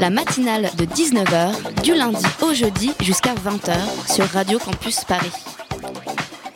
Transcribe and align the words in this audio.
La 0.00 0.10
matinale 0.10 0.70
de 0.78 0.84
19h, 0.84 1.82
du 1.82 1.94
lundi 1.94 2.24
au 2.42 2.54
jeudi 2.54 2.92
jusqu'à 3.00 3.34
20h 3.34 3.74
sur 4.12 4.24
Radio 4.26 4.58
Campus 4.58 5.04
Paris. 5.04 5.32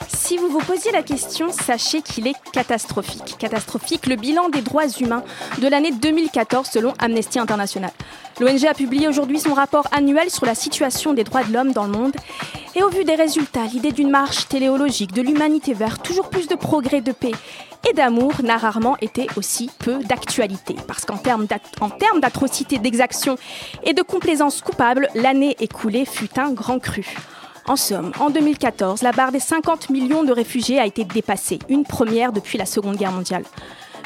Si 0.09 0.37
vous 0.37 0.49
vous 0.49 0.61
posiez 0.61 0.93
la 0.93 1.03
question, 1.03 1.51
sachez 1.51 2.03
qu'il 2.03 2.29
est 2.29 2.37
catastrophique. 2.53 3.37
Catastrophique 3.39 4.07
le 4.07 4.17
bilan 4.17 4.49
des 4.49 4.63
droits 4.63 4.89
humains 5.01 5.25
de 5.61 5.67
l'année 5.67 5.91
2014 5.91 6.69
selon 6.69 6.95
Amnesty 7.01 7.39
International. 7.39 7.91
L'ONG 8.41 8.65
a 8.65 8.75
publié 8.75 9.09
aujourd'hui 9.09 9.41
son 9.41 9.55
rapport 9.55 9.89
annuel 9.93 10.31
sur 10.31 10.47
la 10.47 10.55
situation 10.55 11.13
des 11.13 11.25
droits 11.25 11.43
de 11.43 11.53
l'homme 11.53 11.73
dans 11.73 11.85
le 11.85 11.93
monde. 11.93 12.13
Et 12.77 12.83
au 12.83 12.89
vu 12.89 13.05
des 13.05 13.17
résultats, 13.17 13.67
l'idée 13.73 13.93
d'une 13.93 14.11
marche 14.11 14.49
téléologique 14.49 15.13
de 15.13 15.21
l'humanité 15.21 15.75
vers 15.75 15.99
toujours 15.99 16.31
plus 16.31 16.47
de 16.47 16.55
progrès, 16.55 17.01
de 17.01 17.13
paix 17.13 17.33
et 17.89 17.93
d'amour 17.93 18.33
n'a 18.43 18.57
rarement 18.57 18.97
été 19.01 19.27
aussi 19.37 19.71
peu 19.79 19.99
d'actualité. 20.05 20.77
Parce 20.87 21.05
qu'en 21.05 21.17
termes 21.17 21.47
d'atrocités, 22.21 22.79
d'exactions 22.79 23.37
et 23.85 23.95
de 23.95 24.03
complaisance 24.03 24.61
coupable, 24.61 25.09
l'année 25.15 25.57
écoulée 25.61 26.05
fut 26.05 26.39
un 26.39 26.53
grand 26.53 26.79
cru. 26.79 27.07
En 27.67 27.77
somme, 27.77 28.13
en 28.19 28.31
2014, 28.31 29.03
la 29.03 29.13
barre 29.13 29.31
des 29.31 29.39
50 29.39 29.91
millions 29.91 30.25
de 30.25 30.33
réfugiés 30.33 30.81
a 30.81 30.87
été 30.87 31.05
dépassée, 31.05 31.61
une 31.69 31.85
première 31.85 32.33
depuis 32.33 32.59
la 32.59 32.67
Seconde 32.67 32.97
Guerre 32.97 33.13
mondiale. 33.13 33.45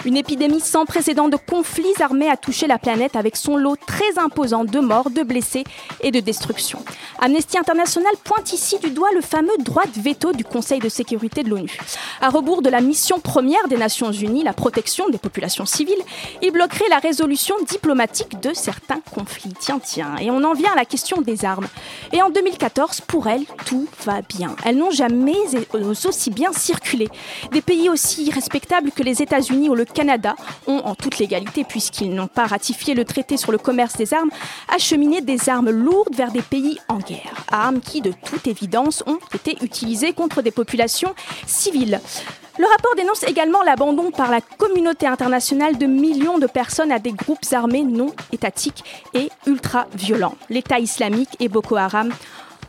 Une 0.05 0.16
épidémie 0.16 0.61
sans 0.61 0.84
précédent 0.84 1.28
de 1.28 1.36
conflits 1.36 1.94
armés 2.00 2.28
a 2.28 2.36
touché 2.36 2.66
la 2.66 2.78
planète 2.78 3.16
avec 3.16 3.36
son 3.36 3.56
lot 3.56 3.77
très 3.86 4.19
imposant 4.19 4.64
de 4.64 4.78
morts, 4.78 5.11
de 5.11 5.22
blessés 5.22 5.64
et 6.00 6.11
de 6.11 6.20
destruction. 6.20 6.84
Amnesty 7.19 7.58
International 7.58 8.12
pointe 8.22 8.52
ici 8.52 8.78
du 8.78 8.91
doigt 8.91 9.11
le 9.14 9.20
fameux 9.20 9.56
droit 9.58 9.84
de 9.84 10.00
veto 10.00 10.33
du 10.33 10.44
Conseil 10.44 10.78
de 10.78 10.89
sécurité 10.89 11.42
de 11.42 11.50
l'ONU. 11.50 11.77
À 12.20 12.28
rebours 12.28 12.62
de 12.62 12.69
la 12.69 12.80
mission 12.80 13.19
première 13.19 13.67
des 13.69 13.77
Nations 13.77 14.12
Unies, 14.12 14.44
la 14.44 14.52
protection 14.52 15.08
des 15.08 15.19
populations 15.19 15.67
civiles, 15.67 16.02
il 16.42 16.52
bloquerait 16.52 16.89
la 16.91 16.98
résolution 16.98 17.55
diplomatique 17.69 18.41
de 18.41 18.52
certains 18.55 19.00
conflits. 19.14 19.55
Tiens, 19.58 19.80
tiens. 19.83 20.17
Et 20.20 20.30
on 20.30 20.44
en 20.44 20.52
vient 20.52 20.72
à 20.72 20.77
la 20.77 20.84
question 20.84 21.20
des 21.22 21.44
armes. 21.44 21.67
Et 22.12 22.22
en 22.22 22.30
2014, 22.30 23.00
pour 23.02 23.27
elles, 23.27 23.47
tout 23.64 23.89
va 24.05 24.20
bien. 24.22 24.55
Elles 24.64 24.77
n'ont 24.77 24.91
jamais 24.91 25.36
aussi 26.05 26.30
bien 26.30 26.52
circulé. 26.52 27.08
Des 27.52 27.62
pays 27.62 27.89
aussi 27.89 28.30
respectables 28.30 28.91
que 28.91 29.02
les 29.02 29.22
États-Unis 29.22 29.69
ou 29.69 29.74
le 29.74 29.86
Canada 29.92 30.37
ont, 30.67 30.79
en 30.79 30.95
toute 30.95 31.19
légalité, 31.19 31.65
puisqu'ils 31.65 32.15
n'ont 32.15 32.29
pas 32.29 32.47
ratifié 32.47 32.95
le 32.95 33.05
traité 33.05 33.37
sur 33.37 33.53
le 33.53 33.59
commerce 33.59 33.97
des 33.97 34.15
armes, 34.15 34.31
acheminé 34.75 35.20
des 35.20 35.48
armes 35.48 35.70
lourdes 35.70 36.15
vers 36.15 36.33
des 36.33 36.42
pays 36.42 36.79
en 36.89 36.98
guerre. 36.98 37.45
Armes 37.51 37.81
qui, 37.81 38.01
de 38.01 38.12
toute 38.25 38.47
évidence, 38.47 39.03
ont 39.07 39.19
été 39.34 39.57
utilisées 39.62 40.12
contre 40.12 40.42
des 40.42 40.51
populations 40.51 41.14
civiles. 41.47 42.01
Le 42.59 42.64
rapport 42.64 42.95
dénonce 42.97 43.23
également 43.25 43.62
l'abandon 43.62 44.11
par 44.11 44.31
la 44.31 44.41
communauté 44.41 45.07
internationale 45.07 45.77
de 45.77 45.84
millions 45.84 46.39
de 46.39 46.47
personnes 46.47 46.91
à 46.91 46.98
des 46.98 47.12
groupes 47.12 47.45
armés 47.53 47.84
non 47.84 48.14
étatiques 48.33 48.83
et 49.12 49.31
ultra-violents, 49.47 50.37
l'État 50.48 50.79
islamique 50.79 51.37
et 51.39 51.48
Boko 51.48 51.77
Haram 51.77 52.11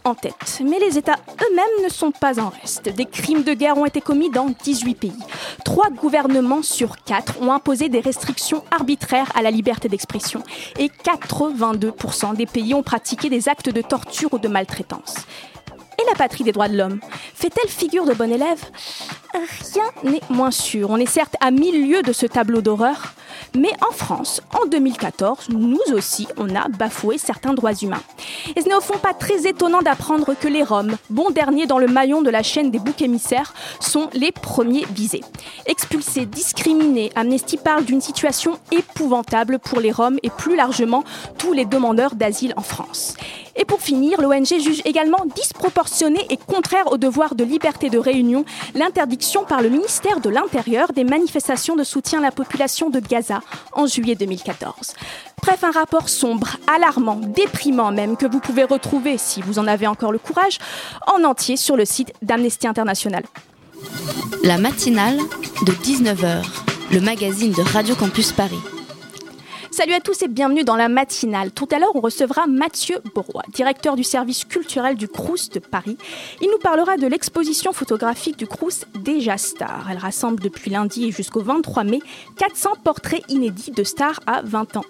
en 0.04 0.16
tête. 0.16 0.62
Mais 0.64 0.80
les 0.80 0.98
États 0.98 1.18
eux-mêmes 1.42 1.84
ne 1.84 1.90
sont 1.90 2.12
pas 2.12 2.40
en 2.40 2.50
reste. 2.50 2.90
Des 2.90 3.06
crimes 3.06 3.44
de 3.44 3.54
guerre 3.54 3.78
ont 3.78 3.86
été 3.86 4.02
commis 4.02 4.30
dans 4.30 4.48
18 4.64 4.96
pays. 4.96 5.24
Trois 5.64 5.90
gouvernements 5.90 6.64
sur 6.64 6.98
quatre 7.04 7.42
ont 7.42 7.52
imposé 7.52 7.90
des 7.90 8.00
restrictions 8.00 8.64
arbitraires 8.72 9.32
à 9.36 9.42
la 9.42 9.52
liberté 9.52 9.90
d'expression. 9.90 10.44
Et 10.78 10.88
82% 10.88 12.36
des 12.36 12.46
pays 12.46 12.74
ont 12.74 12.84
pratiqué 12.84 13.30
des 13.30 13.50
actes 13.50 13.70
de 13.70 13.82
torture 13.82 14.34
ou 14.34 14.40
de 14.40 14.48
maltraitance. 14.48 15.16
Et 16.00 16.06
la 16.06 16.16
patrie 16.16 16.44
des 16.44 16.52
droits 16.52 16.68
de 16.68 16.78
l'homme 16.78 17.00
Fait-elle 17.34 17.70
figure 17.70 18.06
de 18.06 18.14
bon 18.14 18.32
élève? 18.32 18.64
Rien 19.34 20.12
n'est 20.12 20.22
moins 20.30 20.52
sûr. 20.52 20.90
On 20.90 20.98
est 20.98 21.06
certes 21.06 21.36
à 21.42 21.52
mille 21.52 21.90
lieues 21.90 22.02
de 22.02 22.14
ce 22.14 22.26
tableau 22.26 22.62
d'horreur, 22.62 23.14
mais 23.56 23.72
en 23.88 23.92
France, 23.92 24.42
en 24.54 24.68
2014, 24.68 25.50
nous 25.50 25.80
aussi, 25.94 26.28
on 26.38 26.56
a 26.56 26.68
bafoué 26.68 27.18
certains 27.18 27.54
droits 27.54 27.74
humains. 27.74 28.02
Et 28.56 28.62
ce 28.62 28.68
n'est 28.68 28.76
au 28.76 28.82
fond 28.82 28.98
pas 28.98 29.14
très 29.14 29.48
étonnant 29.48 29.82
d'apprendre 29.82 30.34
que 30.40 30.48
les 30.48 30.64
Roms, 30.64 30.98
bons 31.10 31.32
derniers 31.32 31.66
dans 31.66 31.80
le 31.80 31.88
maillon 31.88 32.22
de 32.22 32.30
la 32.30 32.44
chaîne 32.44 32.72
des 32.72 32.80
boucs 32.80 33.02
émissaires, 33.02 33.54
sont 33.80 34.10
les 34.14 34.32
premiers 34.32 34.86
visés. 34.92 35.24
Expulsés, 35.66 36.26
discriminés, 36.26 37.12
Amnesty 37.16 37.58
parle 37.58 37.86
d'une 37.86 38.02
situation 38.02 38.60
épouvantable 38.72 39.60
pour 39.60 39.80
les 39.80 39.92
Roms 39.92 40.20
et 40.24 40.30
plus 40.30 40.56
largement 40.56 41.04
tous 41.38 41.54
les 41.54 41.66
demandeurs 41.66 42.16
d'asile 42.16 42.54
en 42.58 42.62
France. 42.62 43.16
Et 43.58 43.66
pour 43.66 43.82
finir, 43.82 44.22
l'ONG 44.22 44.46
juge 44.46 44.82
également 44.86 45.26
disproportionné 45.36 46.26
et 46.30 46.38
contraire 46.38 46.92
au 46.92 46.98
devoir 46.98 47.34
de 47.34 47.44
liberté 47.44 47.90
de 47.90 47.98
réunion 47.98 48.46
l'interdiction 48.76 49.44
par 49.46 49.62
le 49.62 49.70
ministère 49.70 50.20
de 50.20 50.30
l'Intérieur 50.30 50.94
des 50.94 51.04
manifestations 51.04 51.76
de 51.76 51.84
soutien 51.84 52.20
à 52.20 52.22
la 52.22 52.32
population 52.32 52.90
de 52.92 53.00
Gaza 53.00 53.42
en 53.74 53.88
juillet 53.88 54.16
2014. 54.16 54.94
Bref, 55.42 55.64
un 55.64 55.72
rapport 55.72 56.08
sombre, 56.08 56.58
alarmant, 56.68 57.16
déprimant 57.16 57.92
même, 57.92 58.16
que 58.16 58.26
vous 58.26 58.40
pouvez 58.40 58.64
retrouver, 58.64 59.18
si 59.18 59.42
vous 59.42 59.60
en 59.60 59.68
avez 59.68 59.88
encore 59.88 60.12
le 60.12 60.20
courage, 60.20 60.60
en 61.08 61.24
entier 61.24 61.58
sur 61.58 61.76
le 61.76 61.86
site 61.86 62.14
d'Amnesty 62.22 62.68
International. 62.68 63.24
La 64.44 64.58
matinale 64.58 65.18
de 65.66 65.72
19h, 65.72 66.44
le 66.92 67.00
magazine 67.02 67.54
de 67.54 67.62
Radio 67.62 67.96
Campus 67.96 68.32
Paris. 68.32 68.77
Salut 69.70 69.94
à 69.94 70.00
tous 70.00 70.22
et 70.22 70.28
bienvenue 70.30 70.64
dans 70.64 70.78
la 70.78 70.88
matinale. 70.88 71.52
Tout 71.52 71.68
à 71.72 71.80
l'heure, 71.80 71.96
on 71.96 72.00
recevra 72.00 72.48
Mathieu 72.48 73.00
Bourrois, 73.14 73.44
directeur 73.54 73.96
du 73.96 74.04
service 74.04 74.46
culturel 74.46 74.96
du 74.96 75.10
Crous 75.10 75.50
de 75.50 75.60
Paris. 75.60 75.98
Il 76.42 76.50
nous 76.50 76.58
parlera 76.58 76.96
de 76.96 77.06
l'exposition 77.06 77.74
photographique 77.74 78.38
du 78.38 78.48
Crous 78.48 78.86
Déjà 78.96 79.38
Star. 79.38 79.88
Elle 79.92 79.98
rassemble 79.98 80.42
depuis 80.42 80.72
lundi 80.72 81.12
jusqu'au 81.12 81.42
23 81.42 81.84
mai 81.84 82.00
400 82.38 82.72
portraits 82.84 83.24
inédits 83.28 83.72
de 83.72 83.84
stars 83.84 84.22
à 84.26 84.42
20 84.42 84.78
ans. 84.78 84.86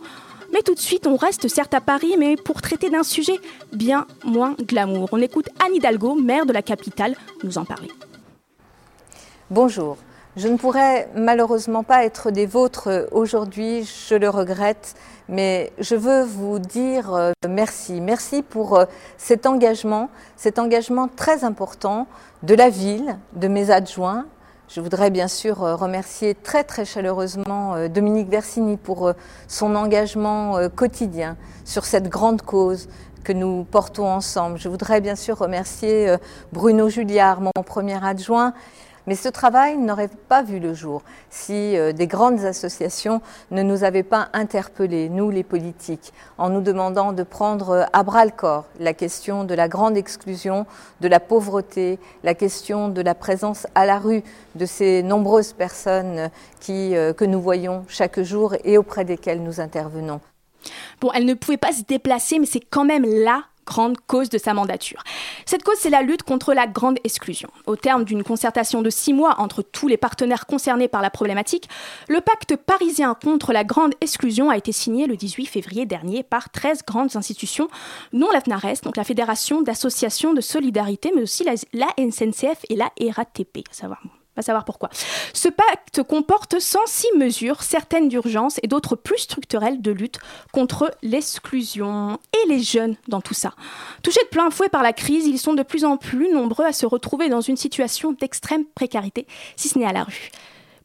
Mais 0.54 0.62
tout 0.62 0.76
de 0.76 0.80
suite, 0.80 1.08
on 1.08 1.18
reste 1.18 1.48
certes 1.48 1.74
à 1.74 1.82
Paris, 1.82 2.16
mais 2.18 2.36
pour 2.36 2.62
traiter 2.62 2.90
d'un 2.90 3.04
sujet 3.04 3.40
bien 3.74 4.06
moins 4.24 4.56
glamour. 4.62 5.10
On 5.12 5.22
écoute 5.22 5.50
Anne 5.66 5.76
Hidalgo, 5.76 6.16
maire 6.16 6.46
de 6.46 6.54
la 6.54 6.62
capitale, 6.62 7.16
nous 7.44 7.58
en 7.58 7.66
parler. 7.66 7.90
Bonjour. 9.50 9.98
Je 10.38 10.48
ne 10.48 10.56
pourrais 10.56 11.10
malheureusement 11.16 11.82
pas 11.82 12.06
être 12.06 12.30
des 12.30 12.46
vôtres 12.46 13.08
aujourd'hui, 13.12 13.90
je 14.08 14.14
le 14.14 14.30
regrette, 14.30 14.94
mais 15.30 15.74
je 15.80 15.96
veux 15.96 16.22
vous 16.22 16.60
dire 16.60 17.12
euh, 17.12 17.32
merci. 17.50 18.02
Merci 18.02 18.44
pour 18.44 18.78
euh, 18.78 18.86
cet 19.18 19.48
engagement, 19.48 20.12
cet 20.36 20.60
engagement 20.60 21.08
très 21.08 21.44
important 21.44 22.06
de 22.44 22.54
la 22.54 22.70
ville, 22.70 23.18
de 23.34 23.48
mes 23.48 23.72
adjoints. 23.72 24.28
Je 24.70 24.80
voudrais 24.80 25.10
bien 25.10 25.28
sûr 25.28 25.64
euh, 25.64 25.76
remercier 25.76 26.36
très 26.36 26.64
très 26.64 26.86
chaleureusement 26.86 27.88
Dominique 27.90 28.30
Versini 28.30 28.78
pour 28.78 29.14
son 29.48 29.76
engagement 29.76 30.70
quotidien 30.76 31.36
sur 31.66 31.84
cette 31.84 32.10
grande 32.10 32.44
cause 32.44 32.90
que 33.24 33.34
nous 33.34 33.64
portons 33.64 34.08
ensemble. 34.08 34.60
Je 34.60 34.70
voudrais 34.70 35.02
bien 35.02 35.16
sûr 35.16 35.40
remercier 35.40 36.16
Bruno 36.54 36.90
Julliard, 36.90 37.42
mon 37.42 37.64
premier 37.66 37.98
adjoint, 38.06 38.54
mais 39.08 39.16
ce 39.16 39.30
travail 39.30 39.78
n'aurait 39.78 40.10
pas 40.10 40.44
vu 40.44 40.60
le 40.60 40.74
jour 40.74 41.02
si 41.30 41.78
euh, 41.78 41.94
des 41.94 42.08
grandes 42.08 42.46
associations 42.46 43.22
ne 43.52 43.64
nous 43.64 43.84
avaient 43.84 44.04
pas 44.04 44.30
interpellés, 44.34 45.10
nous 45.10 45.32
les 45.32 45.44
politiques, 45.44 46.14
en 46.38 46.50
nous 46.50 46.62
demandant 46.62 47.14
de 47.14 47.24
prendre 47.24 47.70
euh, 47.70 47.84
à 47.94 48.04
bras 48.04 48.26
le 48.26 48.32
corps 48.32 48.66
la 48.80 48.94
question 48.94 49.46
de 49.46 49.56
la 49.56 49.68
grande 49.68 49.98
exclusion, 49.98 50.66
de 51.02 51.08
la 51.08 51.20
pauvreté, 51.20 52.00
la 52.24 52.36
question 52.36 52.90
de 52.90 53.02
la 53.02 53.16
présence 53.16 53.66
à 53.76 53.86
la 53.86 53.98
rue 53.98 54.24
de 54.56 54.66
ces 54.66 55.02
nombreuses 55.04 55.54
personnes 55.54 56.30
euh, 56.70 57.14
que 57.14 57.24
nous 57.24 57.42
voyons 57.42 57.86
chaque 57.88 58.20
jour 58.22 58.56
et 58.66 58.78
auprès 58.78 59.06
desquelles 59.06 59.42
nous 59.42 59.62
intervenons. 59.62 60.20
Bon, 61.00 61.12
elle 61.14 61.26
ne 61.26 61.34
pouvait 61.34 61.58
pas 61.58 61.72
se 61.72 61.84
déplacer, 61.84 62.40
mais 62.40 62.46
c'est 62.46 62.60
quand 62.60 62.84
même 62.84 63.06
la 63.06 63.44
grande 63.68 63.98
cause 64.08 64.30
de 64.30 64.38
sa 64.38 64.54
mandature. 64.54 65.04
Cette 65.46 65.64
cause, 65.64 65.78
c'est 65.80 65.90
la 65.90 66.02
lutte 66.02 66.24
contre 66.24 66.54
la 66.54 66.66
grande 66.66 66.98
exclusion. 67.04 67.50
Au 67.68 67.76
terme 67.76 68.06
d'une 68.06 68.24
concertation 68.24 68.82
de 68.82 68.90
six 68.90 69.14
mois 69.14 69.36
entre 69.40 69.62
tous 69.62 69.88
les 69.88 69.98
partenaires 69.98 70.48
concernés 70.48 70.88
par 70.88 71.02
la 71.02 71.10
problématique, 71.10 71.70
le 72.08 72.22
pacte 72.22 72.56
parisien 72.56 73.14
contre 73.14 73.54
la 73.54 73.64
grande 73.64 73.94
exclusion 74.02 74.50
a 74.50 74.58
été 74.58 74.72
signé 74.72 75.06
le 75.06 75.18
18 75.18 75.46
février 75.46 75.86
dernier 75.86 76.24
par 76.24 76.50
13 76.50 76.84
grandes 76.88 77.16
institutions, 77.16 77.68
dont 78.14 78.32
la 78.32 78.42
FNARES, 78.42 78.82
donc 78.84 78.98
la 78.98 79.04
Fédération 79.04 79.62
d'associations 79.62 80.34
de 80.34 80.42
solidarité, 80.42 81.12
mais 81.14 81.22
aussi 81.22 81.44
la, 81.44 81.54
la 81.74 81.90
SNCF 81.98 82.66
et 82.70 82.76
la 82.76 82.90
RATP, 83.00 83.60
à 83.70 83.74
savoir 83.74 84.02
va 84.38 84.42
savoir 84.44 84.64
pourquoi. 84.64 84.90
Ce 85.34 85.50
pacte 85.50 86.04
comporte 86.04 86.60
106 86.60 87.08
mesures, 87.18 87.64
certaines 87.64 88.08
d'urgence 88.08 88.60
et 88.64 88.68
d'autres 88.68 88.96
plus 88.96 89.18
structurelles 89.20 89.82
de 89.82 89.92
lutte 89.92 90.20
contre 90.54 90.92
l'exclusion. 91.02 92.20
Et 92.34 92.50
les 92.50 92.62
jeunes 92.62 92.96
dans 93.08 93.22
tout 93.22 93.34
ça? 93.34 93.54
Touchés 94.04 94.24
de 94.24 94.30
plein 94.30 94.50
fouet 94.50 94.70
par 94.70 94.84
la 94.84 94.94
crise, 94.94 95.26
ils 95.26 95.40
sont 95.40 95.54
de 95.54 95.64
plus 95.64 95.84
en 95.84 95.98
plus 95.98 96.32
nombreux 96.32 96.66
à 96.66 96.74
se 96.74 96.86
retrouver 96.86 97.30
dans 97.30 97.42
une 97.42 97.58
situation 97.58 98.14
d'extrême 98.14 98.66
précarité, 98.76 99.28
si 99.56 99.70
ce 99.70 99.80
n'est 99.80 99.86
à 99.86 99.94
la 99.94 100.04
rue. 100.04 100.30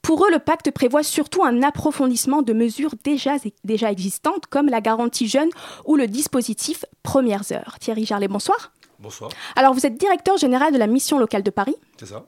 Pour 0.01 0.25
eux, 0.25 0.31
le 0.33 0.41
pacte 0.41 0.71
prévoit 0.73 1.05
surtout 1.05 1.45
un 1.45 1.63
approfondissement 1.63 2.43
de 2.43 2.53
mesures 2.53 2.95
déjà, 3.05 3.37
déjà 3.63 3.93
existantes, 3.93 4.47
comme 4.47 4.69
la 4.69 4.81
garantie 4.81 5.29
jeune 5.29 5.51
ou 5.85 5.95
le 5.95 6.09
dispositif 6.09 6.85
Premières 7.05 7.53
Heures. 7.53 7.77
Thierry 7.79 8.05
Jarlet, 8.05 8.27
bonsoir. 8.27 8.73
Bonsoir. 9.03 9.31
Alors, 9.57 9.75
vous 9.75 9.85
êtes 9.85 9.97
directeur 9.97 10.37
général 10.37 10.73
de 10.73 10.79
la 10.79 10.87
mission 10.87 11.19
locale 11.19 11.43
de 11.43 11.51
Paris. 11.51 11.75
C'est 11.99 12.07
ça. 12.07 12.25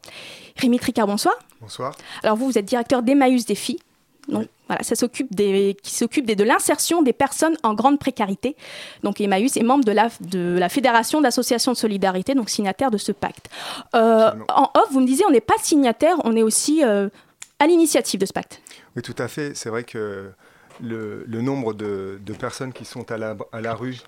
Rémi 0.57 0.81
Tricard, 0.81 1.07
bonsoir. 1.07 1.35
Bonsoir. 1.61 1.95
Alors, 2.25 2.37
vous, 2.37 2.47
vous 2.47 2.59
êtes 2.59 2.65
directeur 2.65 3.03
d'Emmaüs 3.03 3.45
Défi. 3.47 3.79
Donc, 4.29 4.49
voilà, 4.67 4.83
ça 4.83 4.97
s'occupe 4.97 5.33
des, 5.35 5.77
qui 5.83 5.95
s'occupe 5.95 6.27
de 6.27 6.45
l'insertion 6.45 7.03
des 7.03 7.13
personnes 7.13 7.57
en 7.63 7.75
grande 7.75 8.01
précarité. 8.01 8.57
Donc, 9.03 9.21
Emmaüs 9.21 9.57
est 9.57 9.63
membre 9.63 9.85
de 9.85 9.93
la, 9.93 10.09
de 10.21 10.57
la 10.59 10.69
Fédération 10.69 11.21
d'associations 11.21 11.73
de 11.73 11.77
solidarité, 11.77 12.35
donc 12.35 12.51
signataire 12.51 12.91
de 12.91 12.99
ce 12.99 13.13
pacte. 13.13 13.51
Euh, 13.95 14.33
en 14.49 14.71
off, 14.75 14.89
vous 14.91 15.01
me 15.01 15.07
disiez, 15.07 15.25
on 15.27 15.31
n'est 15.31 15.41
pas 15.41 15.55
signataire, 15.63 16.17
on 16.25 16.35
est 16.35 16.43
aussi 16.43 16.83
euh, 16.83 17.09
à 17.61 17.67
l'initiative 17.67 18.19
de 18.19 18.27
ce 18.27 18.33
pacte. 18.33 18.61
Oui, 18.97 19.03
tout 19.03 19.15
à 19.19 19.29
fait. 19.29 19.55
C'est 19.55 19.69
vrai 19.69 19.85
que 19.85 20.31
le, 20.83 21.25
le 21.27 21.41
nombre 21.43 21.75
de, 21.75 22.19
de, 22.25 22.33
personnes 22.33 22.73
qui 22.73 22.85
sont 22.85 23.13
à 23.13 23.19
la, 23.19 23.37
à 23.53 23.61
la 23.61 23.75
rue 23.75 24.01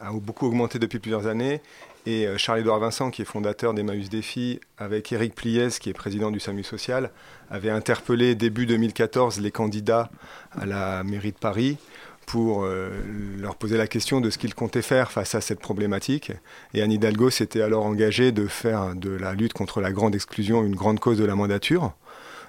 a 0.00 0.12
beaucoup 0.12 0.46
augmenté 0.46 0.78
depuis 0.78 0.98
plusieurs 0.98 1.26
années. 1.26 1.60
Et 2.06 2.26
euh, 2.26 2.38
Charles-Édouard 2.38 2.78
Vincent, 2.78 3.10
qui 3.10 3.22
est 3.22 3.24
fondateur 3.24 3.74
d'Emmaüs 3.74 4.08
Défi, 4.08 4.60
avec 4.78 5.10
Éric 5.12 5.34
Pliez, 5.34 5.68
qui 5.80 5.90
est 5.90 5.92
président 5.92 6.30
du 6.30 6.38
SAMU 6.38 6.62
Social, 6.62 7.10
avait 7.50 7.70
interpellé 7.70 8.34
début 8.34 8.66
2014 8.66 9.40
les 9.40 9.50
candidats 9.50 10.10
à 10.52 10.66
la 10.66 11.02
mairie 11.02 11.32
de 11.32 11.38
Paris 11.38 11.78
pour 12.26 12.64
euh, 12.64 12.90
leur 13.38 13.56
poser 13.56 13.76
la 13.76 13.86
question 13.86 14.20
de 14.20 14.30
ce 14.30 14.38
qu'ils 14.38 14.54
comptaient 14.54 14.82
faire 14.82 15.10
face 15.12 15.34
à 15.34 15.40
cette 15.40 15.60
problématique. 15.60 16.32
Et 16.74 16.82
Anne 16.82 16.92
Hidalgo 16.92 17.30
s'était 17.30 17.62
alors 17.62 17.86
engagée 17.86 18.32
de 18.32 18.46
faire 18.46 18.94
de 18.94 19.10
la 19.10 19.32
lutte 19.32 19.52
contre 19.52 19.80
la 19.80 19.92
grande 19.92 20.14
exclusion 20.14 20.64
une 20.64 20.74
grande 20.74 21.00
cause 21.00 21.18
de 21.18 21.24
la 21.24 21.36
mandature. 21.36 21.92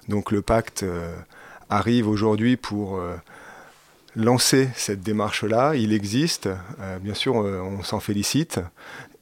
Donc 0.08 0.32
le 0.32 0.42
pacte 0.42 0.84
euh, 0.84 1.16
arrive 1.70 2.08
aujourd'hui 2.08 2.58
pour 2.58 2.98
euh, 2.98 3.16
lancer 4.18 4.70
cette 4.76 5.02
démarche-là. 5.02 5.76
Il 5.76 5.94
existe, 5.94 6.48
euh, 6.48 7.00
bien 7.00 7.14
sûr, 7.14 7.40
euh, 7.40 7.62
on 7.62 7.84
s'en 7.84 8.02
félicite. 8.02 8.60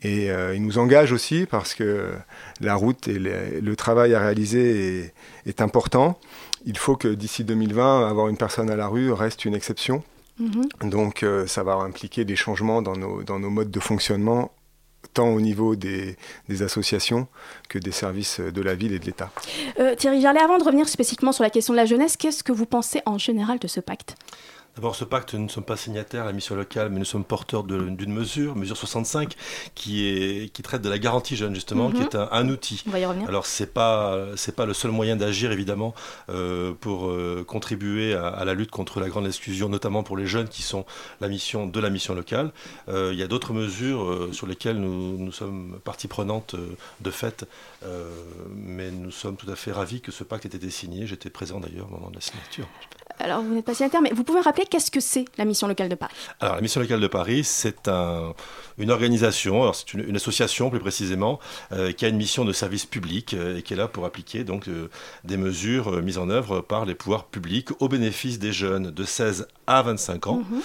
Et 0.01 0.31
euh, 0.31 0.55
il 0.55 0.63
nous 0.63 0.77
engage 0.77 1.11
aussi 1.11 1.45
parce 1.45 1.73
que 1.73 2.13
la 2.61 2.75
route 2.75 3.07
et 3.07 3.19
le, 3.19 3.59
le 3.61 3.75
travail 3.75 4.13
à 4.15 4.19
réaliser 4.19 4.99
est, 4.99 5.13
est, 5.45 5.61
important. 5.61 6.19
Il 6.65 6.77
faut 6.77 6.95
que 6.95 7.07
d'ici 7.07 7.43
2020, 7.43 8.09
avoir 8.09 8.27
une 8.27 8.37
personne 8.37 8.69
à 8.69 8.75
la 8.75 8.87
rue 8.87 9.11
reste 9.11 9.45
une 9.45 9.55
exception. 9.55 10.03
-hmm. 10.39 10.89
Donc 10.89 11.23
euh, 11.23 11.47
ça 11.47 11.63
va 11.63 11.73
impliquer 11.75 12.25
des 12.25 12.35
changements 12.35 12.81
dans 12.81 12.95
nos, 12.95 13.23
dans 13.23 13.39
nos 13.39 13.49
modes 13.49 13.71
de 13.71 13.79
fonctionnement 13.79 14.51
tant 15.13 15.29
au 15.29 15.39
niveau 15.39 15.75
des, 15.75 16.17
des, 16.49 16.63
associations 16.63 17.27
que 17.69 17.77
des 17.77 17.91
services 17.91 18.39
de 18.39 18.61
la 18.61 18.73
ville 18.73 18.91
et 18.91 18.99
de 18.99 19.05
l'État. 19.05 19.29
Euh, 19.79 19.95
Thierry 19.95 20.19
Jarlet, 20.19 20.41
avant 20.41 20.57
de 20.57 20.63
revenir 20.63 20.89
spécifiquement 20.89 21.31
sur 21.31 21.43
la 21.43 21.51
question 21.51 21.73
de 21.73 21.77
la 21.77 21.85
jeunesse, 21.85 22.17
qu'est-ce 22.17 22.43
que 22.43 22.51
vous 22.51 22.65
pensez 22.65 23.01
en 23.05 23.17
général 23.17 23.59
de 23.59 23.67
ce 23.67 23.79
pacte? 23.79 24.15
D'abord, 24.75 24.95
ce 24.95 25.05
pacte, 25.05 25.33
nous 25.33 25.45
ne 25.45 25.49
sommes 25.49 25.63
pas 25.63 25.77
signataires 25.77 26.23
à 26.23 26.25
la 26.25 26.33
mission 26.33 26.53
locale, 26.53 26.89
mais 26.89 26.99
nous 26.99 27.05
sommes 27.05 27.23
porteurs 27.23 27.63
d'une 27.63 28.11
mesure, 28.11 28.57
mesure 28.57 28.75
65, 28.75 29.33
qui, 29.73 30.05
est, 30.05 30.51
qui 30.51 30.61
traite 30.63 30.81
de 30.81 30.89
la 30.89 30.99
garantie 30.99 31.37
jeune, 31.37 31.55
justement, 31.55 31.87
mm 31.87 31.93
-hmm. 31.93 31.95
qui 31.95 32.01
est 32.03 32.15
un, 32.15 32.27
un 32.31 32.49
outil. 32.49 32.83
On 32.85 32.91
va 32.91 32.99
y 32.99 33.05
revenir. 33.05 33.29
Alors, 33.29 33.45
ce 33.45 33.63
n'est 33.63 33.69
pas, 33.69 34.17
pas 34.57 34.65
le 34.65 34.73
seul 34.73 34.91
moyen 34.91 35.15
d'agir, 35.15 35.53
évidemment, 35.53 35.93
euh, 36.29 36.73
pour 36.73 37.09
euh, 37.09 37.45
contribuer 37.47 38.15
à, 38.15 38.27
à, 38.27 38.43
la 38.43 38.53
lutte 38.53 38.71
contre 38.71 38.99
la 38.99 39.07
grande 39.07 39.27
exclusion, 39.27 39.69
notamment 39.69 40.03
pour 40.03 40.17
les 40.17 40.27
jeunes 40.27 40.49
qui 40.49 40.61
sont 40.61 40.85
la 41.21 41.29
mission 41.29 41.67
de 41.67 41.79
la 41.79 41.89
mission 41.89 42.13
locale. 42.13 42.51
Euh, 42.89 43.13
il 43.13 43.19
y 43.19 43.23
a 43.23 43.27
d'autres 43.27 43.53
mesures 43.53 44.03
sur 44.33 44.45
lesquelles 44.45 44.79
nous, 44.85 45.17
nous 45.25 45.31
sommes 45.31 45.79
partie 45.89 46.09
prenante 46.09 46.55
de 47.05 47.11
fait, 47.11 47.45
mais 48.53 48.91
nous 48.91 49.11
sommes 49.21 49.37
tout 49.37 49.49
à 49.49 49.55
fait 49.55 49.71
ravis 49.71 50.01
que 50.01 50.11
ce 50.11 50.23
pacte 50.25 50.45
ait 50.45 50.55
été 50.59 50.69
signé. 50.69 51.07
J'étais 51.07 51.29
présent 51.29 51.59
d'ailleurs 51.63 51.87
au 51.89 51.93
moment 51.97 52.09
de 52.09 52.15
la 52.15 52.25
signature. 52.29 52.67
Alors, 53.19 53.41
vous 53.41 53.53
n'êtes 53.53 53.65
pas 53.65 53.73
signataire, 53.73 54.01
mais 54.01 54.11
vous 54.11 54.23
pouvez 54.23 54.41
rappeler 54.41 54.64
qu'est-ce 54.69 54.91
que 54.91 54.99
c'est 54.99 55.25
la 55.37 55.45
mission 55.45 55.67
locale 55.67 55.89
de 55.89 55.95
Paris? 55.95 56.13
Alors, 56.39 56.55
la 56.55 56.61
mission 56.61 56.81
locale 56.81 56.99
de 56.99 57.07
Paris, 57.07 57.43
c'est 57.43 57.87
un, 57.87 58.33
une 58.77 58.91
organisation, 58.91 59.71
c'est 59.73 59.93
une, 59.93 60.07
une, 60.09 60.15
association 60.15 60.69
plus 60.69 60.79
précisément, 60.79 61.39
euh, 61.71 61.91
qui 61.91 62.05
a 62.05 62.09
une 62.09 62.17
mission 62.17 62.45
de 62.45 62.53
service 62.53 62.85
public 62.85 63.33
euh, 63.33 63.57
et 63.57 63.61
qui 63.61 63.73
est 63.73 63.77
là 63.77 63.87
pour 63.87 64.05
appliquer 64.05 64.43
donc 64.43 64.67
euh, 64.67 64.89
des 65.23 65.37
mesures 65.37 66.01
mises 66.01 66.17
en 66.17 66.29
œuvre 66.29 66.61
par 66.61 66.85
les 66.85 66.95
pouvoirs 66.95 67.25
publics 67.25 67.69
au 67.79 67.87
bénéfice 67.87 68.39
des 68.39 68.51
jeunes 68.51 68.91
de 68.91 69.03
16 69.03 69.47
à 69.67 69.81
25 69.81 70.27
ans, 70.27 70.41
mm 70.49 70.59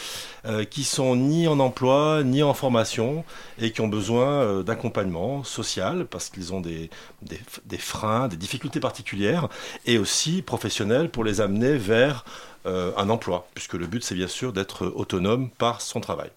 -hmm. 0.44 0.66
qui 0.66 0.84
sont 0.84 1.16
ni 1.16 1.48
en 1.48 1.58
emploi 1.58 2.22
ni 2.24 2.42
en 2.42 2.54
formation 2.54 3.24
et 3.58 3.70
qui 3.72 3.80
ont 3.80 3.88
besoin 3.88 4.62
d'accompagnement 4.62 5.44
social 5.44 6.06
parce 6.12 6.28
qu'ils 6.30 6.52
ont 6.52 6.60
des, 6.60 6.90
des, 7.22 7.40
des 7.64 7.78
freins, 7.78 8.28
des 8.28 8.36
difficultés 8.36 8.80
particulières 8.80 9.48
et 9.86 9.96
aussi 9.98 10.42
professionnels 10.42 11.08
pour 11.10 11.24
les 11.24 11.40
amener 11.40 11.76
vers 11.76 12.24
un 12.64 13.08
emploi, 13.08 13.48
puisque 13.54 13.74
le 13.74 13.86
but 13.86 14.04
c'est 14.04 14.14
bien 14.14 14.28
sûr 14.28 14.52
d'être 14.52 14.86
autonome 14.86 15.50
par 15.50 15.80
son 15.80 16.00
travail. 16.00 16.30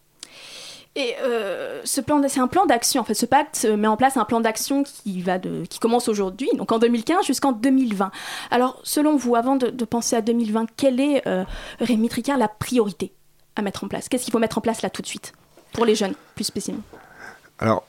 Et 0.96 1.16
euh, 1.24 1.82
ce 1.86 2.02
plan, 2.02 2.22
c'est 2.28 2.40
un 2.40 2.48
plan 2.48 2.66
d'action. 2.68 3.02
En 3.02 3.04
fait, 3.04 3.16
ce 3.16 3.26
pacte 3.26 3.66
met 3.66 3.88
en 3.88 3.98
place 3.98 4.16
un 4.16 4.26
plan 4.26 4.40
d'action 4.40 4.84
qui 4.84 5.22
va 5.22 5.40
de, 5.40 5.66
qui 5.66 5.80
commence 5.80 6.08
aujourd'hui, 6.08 6.50
donc 6.56 6.72
en 6.72 6.78
2015 6.78 7.26
jusqu'en 7.26 7.52
2020. 7.52 8.12
Alors, 8.52 8.80
selon 8.84 9.16
vous, 9.16 9.36
avant 9.36 9.56
de, 9.56 9.70
de, 9.70 9.86
penser 9.86 10.16
à 10.16 10.22
2020, 10.22 10.68
quelle 10.78 11.00
est 11.00 11.28
euh, 11.28 11.46
Rémi 11.80 12.10
Tricard 12.10 12.38
la 12.38 12.48
priorité 12.48 13.12
à 13.56 13.64
mettre 13.64 13.84
en 13.84 13.88
place? 13.88 14.08
Qu'est-ce 14.08 14.24
qu'il 14.24 14.32
faut 14.32 14.40
mettre 14.40 14.60
en 14.60 14.62
place 14.62 14.84
là 14.84 14.92
tout 14.92 15.02
de 15.02 15.08
suite? 15.08 15.34
Pour 15.72 15.86
les 15.86 15.96
jeunes, 15.96 16.14
plus 16.36 16.44
spécialement 16.44 16.84
Alors, 17.58 17.84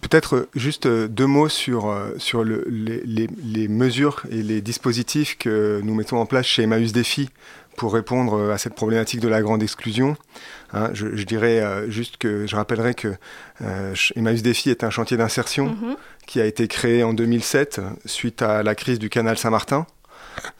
Peut-être 0.00 0.48
juste 0.54 0.88
deux 0.88 1.26
mots 1.26 1.48
sur, 1.48 1.96
sur 2.18 2.42
le, 2.42 2.64
les, 2.68 3.68
mesures 3.68 4.22
et 4.30 4.42
les 4.42 4.60
dispositifs 4.60 5.38
que 5.38 5.80
nous 5.84 5.94
mettons 5.94 6.18
en 6.18 6.26
place 6.26 6.46
chez 6.46 6.64
Emmaüs 6.64 6.92
Défi 6.92 7.30
pour 7.76 7.94
répondre 7.94 8.50
à 8.50 8.58
cette 8.58 8.74
problématique 8.74 9.20
de 9.20 9.28
la 9.28 9.42
grande 9.42 9.62
exclusion. 9.62 10.16
Hein, 10.72 10.90
je, 10.92 11.14
je, 11.16 11.24
dirais 11.24 11.60
euh, 11.60 11.90
juste 11.90 12.16
que 12.16 12.46
je 12.46 12.56
rappellerai 12.56 12.94
que 12.94 13.14
euh, 13.62 13.94
Emmaüs 14.16 14.42
Défi 14.42 14.70
est 14.70 14.84
un 14.84 14.90
chantier 14.90 15.16
d'insertion 15.16 15.68
-hmm. 15.68 15.96
qui 16.26 16.40
a 16.40 16.46
été 16.46 16.66
créé 16.68 17.02
en 17.04 17.14
2007 17.14 17.80
suite 18.06 18.42
à 18.42 18.62
la 18.62 18.74
crise 18.74 18.98
du 18.98 19.08
canal 19.08 19.36
Saint-Martin. 19.38 19.86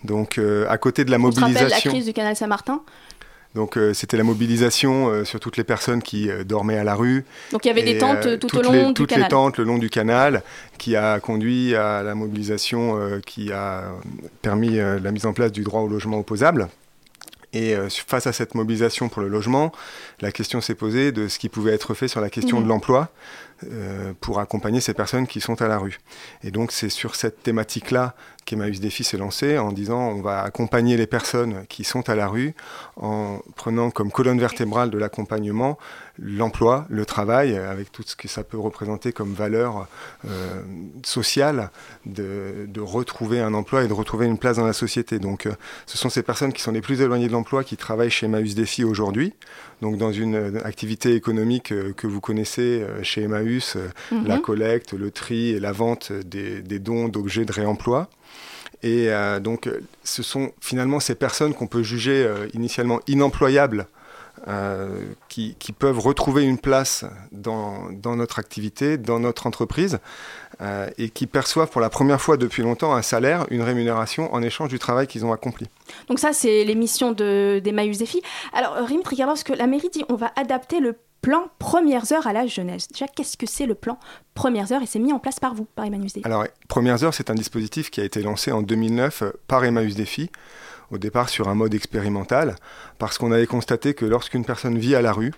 Donc 0.04 0.38
euh, 0.38 0.66
à 0.68 0.78
côté 0.78 1.04
de 1.04 1.10
la 1.10 1.16
On 1.16 1.20
mobilisation... 1.20 1.68
la 1.68 1.80
crise 1.80 2.06
du 2.06 2.12
canal 2.12 2.36
Saint-Martin? 2.36 2.82
Donc 3.54 3.76
euh, 3.76 3.94
c'était 3.94 4.16
la 4.16 4.24
mobilisation 4.24 5.08
euh, 5.08 5.24
sur 5.24 5.38
toutes 5.38 5.56
les 5.56 5.64
personnes 5.64 6.02
qui 6.02 6.28
euh, 6.28 6.42
dormaient 6.42 6.78
à 6.78 6.84
la 6.84 6.94
rue. 6.94 7.24
Donc 7.52 7.64
il 7.64 7.68
y 7.68 7.70
avait 7.70 7.82
des 7.82 7.98
tentes 7.98 8.38
tout 8.40 8.56
au 8.56 8.62
long 8.62 8.72
les, 8.72 8.86
du 8.86 8.94
toutes 8.94 9.10
canal. 9.10 9.24
les 9.24 9.28
tentes 9.28 9.58
le 9.58 9.64
long 9.64 9.78
du 9.78 9.90
canal 9.90 10.42
qui 10.78 10.96
a 10.96 11.20
conduit 11.20 11.74
à 11.76 12.02
la 12.02 12.14
mobilisation 12.14 12.98
qui 13.24 13.52
a 13.52 13.84
permis 14.42 14.76
la 14.76 15.12
mise 15.12 15.26
en 15.26 15.32
place 15.32 15.52
du 15.52 15.62
droit 15.62 15.80
au 15.80 15.88
logement 15.88 16.18
opposable. 16.18 16.68
Et 17.52 17.76
face 17.88 18.26
à 18.26 18.32
cette 18.32 18.56
mobilisation 18.56 19.08
pour 19.08 19.22
le 19.22 19.28
logement, 19.28 19.70
la 20.20 20.32
question 20.32 20.60
s'est 20.60 20.74
posée 20.74 21.12
de 21.12 21.28
ce 21.28 21.38
qui 21.38 21.48
pouvait 21.48 21.72
être 21.72 21.94
fait 21.94 22.08
sur 22.08 22.20
la 22.20 22.28
question 22.28 22.58
mmh. 22.58 22.64
de 22.64 22.68
l'emploi 22.68 23.12
euh, 23.70 24.12
pour 24.20 24.40
accompagner 24.40 24.80
ces 24.80 24.94
personnes 24.94 25.28
qui 25.28 25.40
sont 25.40 25.62
à 25.62 25.68
la 25.68 25.78
rue. 25.78 26.00
Et 26.42 26.50
donc 26.50 26.72
c'est 26.72 26.88
sur 26.88 27.14
cette 27.14 27.42
thématique-là 27.44 28.14
qu'Emmaüs 28.44 28.80
Défi 28.80 29.04
s'est 29.04 29.16
lancé 29.16 29.58
en 29.58 29.72
disant 29.72 30.08
on 30.08 30.22
va 30.22 30.42
accompagner 30.42 30.96
les 30.96 31.06
personnes 31.06 31.66
qui 31.68 31.84
sont 31.84 32.08
à 32.08 32.14
la 32.14 32.28
rue 32.28 32.54
en 32.96 33.40
prenant 33.56 33.90
comme 33.90 34.10
colonne 34.10 34.40
vertébrale 34.40 34.90
de 34.90 34.98
l'accompagnement 34.98 35.78
l'emploi, 36.18 36.86
le 36.88 37.04
travail, 37.04 37.56
avec 37.56 37.90
tout 37.90 38.02
ce 38.06 38.14
que 38.14 38.28
ça 38.28 38.44
peut 38.44 38.58
représenter 38.58 39.12
comme 39.12 39.34
valeur 39.34 39.88
euh, 40.24 40.62
sociale 41.04 41.70
de, 42.06 42.66
de, 42.68 42.80
retrouver 42.80 43.40
un 43.40 43.52
emploi 43.54 43.84
et 43.84 43.88
de 43.88 43.92
retrouver 43.92 44.26
une 44.26 44.38
place 44.38 44.56
dans 44.58 44.66
la 44.66 44.72
société. 44.72 45.18
Donc 45.18 45.46
euh, 45.46 45.52
ce 45.86 45.98
sont 45.98 46.10
ces 46.10 46.22
personnes 46.22 46.52
qui 46.52 46.62
sont 46.62 46.70
les 46.70 46.80
plus 46.80 47.00
éloignées 47.00 47.26
de 47.26 47.32
l'emploi 47.32 47.64
qui 47.64 47.76
travaillent 47.76 48.10
chez 48.10 48.26
Emmaüs 48.26 48.54
Défi 48.54 48.84
aujourd'hui, 48.84 49.34
donc 49.82 49.96
dans 49.98 50.12
une 50.12 50.60
activité 50.64 51.14
économique 51.14 51.72
euh, 51.72 51.92
que 51.92 52.06
vous 52.06 52.20
connaissez 52.20 52.84
chez 53.02 53.22
Emmaüs, 53.22 53.76
mm 53.76 53.80
-hmm. 54.12 54.26
la 54.28 54.38
collecte, 54.38 54.92
le 54.92 55.10
tri 55.10 55.50
et 55.50 55.60
la 55.60 55.72
vente 55.72 56.12
des, 56.12 56.62
des 56.62 56.78
dons 56.78 57.08
d'objets 57.08 57.44
de 57.44 57.52
réemploi. 57.52 58.08
Et 58.84 59.08
euh, 59.08 59.40
donc, 59.40 59.68
ce 60.04 60.22
sont 60.22 60.52
finalement 60.60 61.00
ces 61.00 61.14
personnes 61.14 61.54
qu'on 61.54 61.66
peut 61.66 61.82
juger 61.82 62.22
euh, 62.22 62.46
initialement 62.52 63.00
inemployables, 63.06 63.86
euh, 64.46 65.00
qui, 65.30 65.54
peuvent 65.78 65.98
retrouver 65.98 66.44
une 66.44 66.58
place 66.58 67.06
dans, 67.32 67.88
notre 68.04 68.38
activité, 68.38 68.98
dans 68.98 69.18
notre 69.18 69.46
entreprise, 69.46 69.98
et 70.98 71.08
qui 71.08 71.26
perçoivent 71.26 71.70
pour 71.70 71.80
la 71.80 71.88
première 71.88 72.20
fois 72.20 72.36
depuis 72.36 72.62
longtemps 72.62 72.94
un 72.94 73.00
salaire, 73.00 73.46
une 73.50 73.62
rémunération 73.62 74.32
en 74.34 74.42
échange 74.42 74.68
du 74.68 74.78
travail 74.78 75.06
qu'ils 75.06 75.24
ont 75.24 75.32
accompli. 75.32 75.66
Donc 76.08 76.18
ça, 76.18 76.32
c'est 76.32 76.64
les 76.64 76.74
missions 76.74 77.12
de, 77.12 77.60
des 77.64 77.72
Maïus 77.72 77.98
Défi. 77.98 78.20
Alors, 78.52 78.74
Rim 78.86 79.02
Trigger, 79.02 79.24
parce 79.24 79.44
que 79.44 79.54
la 79.54 79.66
mairie 79.66 79.88
dit 79.90 80.04
on 80.10 80.14
va 80.14 80.30
adapter 80.36 80.78
le 80.78 80.96
plan 81.24 81.48
Premières 81.58 82.12
Heures 82.12 82.26
à 82.26 82.34
la 82.34 82.46
jeunesse. 82.46 82.88
Déjà, 82.88 83.06
qu'est-ce 83.08 83.38
que 83.38 83.46
c'est 83.46 83.64
le 83.64 83.74
plan 83.74 83.98
Premières 84.34 84.70
Heures 84.72 84.82
et 84.82 84.86
c'est 84.86 84.98
mis 84.98 85.12
en 85.12 85.18
place 85.18 85.40
par 85.40 85.54
vous, 85.54 85.64
par 85.64 85.86
Emmanuel 85.86 86.10
Défi 86.10 86.20
Alors, 86.24 86.44
Premières 86.68 87.02
Heures, 87.02 87.14
c'est 87.14 87.30
un 87.30 87.34
dispositif 87.34 87.90
qui 87.90 88.02
a 88.02 88.04
été 88.04 88.20
lancé 88.20 88.52
en 88.52 88.60
2009 88.60 89.22
euh, 89.22 89.30
par 89.48 89.64
Emmaüs 89.64 89.94
Défi, 89.94 90.30
au 90.90 90.98
départ 90.98 91.30
sur 91.30 91.48
un 91.48 91.54
mode 91.54 91.72
expérimental, 91.72 92.56
parce 92.98 93.16
qu'on 93.16 93.32
avait 93.32 93.46
constaté 93.46 93.94
que 93.94 94.04
lorsqu'une 94.04 94.44
personne 94.44 94.76
vit 94.76 94.94
à 94.94 95.00
la 95.00 95.12
rue, 95.12 95.32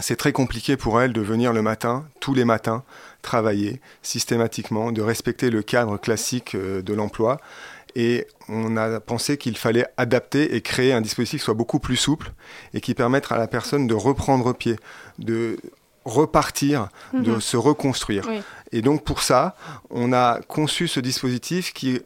c'est 0.00 0.16
très 0.16 0.32
compliqué 0.32 0.76
pour 0.76 1.00
elle 1.00 1.12
de 1.12 1.20
venir 1.20 1.52
le 1.52 1.62
matin, 1.62 2.06
tous 2.20 2.34
les 2.34 2.44
matins, 2.44 2.82
travailler 3.22 3.80
systématiquement, 4.02 4.90
de 4.90 5.02
respecter 5.02 5.50
le 5.50 5.62
cadre 5.62 5.96
classique 5.96 6.56
euh, 6.56 6.82
de 6.82 6.92
l'emploi. 6.92 7.38
Et 7.94 8.26
on 8.48 8.76
a 8.76 9.00
pensé 9.00 9.36
qu'il 9.38 9.56
fallait 9.56 9.86
adapter 9.96 10.54
et 10.54 10.60
créer 10.60 10.92
un 10.92 11.00
dispositif 11.00 11.40
qui 11.40 11.44
soit 11.44 11.54
beaucoup 11.54 11.78
plus 11.80 11.96
souple 11.96 12.32
et 12.74 12.80
qui 12.80 12.94
permette 12.94 13.30
à 13.32 13.38
la 13.38 13.46
personne 13.48 13.86
de 13.86 13.94
reprendre 13.94 14.52
pied, 14.54 14.76
de 15.18 15.58
repartir, 16.04 16.88
de 17.12 17.32
Mhm. 17.32 17.40
se 17.40 17.56
reconstruire. 17.56 18.24
Oui. 18.28 18.40
Et 18.72 18.82
donc 18.82 19.04
pour 19.04 19.22
ça, 19.22 19.56
on 19.90 20.12
a 20.12 20.40
conçu 20.48 20.88
ce 20.88 21.00
dispositif 21.00 21.72
qui 21.72 22.00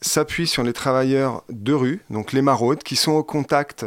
s'appuie 0.00 0.46
sur 0.46 0.62
les 0.62 0.72
travailleurs 0.72 1.42
de 1.50 1.72
rue, 1.72 2.00
donc 2.10 2.32
les 2.32 2.42
maraudes, 2.42 2.82
qui 2.82 2.96
sont 2.96 3.12
au 3.12 3.22
contact 3.22 3.84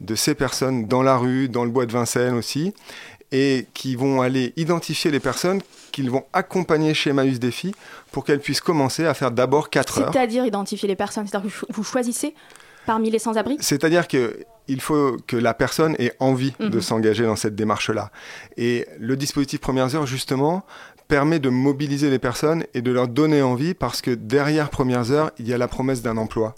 de 0.00 0.14
ces 0.14 0.34
personnes 0.34 0.86
dans 0.86 1.02
la 1.02 1.16
rue, 1.16 1.48
dans 1.48 1.64
le 1.64 1.70
bois 1.70 1.86
de 1.86 1.92
Vincennes 1.92 2.34
aussi, 2.34 2.74
et 3.32 3.66
qui 3.74 3.96
vont 3.96 4.20
aller 4.22 4.52
identifier 4.56 5.10
les 5.10 5.20
personnes 5.20 5.60
qu'ils 5.92 6.10
vont 6.10 6.24
accompagner 6.32 6.94
chez 6.94 7.10
Emmaüs 7.10 7.38
Défi 7.38 7.74
pour 8.12 8.24
qu'elles 8.24 8.40
puissent 8.40 8.60
commencer 8.60 9.06
à 9.06 9.14
faire 9.14 9.30
d'abord 9.30 9.70
4 9.70 10.00
heures. 10.00 10.10
C'est-à-dire 10.12 10.44
identifier 10.46 10.88
les 10.88 10.96
personnes, 10.96 11.26
c'est-à-dire 11.26 11.50
que 11.50 11.72
vous- 11.72 11.84
choisissez 11.84 12.34
parmi 12.86 13.10
les 13.10 13.18
sans-abri? 13.18 13.56
C'est-à-dire 13.60 14.08
que 14.08 14.38
il 14.68 14.80
faut 14.80 15.16
que 15.26 15.36
la 15.36 15.52
personne 15.52 15.96
ait 15.98 16.12
envie 16.20 16.52
de 16.60 16.66
Mhm. 16.76 16.80
s'engager 16.80 17.24
dans 17.24 17.34
cette 17.36 17.56
démarche-là. 17.56 18.10
Et 18.56 18.86
le 19.00 19.16
dispositif 19.16 19.60
Premières 19.60 19.94
Heures, 19.96 20.06
justement, 20.06 20.64
permet 21.08 21.40
de 21.40 21.48
mobiliser 21.48 22.08
les 22.08 22.20
personnes 22.20 22.64
et 22.72 22.82
de 22.82 22.92
leur 22.92 23.08
donner 23.08 23.42
envie 23.42 23.74
parce 23.74 24.00
que 24.00 24.12
derrière 24.12 24.70
Premières 24.70 25.10
Heures, 25.10 25.32
il 25.40 25.48
y 25.48 25.52
a 25.52 25.58
la 25.58 25.66
promesse 25.66 26.02
d'un 26.02 26.16
emploi. 26.16 26.54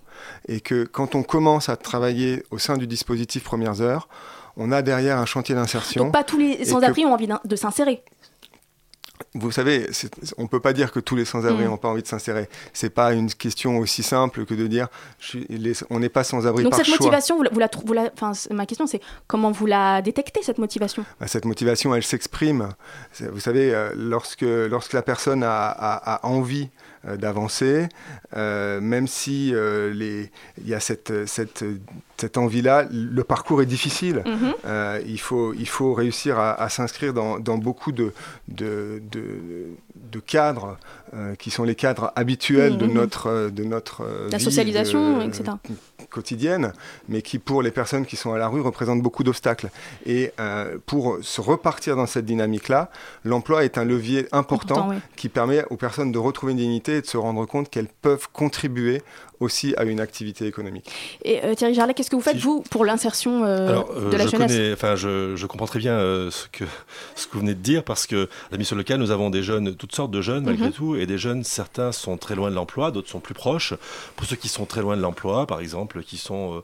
Et 0.46 0.60
que 0.60 0.84
quand 0.84 1.14
on 1.14 1.22
commence 1.22 1.70
à 1.70 1.76
travailler 1.76 2.42
au 2.50 2.58
sein 2.58 2.76
du 2.76 2.86
dispositif 2.86 3.44
Premières 3.44 3.80
Heures, 3.80 4.08
on 4.56 4.70
a 4.72 4.82
derrière 4.82 5.18
un 5.18 5.26
chantier 5.26 5.54
d'insertion. 5.54 6.04
Donc 6.04 6.12
pas 6.12 6.24
tous 6.24 6.38
les 6.38 6.64
sans-abri 6.64 7.04
ont 7.06 7.12
envie 7.12 7.28
de 7.44 7.56
s'insérer. 7.56 8.02
Vous 9.34 9.52
savez, 9.52 9.86
on 10.36 10.42
ne 10.42 10.48
peut 10.48 10.58
pas 10.60 10.72
dire 10.72 10.90
que 10.90 10.98
tous 10.98 11.14
les 11.16 11.24
sans-abri 11.24 11.64
Mm. 11.64 11.68
n'ont 11.68 11.76
pas 11.76 11.88
envie 11.88 12.02
de 12.02 12.06
s'insérer. 12.08 12.48
C'est 12.72 12.90
pas 12.90 13.12
une 13.14 13.32
question 13.32 13.78
aussi 13.78 14.02
simple 14.02 14.44
que 14.44 14.52
de 14.52 14.66
dire 14.66 14.88
je 15.20 15.26
suis- 15.28 15.46
les- 15.48 15.74
on 15.90 16.00
n'est 16.00 16.08
pas 16.08 16.24
sans-abri 16.24 16.64
Donc 16.64 16.72
par 16.72 16.78
cette 16.78 16.88
choix. 16.88 16.96
motivation, 16.98 17.36
vous 17.36 17.42
la, 17.44 17.50
vous 17.50 17.60
la 17.60 17.68
vous 18.10 18.54
ma 18.54 18.66
question 18.66 18.86
c'est 18.86 19.00
comment 19.28 19.50
vous 19.52 19.66
la 19.66 20.02
détectez 20.02 20.42
cette 20.42 20.58
motivation? 20.58 21.04
Bah, 21.20 21.28
Cette 21.28 21.44
motivation, 21.44 21.94
elle 21.94 22.02
s'exprime. 22.02 22.70
Vous 23.20 23.40
savez, 23.40 23.72
euh, 23.72 23.92
lorsque, 23.96 24.42
lorsque 24.42 24.92
la 24.92 25.02
personne 25.02 25.44
a, 25.44 25.66
a- 25.68 26.14
a 26.16 26.26
envie 26.26 26.68
d'avancer, 27.16 27.88
euh, 28.36 28.80
même 28.80 29.06
si 29.06 29.52
euh, 29.54 29.92
les- 29.92 30.30
il 30.62 30.68
y 30.68 30.74
a 30.74 30.80
cette, 30.80 31.26
cette, 31.26 31.64
cette 32.16 32.38
envie-là, 32.38 32.86
le 32.92 33.24
parcours 33.24 33.60
est 33.62 33.66
difficile. 33.66 34.22
Mhm. 34.24 34.54
Euh, 34.66 35.00
il, 35.06 35.18
faut, 35.18 35.52
il 35.54 35.68
faut 35.68 35.94
réussir 35.94 36.38
à, 36.38 36.52
à 36.60 36.68
s'inscrire 36.68 37.12
dans, 37.12 37.38
dans 37.40 37.58
beaucoup 37.58 37.90
de, 37.92 38.12
de, 38.48 39.02
de, 39.10 39.24
de 40.12 40.20
cadres 40.20 40.78
euh, 41.14 41.34
qui 41.34 41.50
sont 41.50 41.64
les 41.64 41.74
cadres 41.74 42.12
habituels 42.16 42.78
de 42.78 42.86
Mhm. 42.86 42.92
notre, 42.92 43.26
euh, 43.26 43.50
de 43.50 43.64
notre 43.64 44.02
euh, 44.02 44.28
La 44.30 44.38
vie 44.38 44.44
socialisation, 44.44 45.18
de- 45.18 45.24
etc. 45.24 45.52
quotidienne, 46.10 46.72
mais 47.08 47.22
qui 47.22 47.38
pour 47.38 47.62
les 47.62 47.70
personnes 47.70 48.04
qui 48.06 48.16
sont 48.16 48.32
à 48.32 48.38
la 48.38 48.48
rue 48.48 48.60
représentent 48.60 49.02
beaucoup 49.02 49.24
d'obstacles. 49.24 49.70
Et 50.06 50.32
euh, 50.40 50.76
pour 50.86 51.18
se 51.22 51.40
repartir 51.40 51.96
dans 51.96 52.06
cette 52.06 52.26
dynamique-là, 52.26 52.90
l'emploi 53.24 53.64
est 53.64 53.78
un 53.78 53.84
levier 53.84 54.26
important, 54.32 54.52
Important, 54.74 54.88
oui. 54.90 54.96
qui 55.16 55.28
permet 55.28 55.64
aux 55.70 55.76
personnes 55.76 56.12
de 56.12 56.18
retrouver 56.18 56.52
une 56.52 56.58
dignité 56.58 56.91
et 56.96 57.00
de 57.02 57.06
se 57.06 57.16
rendre 57.16 57.46
compte 57.46 57.70
qu'elles 57.70 57.88
peuvent 57.88 58.28
contribuer 58.32 59.02
aussi 59.42 59.74
à 59.76 59.84
une 59.84 60.00
activité 60.00 60.46
économique. 60.46 60.90
Et 61.24 61.44
euh, 61.44 61.54
Thierry 61.54 61.74
Jarlet, 61.74 61.94
qu'est-ce 61.94 62.10
que 62.10 62.16
vous 62.16 62.22
faites 62.22 62.36
Si 62.36 62.42
vous 62.42 62.62
pour 62.70 62.84
l'insertion 62.84 63.44
euh, 63.44 63.82
euh, 63.96 64.10
de 64.10 64.16
la 64.16 64.24
je 64.24 64.30
jeunesse? 64.30 64.52
connais, 64.52 64.72
enfin, 64.72 64.96
je, 64.96 65.36
je 65.36 65.46
comprends 65.46 65.66
très 65.66 65.78
bien 65.78 65.98
ce, 66.30 66.46
que, 66.50 66.64
ce 67.16 67.26
que 67.26 67.32
vous 67.34 67.40
venez 67.40 67.54
de 67.54 67.60
dire 67.60 67.84
parce 67.84 68.06
que 68.06 68.28
la 68.50 68.58
mission 68.58 68.76
locale, 68.76 68.98
nous 69.00 69.10
avons 69.10 69.30
des 69.30 69.42
jeunes, 69.42 69.74
toutes 69.74 69.94
sortes 69.94 70.10
de 70.10 70.20
jeunes 70.22 70.44
malgré 70.44 70.66
Mhm. 70.66 70.72
tout, 70.72 70.96
et 70.96 71.06
des 71.06 71.18
jeunes, 71.18 71.44
certains 71.44 71.92
sont 71.92 72.16
très 72.16 72.34
loin 72.34 72.48
de 72.50 72.54
l'emploi, 72.54 72.90
d'autres 72.90 73.08
sont 73.10 73.20
plus 73.20 73.34
proches. 73.34 73.74
Pour 74.16 74.26
ceux 74.26 74.36
qui 74.36 74.48
sont 74.48 74.64
très 74.64 74.80
loin 74.80 74.96
de 74.96 75.02
l'emploi, 75.02 75.46
par 75.46 75.60
exemple, 75.60 76.02
qui 76.02 76.16
sont 76.16 76.62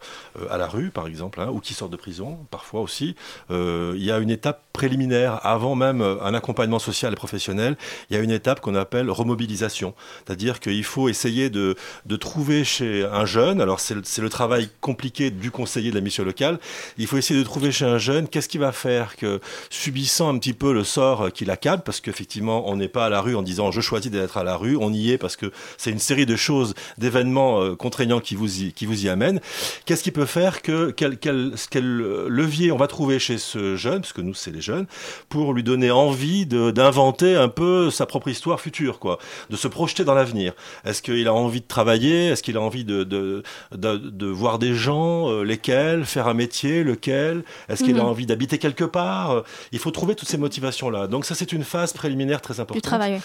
à 0.50 0.56
la 0.56 0.66
rue, 0.68 0.90
par 0.90 1.06
exemple, 1.06 1.40
hein, 1.40 1.48
ou 1.52 1.60
qui 1.60 1.74
sortent 1.74 1.90
de 1.92 1.96
prison, 1.96 2.38
parfois 2.50 2.80
aussi, 2.80 3.16
il 3.50 4.02
y 4.04 4.10
a 4.12 4.18
une 4.18 4.30
étape 4.30 4.62
préliminaire 4.72 5.44
avant 5.44 5.74
même 5.74 6.00
un 6.00 6.34
accompagnement 6.34 6.78
social 6.78 7.12
et 7.12 7.16
professionnel. 7.16 7.76
Il 8.10 8.16
y 8.16 8.20
a 8.20 8.22
une 8.22 8.30
étape 8.30 8.60
qu'on 8.60 8.76
appelle 8.76 9.10
remobilisation, 9.10 9.94
c'est-à-dire 10.24 10.60
qu'il 10.60 10.84
faut 10.84 11.08
essayer 11.08 11.50
de, 11.50 11.74
de 12.06 12.16
trouver 12.16 12.62
chez 12.68 13.04
un 13.04 13.24
jeune, 13.24 13.60
alors 13.60 13.80
c'est 13.80 13.94
le, 13.94 14.02
le 14.22 14.28
travail 14.28 14.68
compliqué 14.80 15.30
du 15.30 15.50
conseiller 15.50 15.90
de 15.90 15.96
la 15.96 16.00
mission 16.00 16.24
locale, 16.24 16.60
il 16.98 17.06
faut 17.06 17.16
essayer 17.16 17.40
de 17.40 17.44
trouver 17.44 17.72
chez 17.72 17.84
un 17.86 17.98
jeune 17.98 18.28
qu'est-ce 18.28 18.48
qui 18.48 18.58
va 18.58 18.72
faire 18.72 19.16
que, 19.16 19.40
subissant 19.70 20.28
un 20.32 20.38
petit 20.38 20.52
peu 20.52 20.72
le 20.72 20.84
sort 20.84 21.32
qui 21.32 21.44
l'accable, 21.44 21.82
parce 21.84 22.00
qu'effectivement 22.00 22.68
on 22.68 22.76
n'est 22.76 22.88
pas 22.88 23.06
à 23.06 23.08
la 23.08 23.20
rue 23.20 23.34
en 23.34 23.42
disant 23.42 23.70
je 23.70 23.80
choisis 23.80 24.10
d'être 24.10 24.36
à 24.36 24.44
la 24.44 24.56
rue, 24.56 24.76
on 24.76 24.92
y 24.92 25.10
est 25.12 25.18
parce 25.18 25.36
que 25.36 25.50
c'est 25.78 25.90
une 25.90 25.98
série 25.98 26.26
de 26.26 26.36
choses, 26.36 26.74
d'événements 26.98 27.62
euh, 27.62 27.74
contraignants 27.74 28.20
qui 28.20 28.34
vous 28.34 28.62
y, 28.62 28.72
qui 28.72 28.84
vous 28.84 29.06
y 29.06 29.08
amènent. 29.08 29.40
Qu'est-ce 29.86 30.02
qui 30.02 30.10
peut 30.10 30.26
faire 30.26 30.60
que 30.60 30.90
quel, 30.90 31.16
quel, 31.16 31.54
quel 31.70 31.84
levier 31.86 32.70
on 32.70 32.76
va 32.76 32.86
trouver 32.86 33.18
chez 33.18 33.38
ce 33.38 33.76
jeune, 33.76 34.02
parce 34.02 34.12
que 34.12 34.20
nous 34.20 34.34
c'est 34.34 34.50
les 34.50 34.60
jeunes, 34.60 34.86
pour 35.28 35.54
lui 35.54 35.62
donner 35.62 35.90
envie 35.90 36.44
d'inventer 36.46 37.34
un 37.34 37.48
peu 37.48 37.90
sa 37.90 38.04
propre 38.04 38.28
histoire 38.28 38.60
future, 38.60 38.98
quoi, 38.98 39.18
de 39.48 39.56
se 39.56 39.68
projeter 39.68 40.04
dans 40.04 40.14
l'avenir? 40.14 40.52
Est-ce 40.84 41.00
qu'il 41.00 41.26
a 41.26 41.32
envie 41.32 41.62
de 41.62 41.66
travailler? 41.66 42.26
Est-ce 42.26 42.42
qu'il 42.42 42.57
a 42.58 42.60
envie 42.60 42.84
de, 42.84 43.04
de, 43.04 43.42
de, 43.74 43.96
de 43.96 44.26
voir 44.26 44.58
des 44.58 44.74
gens 44.74 45.30
euh, 45.30 45.42
Lesquels 45.42 46.04
Faire 46.04 46.28
un 46.28 46.34
métier 46.34 46.84
Lequel 46.84 47.42
Est-ce 47.70 47.82
qu'il 47.84 47.96
a 47.98 48.02
Mhm. 48.02 48.08
envie 48.10 48.26
d'habiter 48.26 48.58
quelque 48.58 48.84
part 48.84 49.30
Euh, 49.30 49.40
Il 49.72 49.78
faut 49.78 49.90
trouver 49.90 50.14
toutes 50.14 50.28
ces 50.28 50.36
motivations-là. 50.38 51.06
Donc 51.06 51.24
ça, 51.24 51.34
c'est 51.34 51.52
une 51.52 51.64
phase 51.64 51.92
préliminaire 51.94 52.40
très 52.42 52.60
importante 52.60 52.82
du 52.82 52.88
travail 52.88 53.20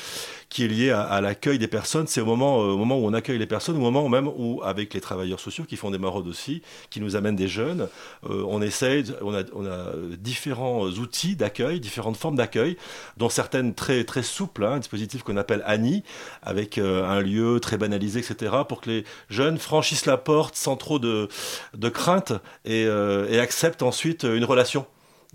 qui 0.50 0.66
est 0.66 0.68
lié 0.68 0.92
à, 0.92 1.02
à 1.02 1.20
l'accueil 1.20 1.58
des 1.58 1.68
personnes. 1.68 2.06
C'est 2.08 2.22
au 2.22 2.25
moment, 2.25 2.62
euh, 2.62 2.74
au 2.74 2.78
moment 2.78 2.98
où 3.00 3.06
on 3.08 3.13
accueille 3.13 3.40
les 3.40 3.48
personnes, 3.48 3.75
au 3.75 3.80
moment 3.80 4.08
même 4.08 4.28
où, 4.28 4.62
avec 4.63 4.94
les 4.94 5.02
travailleurs 5.02 5.40
sociaux 5.40 5.66
qui 5.68 5.75
font 5.78 5.90
des 5.92 5.98
maraudes 5.98 6.28
aussi, 6.28 6.62
qui 6.92 7.02
nous 7.02 7.16
amènent 7.16 7.36
des 7.36 7.48
jeunes, 7.48 7.88
euh, 8.30 8.44
on 8.48 8.62
essaye, 8.62 9.04
on 9.22 9.34
a, 9.34 9.42
on 9.54 9.66
a 9.66 9.80
différents 10.20 10.86
outils 10.86 11.36
d'accueil, 11.36 11.80
différentes 11.80 12.18
formes 12.18 12.36
d'accueil, 12.36 12.78
dont 13.18 13.30
certaines 13.30 13.74
très, 13.74 14.04
très 14.04 14.22
souples, 14.24 14.63
hein, 14.63 14.74
un 14.74 14.80
dispositif 14.80 15.24
qu'on 15.24 15.38
appelle 15.38 15.63
ANI, 15.66 16.04
avec 16.44 16.78
un 16.78 17.20
lieu 17.22 17.60
très 17.60 17.78
banalisé, 17.78 18.20
etc., 18.20 18.52
pour 18.68 18.82
que 18.82 18.90
les 18.90 19.04
jeunes 19.30 19.58
franchissent 19.58 20.06
la 20.06 20.18
porte 20.18 20.56
sans 20.56 20.75
trop 20.75 21.00
de, 21.00 21.27
de 21.74 21.89
crainte 21.89 22.34
et, 22.65 22.86
euh, 22.86 23.27
et 23.30 23.39
acceptent 23.39 23.84
ensuite 23.84 24.24
une 24.24 24.46
relation. 24.46 24.86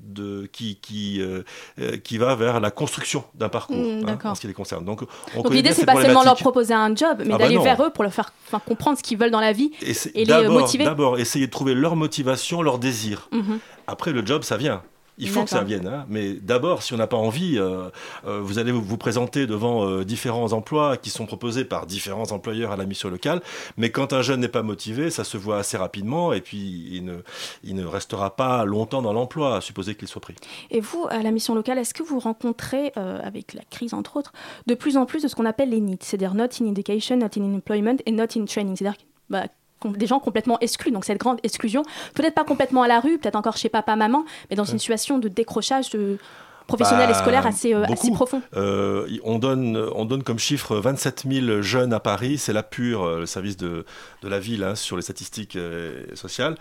De, 0.01 0.49
qui, 0.53 0.77
qui, 0.77 1.21
euh, 1.21 1.43
euh, 1.81 1.97
qui 1.97 2.19
va 2.19 2.37
vers 2.37 2.61
la 2.61 2.71
construction 2.71 3.25
d'un 3.35 3.49
parcours 3.49 3.77
Mm, 3.77 4.09
hein, 4.09 4.19
en 4.23 4.35
ce 4.37 4.41
qui 4.41 4.47
les 4.47 4.53
concerne. 4.53 4.85
Donc, 4.85 5.03
on 5.35 5.43
Donc 5.43 5.53
l'idée 5.53 5.73
c'est 5.73 5.85
pas 5.85 6.01
seulement 6.01 6.23
leur 6.23 6.37
proposer 6.37 6.73
un 6.73 6.95
job, 6.95 7.17
mais 7.19 7.35
Ah 7.35 7.39
bah 7.39 7.39
d'aller 7.39 7.59
vers 7.59 7.83
eux 7.83 7.91
pour 7.91 8.05
leur 8.05 8.15
faire 8.15 8.31
enfin, 8.47 8.61
comprendre 8.65 8.97
ce 8.97 9.03
qu'ils 9.03 9.19
veulent 9.19 9.33
dans 9.33 9.41
la 9.41 9.53
vie. 9.53 9.73
Et, 9.83 10.25
les, 10.25 10.49
motiver. 10.49 10.85
D'abord, 10.85 11.19
essayer 11.19 11.47
de 11.47 11.51
trouver 11.51 11.75
leur 11.75 11.97
motivation, 11.97 12.63
leur 12.63 12.79
désir. 12.79 13.29
Mhm. 13.33 13.59
Après, 13.89 14.13
le 14.13 14.25
job, 14.25 14.45
ça 14.45 14.57
vient. 14.57 14.83
Il 15.19 15.29
faut 15.29 15.43
que 15.45 15.51
ça 15.51 15.63
vienne. 15.63 15.87
hein. 15.87 16.07
Mais 16.09 16.35
d'abord, 16.35 16.83
si 16.83 16.95
on 16.95 16.97
n'a 16.97 17.07
pas 17.07 17.17
envie, 17.17 17.59
euh, 17.59 17.91
euh, 18.27 18.41
vous 18.41 18.59
allez 18.59 18.73
vous 18.73 18.97
présenter 18.97 19.47
devant 19.47 19.87
euh, 19.87 20.05
différents 20.05 20.53
emplois 20.53 20.97
qui 20.97 21.11
sont 21.11 21.27
proposés 21.27 21.65
par 21.65 21.87
différents 21.87 22.31
employeurs 22.33 22.73
à 22.73 22.77
la 22.77 22.87
mission 22.87 23.09
locale. 23.11 23.43
Mais 23.77 23.91
quand 23.91 24.13
un 24.13 24.23
jeune 24.23 24.41
n'est 24.41 24.49
pas 24.49 24.63
motivé, 24.63 25.11
ça 25.11 25.25
se 25.25 25.37
voit 25.37 25.59
assez 25.59 25.77
rapidement 25.77 26.33
et 26.33 26.41
puis 26.41 26.89
il 26.93 27.05
ne, 27.05 27.17
il 27.65 27.75
ne 27.75 27.85
restera 27.85 28.37
pas 28.37 28.65
longtemps 28.65 29.03
dans 29.03 29.13
l'emploi, 29.13 29.57
à 29.57 29.61
supposer 29.61 29.95
qu'il 29.95 30.09
soit 30.09 30.21
pris. 30.21 30.35
Et 30.71 30.81
vous, 30.81 31.07
à 31.11 31.23
la 31.23 31.31
mission 31.31 31.55
locale, 31.55 31.79
est-ce 31.79 31.95
que 31.95 32.03
vous 32.03 32.19
rencontrez, 32.21 32.93
avec 32.97 33.55
la 33.55 33.63
crise 33.71 33.95
entre 33.95 34.17
autres, 34.17 34.33
de 34.67 34.75
plus 34.75 34.97
en 34.97 35.07
plus 35.07 35.23
de 35.23 35.29
ce 35.29 35.35
qu'on 35.35 35.47
appelle 35.47 35.71
les 35.71 35.81
NEET, 35.81 35.99
c'est-à-dire 36.03 36.35
Not 36.35 36.49
in 36.61 36.67
Education, 36.67 37.17
Not 37.17 37.31
in 37.39 37.55
Employment 37.55 37.97
et 38.07 38.13
Not 38.13 38.37
in 38.37 38.45
Training, 38.45 38.77
c'est-à-dire 38.77 38.99
bah, 39.31 39.45
des 39.85 40.07
gens 40.07 40.19
complètement 40.21 40.59
exclus, 40.61 40.91
donc 40.91 41.05
cette 41.05 41.19
grande 41.19 41.39
exclusion, 41.43 41.83
peut-être 42.15 42.35
pas 42.35 42.45
complètement 42.45 42.83
à 42.83 42.89
la 42.89 43.01
rue, 43.01 43.19
peut-être 43.19 43.37
encore 43.37 43.57
chez 43.57 43.69
papa, 43.69 43.97
maman, 43.97 44.25
mais 44.51 44.57
dans 44.57 44.65
une 44.65 44.79
situation 44.79 45.19
de 45.19 45.29
décrochage 45.29 45.91
de 45.91 46.19
professionnel 46.67 47.09
Bah, 47.09 47.17
et 47.17 47.19
scolaire 47.23 47.47
assez, 47.47 47.73
euh, 47.73 47.85
assez 47.85 48.11
profond. 48.11 48.43
Euh, 48.55 49.09
on, 49.25 49.39
donne, 49.39 49.75
on 49.95 50.05
donne 50.05 50.23
comme 50.23 50.39
chiffre 50.39 50.77
27 50.77 51.25
000 51.27 51.63
jeunes 51.63 51.95
à 51.95 52.01
Paris, 52.01 52.37
c'est 52.37 52.53
la 52.53 52.63
PUR, 52.63 53.03
euh, 53.05 53.21
le 53.21 53.27
service 53.27 53.57
de, 53.57 53.87
de 54.23 54.29
la 54.29 54.39
ville 54.39 54.63
hein, 54.63 54.75
sur 54.75 54.97
les 54.97 55.03
statistiques 55.03 55.57
euh, 55.57 56.05
sociales 56.15 56.57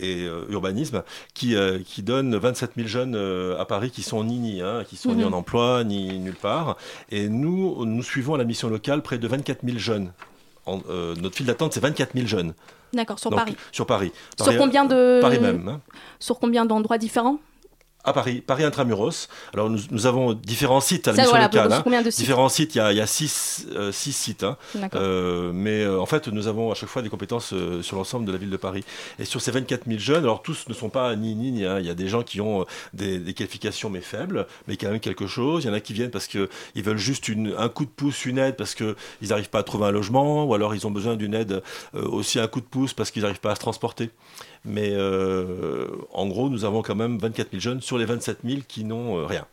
et 0.00 0.24
euh, 0.26 0.44
urbanisme, 0.50 1.02
qui, 1.32 1.56
euh, 1.56 1.78
qui 1.82 2.02
donne 2.02 2.36
27 2.36 2.72
000 2.76 2.88
jeunes 2.88 3.14
euh, 3.16 3.58
à 3.58 3.64
Paris 3.64 3.90
qui 3.90 4.02
sont 4.02 4.22
ni 4.22 4.38
ni, 4.38 4.60
hein, 4.60 4.82
qui 4.86 4.96
sont 4.96 5.14
ni 5.14 5.22
Mhm. 5.24 5.32
en 5.32 5.36
emploi, 5.38 5.82
ni 5.82 6.18
nulle 6.18 6.34
part. 6.34 6.76
Et 7.10 7.30
nous, 7.30 7.86
nous 7.86 8.02
suivons 8.02 8.34
à 8.34 8.38
la 8.38 8.44
mission 8.44 8.68
locale 8.68 9.00
près 9.00 9.16
de 9.16 9.26
24 9.28 9.60
000 9.64 9.78
jeunes. 9.78 10.12
En- 10.68 10.82
euh, 10.90 11.14
notre 11.20 11.36
file 11.36 11.46
d'attente, 11.46 11.72
c'est 11.72 11.80
24 11.80 12.12
000 12.14 12.26
jeunes. 12.26 12.54
D'accord, 12.92 13.18
sur 13.18 13.30
Donc, 13.30 13.40
Paris. 13.40 13.56
Sur 13.72 13.86
Paris. 13.86 14.12
Sur 14.36 14.46
Paris- 14.46 14.58
combien 14.58 14.84
de 14.84 15.18
Paris 15.20 15.38
même. 15.40 15.68
hein. 15.68 15.80
Sur 16.18 16.38
combien 16.38 16.64
d'endroits 16.64 16.98
différents? 16.98 17.38
À 18.04 18.12
Paris, 18.12 18.40
Paris 18.40 18.64
Intramuros. 18.64 19.28
Alors 19.52 19.68
nous, 19.68 19.80
nous 19.90 20.06
avons 20.06 20.32
différents 20.32 20.80
sites 20.80 21.08
à 21.08 21.12
la 21.12 21.16
voilà, 21.30 21.44
locale. 21.46 21.72
hein. 21.72 21.80
combien 21.84 22.00
de 22.02 22.10
sites 22.10 22.20
Différents 22.20 22.48
sites, 22.48 22.74
il 22.74 22.78
y 22.78 22.80
a, 22.80 22.92
il 22.92 22.96
y 22.98 23.00
a 23.00 23.06
six, 23.06 23.66
euh, 23.74 23.92
six 23.92 24.12
sites. 24.12 24.44
hein. 24.44 24.56
Euh, 24.94 25.50
mais 25.52 25.82
euh, 25.82 26.00
en 26.00 26.06
fait, 26.06 26.28
nous 26.28 26.46
avons 26.46 26.70
à 26.70 26.74
chaque 26.74 26.88
fois 26.88 27.02
des 27.02 27.08
compétences 27.10 27.52
euh, 27.52 27.82
sur 27.82 27.96
l'ensemble 27.96 28.24
de 28.24 28.32
la 28.32 28.38
ville 28.38 28.50
de 28.50 28.56
Paris. 28.56 28.84
Et 29.18 29.24
sur 29.24 29.40
ces 29.42 29.50
24 29.50 29.86
000 29.86 29.98
jeunes, 29.98 30.22
alors 30.24 30.42
tous 30.42 30.68
ne 30.68 30.74
sont 30.74 30.88
pas 30.88 31.14
ni 31.16 31.34
ni 31.34 31.50
ni. 31.52 31.64
hein. 31.66 31.80
Il 31.80 31.86
y 31.86 31.90
a 31.90 31.94
des 31.94 32.08
gens 32.08 32.22
qui 32.22 32.40
ont 32.40 32.64
des, 32.94 33.18
des 33.18 33.34
qualifications 33.34 33.90
mais 33.90 34.00
faibles, 34.00 34.46
mais 34.68 34.76
quand 34.76 34.88
même 34.90 35.00
quelque 35.00 35.26
chose. 35.26 35.64
Il 35.64 35.66
y 35.66 35.70
en 35.70 35.74
a 35.74 35.80
qui 35.80 35.92
viennent 35.92 36.10
parce 36.10 36.28
qu'ils 36.28 36.48
veulent 36.76 36.96
juste 36.96 37.28
une, 37.28 37.54
un 37.58 37.68
coup 37.68 37.84
de 37.84 37.90
pouce, 37.90 38.24
une 38.24 38.38
aide 38.38 38.56
parce 38.56 38.74
qu'ils 38.74 38.94
n'arrivent 39.22 39.50
pas 39.50 39.58
à 39.58 39.62
trouver 39.64 39.86
un 39.86 39.90
logement, 39.90 40.44
ou 40.44 40.54
alors 40.54 40.74
ils 40.74 40.86
ont 40.86 40.90
besoin 40.90 41.16
d'une 41.16 41.34
aide 41.34 41.62
euh, 41.94 42.02
aussi 42.08 42.38
un 42.40 42.46
coup 42.46 42.60
de 42.60 42.66
pouce 42.66 42.94
parce 42.94 43.10
qu'ils 43.10 43.22
n'arrivent 43.22 43.40
pas 43.40 43.50
à 43.50 43.54
se 43.54 43.60
transporter. 43.60 44.10
Mais 44.64 44.90
euh, 44.92 45.88
en 46.12 46.26
gros, 46.26 46.48
nous 46.48 46.64
avons 46.64 46.82
quand 46.82 46.94
même 46.94 47.18
24 47.18 47.50
000 47.50 47.60
jeunes 47.60 47.80
sur 47.80 47.98
les 47.98 48.04
27 48.04 48.38
000 48.44 48.60
qui 48.66 48.84
n'ont 48.84 49.18
euh, 49.18 49.26
rien. 49.26 49.46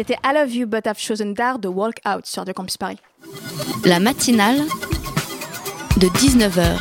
C'était 0.00 0.16
I 0.24 0.32
Love 0.32 0.54
You 0.54 0.66
But 0.66 0.86
I've 0.86 0.98
Chosen 0.98 1.34
Dar 1.34 1.58
de 1.58 1.68
Walk 1.68 1.96
Out 2.08 2.24
sur 2.24 2.40
Radio 2.40 2.54
Campus 2.54 2.78
Paris. 2.78 2.96
La 3.84 4.00
matinale 4.00 4.56
de 5.98 6.06
19h 6.06 6.78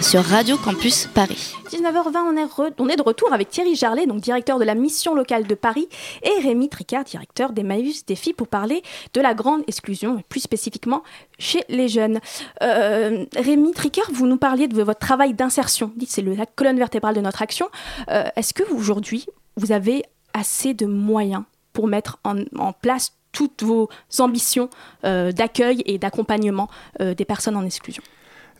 sur 0.00 0.22
Radio 0.22 0.56
Campus 0.58 1.08
Paris. 1.12 1.52
19h20, 1.72 2.16
on 2.16 2.36
est, 2.36 2.44
re- 2.44 2.72
on 2.78 2.88
est 2.88 2.94
de 2.94 3.02
retour 3.02 3.32
avec 3.32 3.48
Thierry 3.50 3.74
Jarlet, 3.74 4.06
donc 4.06 4.20
directeur 4.20 4.60
de 4.60 4.64
la 4.64 4.76
mission 4.76 5.16
locale 5.16 5.48
de 5.48 5.54
Paris, 5.56 5.88
et 6.22 6.42
Rémi 6.44 6.68
Tricard, 6.68 7.02
directeur 7.02 7.50
d'Emmaüs 7.52 8.06
Défi, 8.06 8.32
pour 8.32 8.46
parler 8.46 8.84
de 9.14 9.20
la 9.20 9.34
grande 9.34 9.64
exclusion, 9.66 10.20
et 10.20 10.22
plus 10.28 10.38
spécifiquement 10.38 11.02
chez 11.40 11.64
les 11.68 11.88
jeunes. 11.88 12.20
Euh, 12.62 13.24
Rémi 13.34 13.72
Tricard, 13.72 14.12
vous 14.12 14.28
nous 14.28 14.36
parliez 14.38 14.68
de 14.68 14.80
votre 14.80 15.00
travail 15.00 15.34
d'insertion. 15.34 15.90
Dites, 15.96 16.12
c'est 16.12 16.22
la 16.22 16.46
colonne 16.46 16.78
vertébrale 16.78 17.16
de 17.16 17.20
notre 17.20 17.42
action. 17.42 17.66
Euh, 18.12 18.26
Est-ce 18.36 18.54
que 18.54 18.62
vous, 18.62 18.76
aujourd'hui, 18.78 19.26
vous 19.56 19.72
avez 19.72 20.04
assez 20.34 20.72
de 20.72 20.86
moyens 20.86 21.42
pour 21.74 21.86
mettre 21.86 22.18
en, 22.24 22.38
en 22.56 22.72
place 22.72 23.12
toutes 23.32 23.62
vos 23.62 23.90
ambitions 24.18 24.70
euh, 25.04 25.32
d'accueil 25.32 25.82
et 25.84 25.98
d'accompagnement 25.98 26.70
euh, 27.00 27.12
des 27.14 27.26
personnes 27.26 27.56
en 27.56 27.66
exclusion 27.66 28.02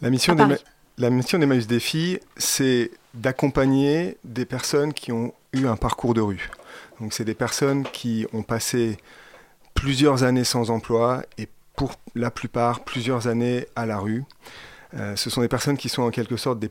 La 0.03 0.11
mission 0.11 0.37
la 0.96 1.11
mission 1.11 1.40
d'Emmaüs 1.40 1.66
Défi, 1.66 2.20
c'est 2.37 2.92
d'accompagner 3.14 4.16
des 4.22 4.44
personnes 4.44 4.92
qui 4.92 5.11
ont 5.11 5.35
eu 5.53 5.66
un 5.66 5.74
parcours 5.74 6.14
de 6.14 6.20
rue. 6.20 6.50
Donc 7.00 7.12
c'est 7.12 7.24
des 7.24 7.35
personnes 7.35 7.83
qui 7.83 8.27
ont 8.33 8.44
passé 8.44 8.96
plusieurs 9.74 10.22
années 10.22 10.44
sans 10.44 10.70
emploi 10.70 11.24
et 11.37 11.48
pour 11.74 11.94
la 12.14 12.31
plupart 12.31 12.85
plusieurs 12.85 13.27
années 13.27 13.66
à 13.74 13.87
la 13.87 13.98
rue. 13.98 14.22
Euh, 14.96 15.16
ce 15.16 15.30
sont 15.30 15.40
des 15.40 15.48
personnes 15.48 15.76
qui 15.76 15.88
sont 15.88 16.02
en 16.02 16.11
quelque 16.11 16.37
sorte 16.37 16.59
des 16.59 16.70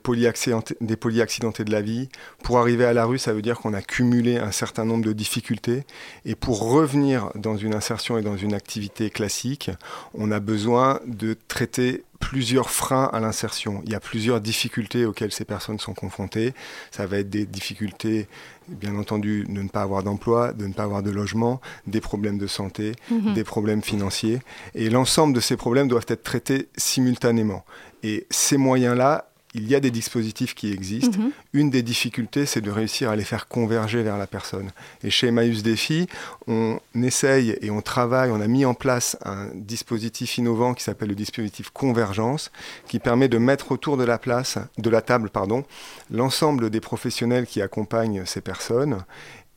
des 0.81 0.95
polyaccidentés 0.95 1.63
de 1.63 1.71
la 1.71 1.81
vie. 1.81 2.09
Pour 2.43 2.59
arriver 2.59 2.85
à 2.85 2.93
la 2.93 3.05
rue, 3.05 3.17
ça 3.17 3.33
veut 3.33 3.41
dire 3.41 3.59
qu'on 3.59 3.73
a 3.73 3.81
cumulé 3.81 4.37
un 4.37 4.51
certain 4.51 4.85
nombre 4.85 5.03
de 5.03 5.13
difficultés. 5.13 5.83
Et 6.25 6.35
pour 6.35 6.69
revenir 6.69 7.29
dans 7.35 7.57
une 7.57 7.73
insertion 7.73 8.17
et 8.17 8.21
dans 8.21 8.37
une 8.37 8.53
activité 8.53 9.09
classique, 9.09 9.71
on 10.13 10.31
a 10.31 10.39
besoin 10.39 10.99
de 11.05 11.35
traiter 11.47 12.03
plusieurs 12.29 12.69
freins 12.69 13.09
à 13.11 13.19
l'insertion. 13.19 13.81
Il 13.85 13.91
y 13.91 13.95
a 13.95 13.99
plusieurs 13.99 14.39
difficultés 14.39 15.05
auxquelles 15.05 15.31
ces 15.33 15.45
personnes 15.45 15.79
sont 15.79 15.93
confrontées. 15.93 16.53
Ça 16.91 17.05
va 17.05 17.17
être 17.17 17.29
des 17.29 17.45
difficultés, 17.45 18.27
bien 18.67 18.95
entendu, 18.95 19.43
de 19.47 19.61
ne 19.61 19.67
pas 19.67 19.81
avoir 19.81 20.03
d'emploi, 20.03 20.53
de 20.53 20.65
ne 20.65 20.73
pas 20.73 20.83
avoir 20.83 21.03
de 21.03 21.11
logement, 21.11 21.59
des 21.85 22.01
problèmes 22.01 22.37
de 22.37 22.47
santé, 22.47 22.93
Mhm. 23.11 23.33
des 23.33 23.43
problèmes 23.43 23.83
financiers. 23.83 24.39
Et 24.73 24.89
l'ensemble 24.89 25.33
de 25.33 25.41
ces 25.41 25.57
problèmes 25.57 25.87
doivent 25.89 26.05
être 26.07 26.23
traités 26.23 26.69
simultanément. 26.77 27.65
Et 28.03 28.25
ces 28.29 28.57
moyens-là, 28.57 29.29
il 29.53 29.67
y 29.67 29.75
a 29.75 29.79
des 29.79 29.91
dispositifs 29.91 30.55
qui 30.55 30.71
existent. 30.71 31.19
Mhm. 31.19 31.31
Une 31.53 31.69
des 31.69 31.83
difficultés, 31.83 32.45
c'est 32.45 32.61
de 32.61 32.71
réussir 32.71 33.09
à 33.09 33.15
les 33.15 33.23
faire 33.23 33.47
converger 33.47 34.01
vers 34.01 34.17
la 34.17 34.27
personne. 34.27 34.71
Et 35.03 35.09
chez 35.09 35.27
Emmaüs 35.27 35.63
Défi, 35.63 36.07
on 36.47 36.79
essaye 36.95 37.57
et 37.61 37.69
on 37.69 37.81
travaille, 37.81 38.31
on 38.31 38.41
a 38.41 38.47
mis 38.47 38.65
en 38.65 38.73
place 38.73 39.17
un 39.23 39.47
dispositif 39.53 40.37
innovant 40.37 40.73
qui 40.73 40.83
s'appelle 40.83 41.09
le 41.09 41.15
dispositif 41.15 41.69
Convergence, 41.69 42.51
qui 42.87 42.99
permet 42.99 43.27
de 43.27 43.37
mettre 43.37 43.71
autour 43.71 43.97
de 43.97 44.03
la 44.03 44.17
place, 44.17 44.57
de 44.77 44.89
la 44.89 45.01
table, 45.01 45.29
pardon, 45.29 45.63
l'ensemble 46.09 46.69
des 46.69 46.81
professionnels 46.81 47.45
qui 47.45 47.61
accompagnent 47.61 48.25
ces 48.25 48.41
personnes 48.41 49.03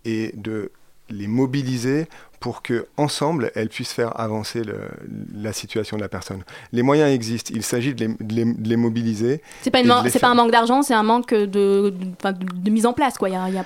et 0.05 0.33
de 0.37 0.71
les 1.09 1.27
mobiliser 1.27 2.09
pour 2.47 2.63
que 2.63 2.87
ensemble 2.97 3.51
elles 3.57 3.69
puissent 3.69 3.93
faire 3.93 4.21
avancer 4.21 4.63
le- 4.63 4.79
la 5.35 5.53
situation 5.53 5.97
de 5.97 6.03
la 6.03 6.09
personne. 6.09 6.45
Les 6.71 6.83
moyens 6.83 7.11
existent, 7.11 7.51
il 7.53 7.65
s'agit 7.65 7.93
de 7.93 8.05
les, 8.05 8.15
de 8.21 8.35
les- 8.37 8.55
de 8.55 8.69
les 8.69 8.77
mobiliser. 8.77 9.43
C'est 9.63 9.73
pas, 9.73 9.83
c'est 10.09 10.21
pas 10.21 10.29
un 10.29 10.37
manque 10.37 10.53
d'argent, 10.53 10.83
c'est 10.83 10.95
un 10.95 11.03
manque 11.03 11.35
de, 11.35 11.93
mise 12.71 12.87
en 12.87 12.93
place. 12.93 13.19
Quoi. 13.19 13.31
Il 13.31 13.33
y 13.33 13.37
a- 13.37 13.49
il 13.49 13.55
y 13.55 13.59
a- 13.59 13.65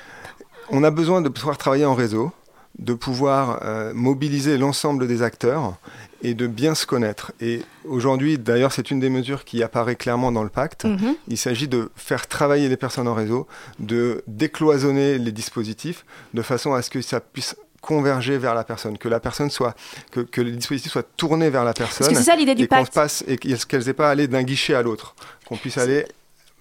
On 0.71 0.83
a 0.83 0.91
besoin 0.91 1.21
de 1.21 1.29
pouvoir 1.29 1.59
travailler 1.59 1.85
en 1.85 1.95
réseau, 1.95 2.33
de 2.79 2.95
pouvoir 2.95 3.59
euh, 3.65 3.93
mobiliser 3.93 4.57
l'ensemble 4.57 5.07
des 5.07 5.21
acteurs 5.21 5.75
et 6.23 6.33
de 6.33 6.47
bien 6.47 6.75
se 6.75 6.87
connaître. 6.87 7.33
Et 7.43 7.61
aujourd'hui, 7.85 8.39
d'ailleurs, 8.39 8.73
c'est 8.73 8.91
une 8.91 9.01
des 9.01 9.11
mesures 9.11 9.45
qui 9.45 9.63
apparaît 9.63 9.97
clairement 9.97 10.33
dans 10.33 10.43
le 10.43 10.49
pacte. 10.49 10.87
Mhm. 10.87 11.17
Il 11.29 11.37
s'agit 11.37 11.69
de 11.69 11.91
faire 11.97 12.29
travailler 12.29 12.69
les 12.71 12.79
personnes 12.79 13.09
en 13.09 13.15
réseau, 13.15 13.47
de 13.79 14.23
décloisonner 14.27 15.19
les 15.19 15.33
dispositifs 15.33 16.07
de 16.33 16.41
façon 16.41 16.73
à 16.73 16.81
ce 16.81 16.89
que 16.89 17.03
ça 17.03 17.21
puisse 17.21 17.57
converger 17.81 18.39
vers 18.39 18.55
la 18.55 18.65
personne, 18.65 18.99
que 18.99 19.09
la 19.09 19.21
personne 19.21 19.51
soit, 19.51 19.75
que, 20.11 20.21
que 20.21 20.41
les 20.41 20.53
dispositifs 20.53 20.93
soient 20.93 21.03
tournés 21.03 21.51
vers 21.51 21.65
la 21.65 21.73
personne. 21.73 22.07
Parce 22.07 22.11
que 22.11 22.17
c'est 22.17 22.31
ça 22.31 22.37
l'idée 22.37 22.55
du 22.55 22.69
pacte. 22.69 22.93
passe 22.93 23.25
et 23.27 23.39
qu'elles 23.39 23.85
n'aient 23.87 23.93
pas 23.93 24.09
à 24.09 24.11
aller 24.11 24.29
d'un 24.29 24.43
guichet 24.43 24.75
à 24.75 24.83
l'autre, 24.83 25.15
qu'on 25.47 25.57
puisse 25.57 25.79
aller 25.79 26.07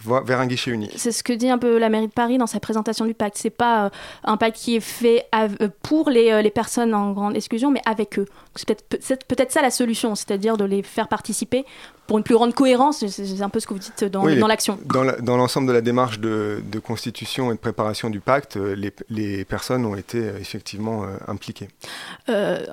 vers 0.06 0.40
un 0.40 0.48
guichet 0.48 0.72
unique. 0.72 0.94
C'est 0.96 1.12
ce 1.12 1.24
que 1.24 1.34
dit 1.34 1.50
un 1.50 1.58
peu 1.58 1.78
la 1.78 1.90
mairie 1.90 2.08
de 2.08 2.14
Paris 2.14 2.38
dans 2.38 2.48
sa 2.48 2.60
présentation 2.60 3.06
du 3.06 3.14
pacte. 3.14 3.38
C'est 3.38 3.50
pas 3.50 3.86
euh, 3.86 3.90
un 4.24 4.38
pacte 4.38 4.56
qui 4.56 4.76
est 4.76 4.80
fait 4.80 5.26
euh, 5.36 5.70
pour 5.82 6.10
les, 6.10 6.32
euh, 6.32 6.42
les 6.42 6.52
personnes 6.52 6.94
en 6.94 7.12
grande 7.12 7.36
exclusion, 7.36 7.72
mais 7.72 7.82
avec 7.86 8.18
eux. 8.18 8.26
C'est 8.60 8.68
peut-être 9.06 9.26
peut- 9.26 9.46
ça 9.50 9.62
la 9.62 9.72
solution, 9.72 10.16
c'est-à-dire 10.16 10.58
de 10.58 10.66
les 10.66 10.84
faire 10.84 11.08
participer 11.08 11.66
pour 12.08 12.18
une 12.18 12.24
plus 12.24 12.36
grande 12.36 12.54
cohérence. 12.54 13.06
C'est- 13.08 13.42
un 13.42 13.50
peu 13.50 13.60
ce 13.60 13.68
que 13.68 13.74
vous 13.74 13.80
dites 13.80 14.04
dans, 14.04 14.24
Oui, 14.26 14.34
les- 14.36 14.40
dans 14.40 14.48
l'action. 14.48 14.78
Dans 14.86 15.04
la- 15.04 15.16
l'ensemble 15.18 15.68
de 15.68 15.74
la 15.74 15.82
démarche 15.82 16.20
de, 16.20 16.62
de 16.72 16.80
constitution 16.80 17.52
et 17.52 17.56
de 17.56 17.60
préparation 17.60 18.10
du 18.10 18.20
pacte, 18.20 18.58
euh, 18.58 18.76
les, 18.76 18.92
les 19.10 19.46
personnes 19.46 19.86
ont 19.86 19.96
été 19.96 20.18
euh, 20.20 20.38
effectivement 20.40 21.04
euh, 21.04 21.08
impliquées. 21.28 21.70
Euh, 22.30 22.66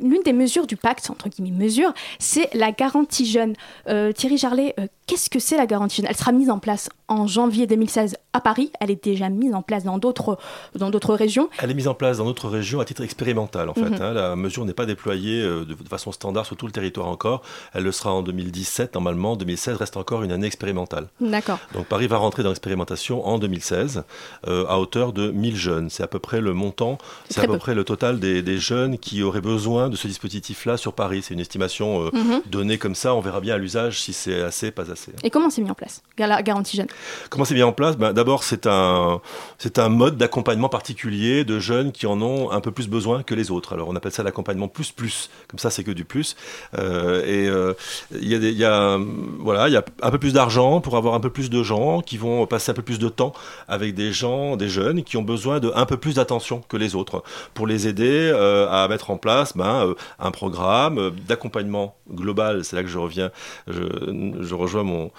L'une 0.00 0.22
des 0.24 0.32
mesures 0.32 0.66
du 0.66 0.76
pacte, 0.76 1.08
entre 1.10 1.28
guillemets 1.28 1.56
mesures, 1.56 1.92
c'est 2.18 2.52
la 2.54 2.72
garantie 2.72 3.26
jeune. 3.26 3.54
Euh, 3.88 4.12
Thierry 4.12 4.36
Jarlet, 4.38 4.74
euh, 4.78 4.86
qu'est-ce 5.06 5.30
que 5.30 5.38
c'est 5.38 5.56
la 5.56 5.66
garantie 5.66 5.96
jeune? 6.02 6.06
Elle 6.10 6.16
sera 6.16 6.32
mise 6.32 6.50
en 6.50 6.58
place 6.58 6.88
en 7.08 7.26
janvier 7.26 7.66
2016 7.66 8.16
à 8.32 8.40
Paris. 8.40 8.70
Elle 8.80 8.90
est 8.90 9.02
déjà 9.02 9.28
mise 9.28 9.54
en 9.54 9.62
place 9.62 9.84
dans 9.84 9.98
d'autres 9.98 10.38
dans 10.74 10.90
d'autres 10.90 11.14
régions. 11.14 11.48
Elle 11.62 11.70
est 11.70 11.74
mise 11.74 11.88
en 11.88 11.94
place 11.94 12.18
dans 12.18 12.24
notre 12.24 12.48
région 12.48 12.80
à 12.80 12.84
titre 12.84 13.02
expérimental, 13.02 13.68
en 13.68 13.74
fait. 13.74 13.82
Mhm. 13.90 14.02
hein. 14.02 14.12
La 14.12 14.36
mesure 14.36 14.64
n'est 14.64 14.74
pas 14.74 14.86
déployée 14.86 15.13
euh, 15.22 15.64
de, 15.64 15.76
façon 15.88 16.12
standard 16.12 16.46
sur 16.46 16.56
tout 16.56 16.66
le 16.66 16.72
territoire 16.72 17.06
encore. 17.08 17.42
Elle 17.72 17.84
le 17.84 17.92
sera 17.92 18.12
en 18.12 18.22
2017, 18.22 18.94
normalement. 18.94 19.36
2016 19.36 19.76
reste 19.76 19.96
encore 19.96 20.22
une 20.22 20.32
année 20.32 20.46
expérimentale. 20.46 21.08
D'accord. 21.20 21.58
Donc 21.74 21.86
Paris 21.86 22.06
va 22.06 22.16
rentrer 22.18 22.42
dans 22.42 22.48
l'expérimentation 22.50 23.26
en 23.26 23.38
2016 23.38 24.04
euh, 24.46 24.66
à 24.68 24.78
hauteur 24.78 25.12
de 25.12 25.30
1000 25.30 25.56
jeunes. 25.56 25.90
C'est 25.90 26.02
à 26.02 26.06
peu 26.08 26.18
près 26.18 26.40
le 26.40 26.52
montant, 26.52 26.98
C'est 27.28 27.40
à 27.42 27.46
peu. 27.46 27.58
près 27.58 27.74
le 27.74 27.84
total 27.84 28.18
des, 28.20 28.42
des 28.42 28.58
jeunes 28.58 28.98
qui 28.98 29.22
auraient 29.22 29.40
besoin 29.40 29.88
de 29.88 29.96
ce 29.96 30.06
dispositif-là 30.08 30.76
sur 30.76 30.92
Paris. 30.92 31.22
C'est 31.22 31.34
une 31.34 31.40
estimation 31.40 32.06
euh, 32.06 32.10
Mhm. 32.12 32.42
donnée 32.46 32.78
comme 32.78 32.94
ça. 32.94 33.14
On 33.14 33.20
verra 33.20 33.40
bien 33.40 33.54
à 33.54 33.58
l'usage 33.58 34.00
si 34.00 34.12
c'est 34.12 34.40
assez, 34.42 34.70
pas 34.70 34.90
assez. 34.90 35.12
Et 35.22 35.30
comment 35.30 35.50
c'est 35.50 35.62
mis 35.62 35.70
en 35.70 35.74
place 35.74 36.02
la 36.18 36.42
garantie 36.42 36.76
jeune 36.76 36.86
Comment 37.30 37.44
c'est 37.44 37.54
mis 37.54 37.62
en 37.62 37.72
place? 37.72 37.96
Ben, 37.96 38.12
D'abord, 38.12 38.44
c'est 38.44 38.66
un, 38.66 39.20
c'est 39.58 39.78
un 39.78 39.88
mode 39.88 40.16
d'accompagnement 40.16 40.68
particulier 40.68 41.44
de 41.44 41.58
jeunes 41.58 41.92
qui 41.92 42.06
en 42.06 42.20
ont 42.22 42.50
un 42.50 42.60
peu 42.60 42.70
plus 42.70 42.88
besoin 42.88 43.22
que 43.22 43.34
les 43.34 43.50
autres. 43.50 43.72
Alors, 43.72 43.88
on 43.88 43.96
appelle 43.96 44.12
ça 44.12 44.22
l'accompagnement 44.22 44.68
plus 44.68 44.92
plus. 44.94 45.30
Comme 45.48 45.58
ça, 45.58 45.70
c'est 45.70 45.84
que 45.84 45.90
du 45.90 46.04
plus. 46.04 46.36
Euh, 46.78 47.24
et 47.24 47.48
euh, 47.48 47.74
il 48.12 48.28
y 48.28 48.34
a, 48.34 48.38
y 48.38 48.64
a, 48.64 48.98
un 50.02 50.10
peu 50.10 50.18
plus 50.18 50.32
d'argent 50.32 50.80
pour 50.80 50.96
avoir 50.96 51.14
un 51.14 51.20
peu 51.20 51.30
plus 51.30 51.50
de 51.50 51.62
gens 51.62 52.00
qui 52.00 52.16
vont 52.16 52.46
passer 52.46 52.70
un 52.70 52.74
peu 52.74 52.82
plus 52.82 52.98
de 52.98 53.08
temps 53.08 53.32
avec 53.68 53.94
des 53.94 54.12
gens, 54.12 54.56
des 54.56 54.68
jeunes 54.68 55.02
qui 55.02 55.16
ont 55.16 55.22
besoin 55.22 55.60
de 55.60 55.72
un 55.74 55.86
peu 55.86 55.96
plus 55.96 56.14
d'attention 56.14 56.62
que 56.68 56.76
les 56.76 56.94
autres 56.94 57.22
pour 57.54 57.66
les 57.66 57.86
aider 57.88 58.30
euh, 58.34 58.68
à 58.70 58.88
mettre 58.88 59.10
en 59.10 59.16
place 59.16 59.56
ben, 59.56 59.94
un 60.18 60.30
programme 60.30 61.10
d'accompagnement 61.28 61.96
global. 62.10 62.64
C'est 62.64 62.76
là 62.76 62.82
que 62.82 62.88
je 62.88 62.98
reviens, 62.98 63.30
je 63.68 64.54
rejoins 64.54 64.82
mon 64.82 65.10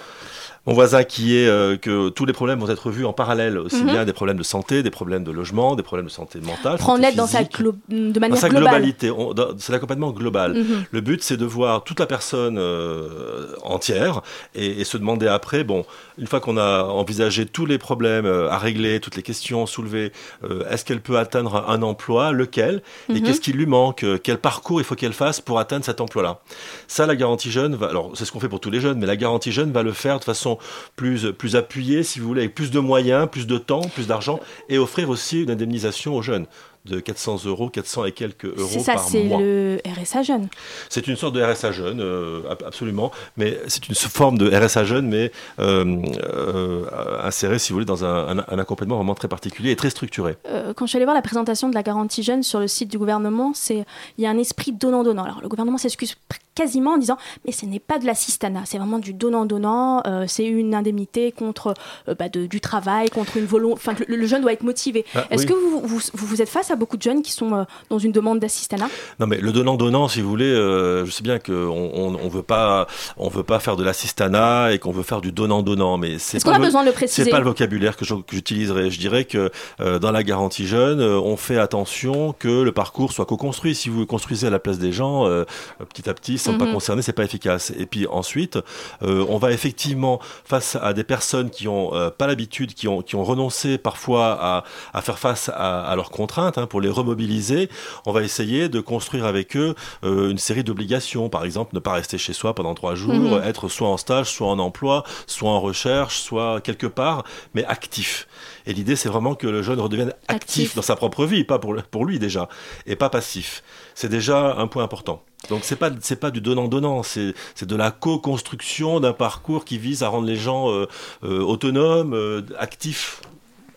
mon 0.66 0.74
voisin 0.74 1.04
qui 1.04 1.38
est 1.38 1.48
euh, 1.48 1.78
que 1.78 2.10
tous 2.10 2.26
les 2.26 2.34
problèmes 2.34 2.60
vont 2.60 2.70
être 2.70 2.90
vus 2.90 3.06
en 3.06 3.14
parallèle, 3.14 3.58
aussi 3.60 3.84
Mhm. 3.84 3.92
bien 3.92 4.06
des 4.06 4.14
problèmes 4.14 4.38
de 4.38 4.44
santé, 4.44 4.82
des 4.84 4.90
problèmes 4.90 5.24
de 5.24 5.32
logement, 5.32 5.76
des 5.76 5.84
problèmes 5.84 6.08
de 6.08 6.12
santé 6.12 6.40
mentale, 6.42 6.78
Prendre 6.78 7.02
l'aide 7.02 7.16
dans 7.16 7.28
sa 7.28 7.44
de 7.44 7.50
dans 7.50 8.36
sa 8.36 8.50
globale. 8.50 8.72
globalité. 8.82 9.12
C'est 9.60 9.72
l'accompagnement 9.72 10.12
global. 10.12 10.54
Mhm. 10.56 10.86
Le 10.90 11.02
but, 11.02 11.22
c'est 11.24 11.38
de 11.38 11.46
voir 11.46 11.84
toute 11.84 12.00
la 12.00 12.08
personne 12.08 12.58
euh, 12.58 13.48
entière 13.64 14.22
et, 14.56 14.82
et 14.82 14.84
se 14.84 14.98
demander 14.98 15.28
après, 15.28 15.64
bon, 15.64 15.86
une 16.18 16.28
fois 16.28 16.40
qu'on 16.40 16.58
a 16.58 16.84
envisagé 16.84 17.46
tous 17.46 17.66
les 17.66 17.78
problèmes 17.78 18.26
euh, 18.26 18.50
à 18.50 18.58
régler, 18.58 19.00
toutes 19.00 19.16
les 19.16 19.24
questions 19.24 19.66
soulevées, 19.68 20.12
euh, 20.44 20.64
est-ce 20.70 20.84
qu'elle 20.86 21.02
peut 21.02 21.18
atteindre 21.18 21.66
un 21.68 21.82
emploi, 21.84 22.32
lequel, 22.32 22.82
et 23.10 23.14
Mhm. 23.14 23.22
qu'est-ce 23.22 23.42
qui 23.42 23.54
lui 23.54 23.66
manque, 23.68 24.04
quel 24.24 24.38
parcours 24.40 24.82
il 24.82 24.84
faut 24.84 24.96
qu'elle 24.96 25.14
fasse 25.14 25.42
pour 25.42 25.60
atteindre 25.60 25.86
cet 25.86 26.02
emploi-là? 26.02 26.40
Ça, 26.88 27.06
la 27.06 27.16
garantie 27.16 27.52
jeune, 27.52 27.76
va, 27.76 27.88
alors 27.88 28.12
c'est 28.16 28.26
ce 28.26 28.32
qu'on 28.32 28.40
fait 28.40 28.50
pour 28.50 28.60
tous 28.60 28.72
les 28.72 28.80
jeunes, 28.80 28.98
mais 29.00 29.06
la 29.06 29.16
garantie 29.16 29.52
jeune 29.52 29.72
va 29.72 29.84
le 29.84 29.92
faire 29.94 30.20
de 30.20 30.24
façon 30.24 30.55
plus, 30.96 31.32
plus 31.38 31.56
si 32.04 32.20
vous 32.20 32.28
voulez, 32.28 32.42
avec 32.42 32.56
plus 32.56 32.72
de 32.72 32.80
moyens, 32.80 33.28
plus 33.30 33.48
de 33.48 33.58
temps, 33.58 33.82
plus 33.82 34.08
d'argent, 34.08 34.40
et 34.70 34.78
offrir 34.78 35.10
aussi 35.10 35.44
une 35.44 35.52
indemnisation 35.52 36.16
aux 36.16 36.22
jeunes 36.22 36.46
de 36.86 37.00
400 37.00 37.46
euros, 37.46 37.70
400 37.70 38.06
et 38.06 38.12
quelques 38.12 38.46
euros 38.46 38.70
C'est 38.70 38.80
ça, 38.80 38.94
par 38.94 39.04
c'est 39.08 39.24
mois. 39.24 39.40
le 39.40 39.80
RSA 39.86 40.22
jeune. 40.24 40.48
C'est 40.90 41.08
une 41.08 41.16
sorte 41.16 41.34
de 41.36 41.42
RSA 41.44 41.72
jeune, 41.72 42.00
euh, 42.02 42.42
ab- 42.50 42.64
absolument, 42.66 43.12
mais 43.38 43.58
c'est 43.68 43.88
une 43.90 43.96
forme 43.96 44.38
de 44.38 44.50
RSA 44.56 44.84
jeune, 44.86 45.08
mais 45.08 45.32
euh, 45.60 46.02
euh, 46.24 46.86
insérée, 47.24 47.60
si 47.60 47.70
vous 47.72 47.78
voulez, 47.78 47.86
dans 47.86 48.06
un, 48.06 48.40
un- 48.40 48.46
un 48.48 48.60
accompagnement 48.60 48.98
vraiment 48.98 49.16
très 49.16 49.28
particulier 49.28 49.72
et 49.72 49.76
très 49.76 49.90
structuré. 49.90 50.36
Euh, 50.48 50.74
quand 50.74 50.86
je 50.86 50.90
suis 50.92 50.98
allée 50.98 51.06
voir 51.06 51.16
la 51.16 51.22
présentation 51.22 51.70
de 51.70 51.74
la 51.76 51.84
garantie 51.84 52.24
jeune 52.24 52.44
sur 52.44 52.60
le 52.60 52.68
site 52.68 52.90
du 52.90 52.98
gouvernement, 52.98 53.52
c'est 53.54 53.86
il 54.18 54.24
y 54.24 54.28
a 54.28 54.30
un 54.30 54.38
esprit 54.38 54.72
donnant-donnant. 54.72 55.24
Alors 55.24 55.42
le 55.42 55.48
gouvernement 55.50 55.78
s'excuse 55.78 56.16
quasiment 56.54 56.92
en 56.94 56.98
disant 56.98 57.18
mais 57.46 57.52
ce 57.52 57.66
n'est 57.66 57.80
pas 57.80 57.98
de 58.00 58.06
l'assistanat, 58.06 58.62
c'est 58.66 58.78
vraiment 58.78 59.00
du 59.00 59.14
donnant-donnant. 59.14 60.04
c'est 60.28 60.46
une 60.46 60.74
indemnité 60.76 61.32
contre 61.32 61.74
bah, 62.08 62.30
de- 62.30 62.46
du 62.46 62.62
travail, 62.62 63.10
contre 63.10 63.38
une 63.38 63.46
volonté. 63.46 63.74
Enfin, 63.76 63.94
le, 64.08 64.16
le 64.16 64.26
jeune 64.28 64.42
doit 64.42 64.54
être 64.54 64.64
motivé. 64.64 65.06
Ah, 65.16 65.26
Est-ce 65.32 65.44
oui. 65.44 65.50
que 65.50 65.54
vous 65.54 66.00
vous 66.14 66.42
êtes 66.42 66.50
face 66.50 66.72
à 66.72 66.75
beaucoup 66.76 66.98
de 66.98 67.02
jeunes 67.02 67.22
qui 67.22 67.32
sont 67.32 67.54
euh, 67.54 67.64
dans 67.90 68.00
une 68.00 68.12
demande 68.12 68.40
d'assistanat 68.40 68.88
Non, 69.20 69.28
mais 69.28 69.38
le 69.38 69.52
donnant-donnant, 69.52 70.08
si 70.08 70.22
vous 70.22 70.30
voulez, 70.30 70.46
euh, 70.46 71.06
je 71.06 71.12
sais 71.12 71.24
bien 71.24 71.40
qu'on 71.40 71.54
on, 71.54 72.16
on 72.16 72.28
veut 72.30 72.42
pas, 72.44 72.88
on 73.18 73.30
veut 73.30 73.44
pas 73.44 73.60
faire 73.60 73.76
de 73.76 73.84
l'assistanat 73.84 74.74
et 74.74 74.80
qu'on 74.80 74.92
veut 74.92 75.04
faire 75.04 75.22
du 75.22 75.32
donnant-donnant, 75.32 75.98
mais 75.98 76.18
c'est 76.20 76.38
Est-ce 76.38 76.46
qu'on 76.46 76.52
pas 76.52 76.58
a 76.58 76.60
le- 76.60 76.66
besoin 76.66 76.82
de 76.82 76.88
le 76.88 76.94
préciser 76.94 77.24
C'est 77.24 77.30
pas 77.30 77.40
le 77.40 77.46
vocabulaire 77.46 77.98
que 77.98 78.06
j'utiliserai. 78.06 78.90
Je 78.92 79.00
dirais 79.00 79.26
que 79.26 79.52
euh, 79.80 80.00
dans 80.00 80.12
la 80.12 80.24
garantie 80.24 80.68
jeune, 80.68 81.02
on 81.02 81.38
fait 81.38 81.58
attention 81.58 82.34
que 82.38 82.62
le 82.62 82.72
parcours 82.72 83.12
soit 83.12 83.26
co-construit. 83.26 83.76
Si 83.76 83.90
vous 83.90 84.06
construisez 84.06 84.48
à 84.48 84.50
la 84.50 84.60
place 84.60 84.80
des 84.80 84.92
gens, 84.92 85.26
euh, 85.28 85.44
petit 85.90 86.10
à 86.10 86.14
petit, 86.14 86.34
ils 86.34 86.36
ne 86.36 86.40
sont 86.40 86.58
pas 86.58 86.66
Mhm. 86.66 86.74
concernés, 86.74 87.02
c'est 87.02 87.14
pas 87.14 87.24
efficace. 87.24 87.72
Et 87.78 87.86
puis 87.86 88.08
ensuite, 88.08 88.58
euh, 89.04 89.26
on 89.30 89.38
va 89.38 89.52
effectivement 89.52 90.20
face 90.46 90.78
à 90.82 90.94
des 90.94 91.04
personnes 91.04 91.50
qui 91.50 91.68
ont 91.68 91.94
euh, 91.96 92.10
pas 92.10 92.28
l'habitude, 92.28 92.74
qui 92.74 92.88
ont 92.88 93.02
qui 93.02 93.16
ont 93.16 93.24
renoncé 93.24 93.78
parfois 93.78 94.38
à, 94.42 94.64
à 94.94 95.02
faire 95.02 95.20
face 95.20 95.50
à, 95.54 95.82
à 95.86 95.96
leurs 95.96 96.10
contraintes, 96.12 96.58
hein, 96.58 96.65
pour 96.68 96.82
les 96.82 96.90
remobiliser, 96.90 97.70
on 98.06 98.12
va 98.12 98.24
essayer 98.24 98.70
de 98.70 98.80
construire 98.80 99.26
avec 99.26 99.56
eux 99.58 99.76
euh, 100.04 100.30
une 100.30 100.38
série 100.38 100.64
d'obligations. 100.64 101.30
Par 101.30 101.44
exemple, 101.46 101.76
ne 101.76 101.80
pas 101.80 101.94
rester 101.94 102.18
chez 102.18 102.34
soi 102.34 102.54
pendant 102.56 102.74
trois 102.76 102.96
jours, 102.96 103.14
Mhm. 103.14 103.44
être 103.44 103.68
soit 103.70 103.88
en 103.88 103.98
stage, 103.98 104.30
soit 104.32 104.48
en 104.48 104.60
emploi, 104.60 105.04
soit 105.28 105.50
en 105.50 105.60
recherche, 105.60 106.20
soit 106.20 106.62
quelque 106.62 106.88
part, 106.88 107.24
mais 107.54 107.64
actif. 107.66 108.28
Et 108.66 108.74
l'idée, 108.74 108.96
c'est 108.96 109.10
vraiment 109.10 109.36
que 109.36 109.48
le 109.48 109.62
jeune 109.62 109.80
redevienne 109.80 110.14
actif, 110.28 110.36
Actif. 110.66 110.76
dans 110.76 110.82
sa 110.82 110.96
propre 110.96 111.26
vie, 111.26 111.44
pas 111.44 111.60
pour, 111.60 112.06
lui 112.06 112.20
déjà, 112.20 112.50
et 112.86 112.96
pas 112.96 113.10
passif. 113.10 113.64
C'est 113.94 114.10
déjà 114.10 114.56
un 114.58 114.68
point 114.68 114.84
important. 114.84 115.24
Donc 115.50 115.60
c'est 115.64 115.76
pas 115.76 115.92
c'est 116.02 116.20
pas 116.20 116.32
du 116.32 116.42
donnant 116.42 116.68
donnant, 116.68 117.04
c'est 117.04 117.36
c'est 117.54 117.68
de 117.68 117.76
la 117.76 117.92
co-construction 117.92 119.00
d'un 119.00 119.14
parcours 119.14 119.64
qui 119.64 119.78
vise 119.78 120.02
à 120.02 120.08
rendre 120.10 120.26
les 120.26 120.36
gens 120.38 120.72
euh, 120.72 120.88
euh, 121.24 121.40
autonomes, 121.42 122.14
euh, 122.16 122.42
actifs 122.58 123.22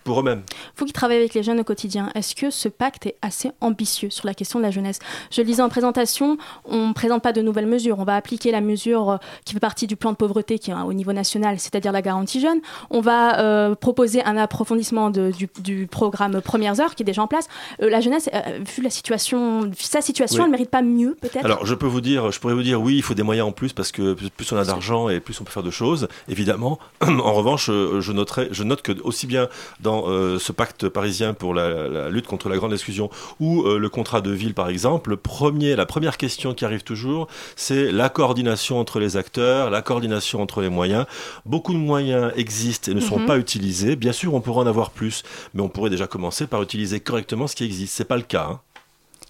pour 0.09 0.21
eux-mêmes. 0.21 0.43
Vous 0.79 0.87
qui 0.87 0.95
travaillez 0.95 1.21
avec 1.21 1.35
les 1.35 1.43
jeunes 1.43 1.61
au 1.61 1.65
quotidien, 1.65 2.11
est-ce 2.15 2.35
que 2.35 2.49
ce 2.49 2.71
pacte 2.71 3.05
est 3.05 3.17
assez 3.21 3.51
ambitieux 3.61 4.09
sur 4.09 4.27
la 4.27 4.33
question 4.33 4.59
de 4.59 4.65
la 4.65 4.71
jeunesse? 4.71 5.01
Je 5.31 5.43
le 5.43 5.47
disais 5.47 5.61
en 5.61 5.69
présentation, 5.69 6.39
on 6.65 6.89
ne 6.89 6.93
présente 6.95 7.23
pas 7.23 7.35
de 7.35 7.43
nouvelles 7.43 7.67
mesures. 7.67 7.99
On 7.99 8.05
va 8.05 8.17
appliquer 8.17 8.51
la 8.51 8.63
mesure 8.63 9.11
euh, 9.11 9.17
qui 9.45 9.53
fait 9.53 9.61
partie 9.61 9.87
du 9.87 9.97
plan 9.97 10.13
de 10.13 10.17
pauvreté 10.17 10.59
qui 10.59 10.71
est 10.71 10.75
au 10.75 10.95
niveau 10.95 11.13
national, 11.13 11.59
c'est-à-dire 11.59 11.93
la 11.93 12.01
garantie 12.01 12.41
jeune. 12.41 12.61
On 12.89 13.03
va 13.03 13.39
euh, 13.39 13.75
proposer 13.75 14.25
un 14.25 14.39
approfondissement 14.39 15.11
de, 15.11 15.31
du, 15.31 15.51
du, 15.61 15.87
programme 15.87 16.41
Premières 16.41 16.81
Heures 16.81 16.95
qui 16.95 17.03
est 17.03 17.05
déjà 17.05 17.21
en 17.21 17.27
place. 17.27 17.47
Euh, 17.83 17.91
la 17.91 18.01
jeunesse, 18.01 18.31
euh, 18.33 18.61
vu 18.65 18.83
la 18.83 18.89
situation, 18.89 19.71
sa 19.79 20.01
situation, 20.01 20.39
Oui. 20.39 20.45
elle 20.45 20.53
ne 20.53 20.53
mérite 20.53 20.71
pas 20.71 20.81
mieux 20.81 21.19
peut-être? 21.21 21.45
Alors 21.45 21.67
je 21.67 21.75
peux 21.75 21.87
vous 21.87 22.01
dire, 22.01 22.33
je 22.33 22.41
pourrais 22.41 22.55
vous 22.55 22.63
dire 22.63 22.81
oui, 22.81 22.97
il 22.97 23.03
faut 23.03 23.13
des 23.13 23.23
moyens 23.23 23.47
en 23.47 23.53
plus 23.53 23.75
parce 23.75 23.93
que 23.93 24.15
plus 24.15 24.53
on 24.53 24.57
a 24.57 24.65
d'argent 24.65 25.11
et 25.11 25.21
plus 25.21 25.39
on 25.43 25.45
peut 25.45 25.53
faire 25.53 25.63
de 25.63 25.71
choses, 25.71 26.09
évidemment. 26.29 26.79
en 27.03 27.35
revanche, 27.35 27.67
je 27.67 28.13
noterai, 28.13 28.49
je 28.53 28.63
note 28.63 28.81
que 28.81 28.93
aussi 29.03 29.27
bien 29.27 29.49
dans 29.81 29.98
euh, 30.07 30.39
ce 30.39 30.53
pacte 30.53 30.89
parisien 30.89 31.35
pour 31.35 31.55
la, 31.55 31.89
la 31.89 32.09
lutte 32.11 32.27
contre 32.27 32.49
la 32.49 32.57
grande 32.57 32.73
exclusion 32.73 33.11
ou 33.41 33.63
euh, 33.63 33.79
le 33.79 33.89
contrat 33.89 34.21
de 34.21 34.31
ville 34.31 34.55
par 34.55 34.69
exemple, 34.69 35.11
le 35.11 35.17
premier, 35.17 35.75
la 35.77 35.87
première 35.87 36.17
question 36.17 36.55
qui 36.55 36.65
arrive 36.65 36.83
toujours, 36.83 37.27
c'est 37.57 37.91
la 37.91 38.09
coordination 38.09 38.79
entre 38.79 39.01
les 39.01 39.17
acteurs, 39.17 39.71
la 39.71 39.83
coordination 39.83 40.41
entre 40.43 40.61
les 40.61 40.69
moyens. 40.69 41.07
Beaucoup 41.47 41.73
de 41.73 41.79
moyens 41.79 42.33
existent 42.37 42.91
et 42.93 42.95
ne 42.95 43.01
sont 43.01 43.19
Mhm. 43.19 43.27
pas 43.27 43.39
utilisés. 43.39 43.97
Bien 43.97 44.13
sûr, 44.13 44.35
on 44.35 44.41
pourrait 44.41 44.63
en 44.63 44.67
avoir 44.67 44.91
plus, 44.91 45.23
mais 45.55 45.63
on 45.63 45.69
pourrait 45.69 45.91
déjà 45.91 46.07
commencer 46.07 46.47
par 46.47 46.63
utiliser 46.63 47.01
correctement 47.01 47.47
ce 47.47 47.57
qui 47.57 47.65
existe. 47.65 47.95
C'est 47.95 48.05
pas 48.05 48.17
le 48.17 48.23
cas. 48.23 48.49
hein. 48.51 48.61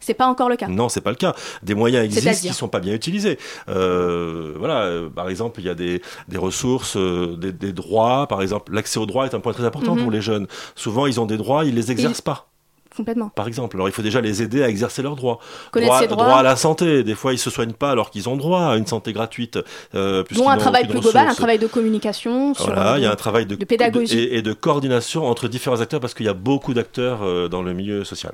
C'est 0.01 0.15
pas 0.15 0.27
encore 0.27 0.49
le 0.49 0.57
cas. 0.57 0.69
Non, 0.69 0.89
c'est 0.89 1.01
pas 1.01 1.11
le 1.11 1.17
cas. 1.17 1.35
Des 1.63 1.75
moyens 1.75 2.05
existent 2.05 2.49
qui 2.49 2.55
sont 2.55 2.69
pas 2.69 2.81
bien 2.81 2.95
utilisés. 2.95 3.39
Euh, 3.69 4.55
voilà, 4.59 4.83
euh, 4.83 5.09
par 5.09 5.29
exemple, 5.29 5.61
il 5.61 5.67
y 5.67 5.69
a 5.71 5.75
des, 5.75 6.03
des 6.29 6.39
ressources, 6.39 6.97
euh, 6.97 7.37
des, 7.37 7.53
des 7.53 7.73
droits. 7.73 8.27
Par 8.27 8.43
exemple, 8.43 8.73
l'accès 8.73 8.99
aux 8.99 9.07
droits 9.07 9.27
est 9.27 9.35
un 9.35 9.41
point 9.41 9.53
très 9.53 9.65
important 9.65 9.95
Mhm. 9.95 10.03
pour 10.03 10.11
les 10.11 10.21
jeunes. 10.21 10.47
Souvent, 10.75 11.07
ils 11.07 11.21
ont 11.21 11.27
des 11.27 11.37
droits, 11.37 11.65
ils 11.65 11.75
les 11.75 11.91
exercent 11.91 12.21
pas. 12.23 12.48
Complètement. 12.97 13.29
Par 13.29 13.47
exemple, 13.47 13.77
alors 13.77 13.89
il 13.89 13.93
faut 13.93 14.03
déjà 14.03 14.21
les 14.21 14.43
aider 14.43 14.63
à 14.63 14.69
exercer 14.69 15.03
leurs 15.03 15.15
droits. 15.15 15.39
Droit, 15.73 16.07
droits. 16.07 16.07
droit 16.25 16.39
à 16.39 16.43
la 16.43 16.57
santé. 16.57 17.05
Des 17.05 17.15
fois, 17.15 17.33
ils 17.33 17.39
se 17.39 17.51
soignent 17.51 17.73
pas 17.73 17.91
alors 17.93 18.11
qu'ils 18.11 18.29
ont 18.29 18.37
droit 18.37 18.63
à 18.63 18.77
une 18.77 18.87
santé 18.87 19.13
gratuite. 19.13 19.59
Euh, 19.95 20.25
Dont 20.33 20.49
un 20.49 20.57
travail 20.57 20.89
plus 20.89 20.99
global, 21.01 21.29
un 21.29 21.35
travail 21.35 21.59
de 21.59 21.67
communication. 21.67 22.55
sur, 22.55 22.67
Voilà, 22.67 22.99
il 22.99 23.03
y 23.03 23.07
a 23.07 23.13
un 23.13 23.17
travail 23.17 23.47
de, 23.47 23.55
de 23.55 23.65
pédagogie. 23.65 24.17
de- 24.17 24.21
et, 24.21 24.39
et 24.39 24.43
de 24.43 24.53
coordination 24.53 25.27
entre 25.27 25.49
différents 25.49 25.81
acteurs 25.81 26.01
parce 26.01 26.15
qu'il 26.15 26.27
y 26.27 26.29
a 26.29 26.35
beaucoup 26.35 26.75
d'acteurs 26.75 27.21
euh, 27.23 27.49
dans 27.49 27.63
le 27.63 27.73
milieu 27.73 28.05
social. 28.05 28.33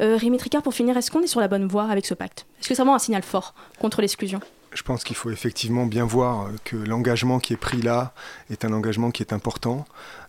Euh, 0.00 0.16
Rémi 0.20 0.36
Tricard, 0.38 0.62
pour 0.62 0.74
finir, 0.74 0.96
est-ce 0.96 1.10
qu'on 1.10 1.22
est 1.22 1.26
sur 1.26 1.40
la 1.40 1.48
bonne 1.48 1.66
voie 1.66 1.84
avec 1.90 2.06
ce 2.06 2.14
pacte? 2.14 2.46
Est-ce 2.60 2.68
que 2.68 2.74
c'est 2.74 2.82
vraiment 2.82 2.94
un 2.94 2.98
signal 3.00 3.22
fort 3.22 3.54
contre 3.80 4.00
l'exclusion? 4.00 4.40
Je 4.74 4.82
pense 4.82 5.04
qu'il 5.04 5.14
faut 5.16 5.30
effectivement 5.30 5.86
bien 5.86 6.04
voir 6.04 6.48
que 6.64 6.74
l'engagement 6.76 7.38
qui 7.38 7.52
est 7.52 7.56
pris 7.56 7.80
là 7.80 8.12
est 8.50 8.64
un 8.64 8.72
engagement 8.72 9.10
qui 9.12 9.22
est 9.22 9.32
important. 9.32 9.86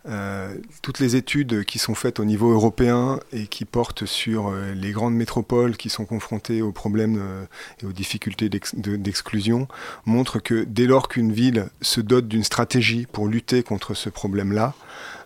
Euh, 0.07 0.53
toutes 0.83 0.99
les 0.99 1.15
études 1.15 1.65
qui 1.65 1.79
sont 1.79 1.95
faites 1.95 2.19
au 2.19 2.25
niveau 2.25 2.51
européen 2.51 3.19
et 3.33 3.47
qui 3.47 3.65
portent 3.65 4.05
sur 4.05 4.49
euh, 4.49 4.73
les 4.75 4.91
grandes 4.91 5.15
métropoles 5.15 5.77
qui 5.77 5.89
sont 5.89 6.05
confrontées 6.05 6.61
aux 6.61 6.71
problèmes 6.71 7.17
euh, 7.19 7.45
et 7.81 7.87
aux 7.87 7.91
difficultés 7.91 8.47
d'ex- 8.49 8.75
de- 8.75 8.97
d'exclusion 8.97 9.67
montrent 10.05 10.37
que 10.37 10.63
dès 10.63 10.85
lors 10.85 11.07
qu'une 11.07 11.31
ville 11.31 11.65
se 11.81 12.01
dote 12.01 12.27
d'une 12.27 12.43
stratégie 12.43 13.07
pour 13.11 13.27
lutter 13.27 13.63
contre 13.63 13.95
ce 13.95 14.09
problème-là, 14.09 14.75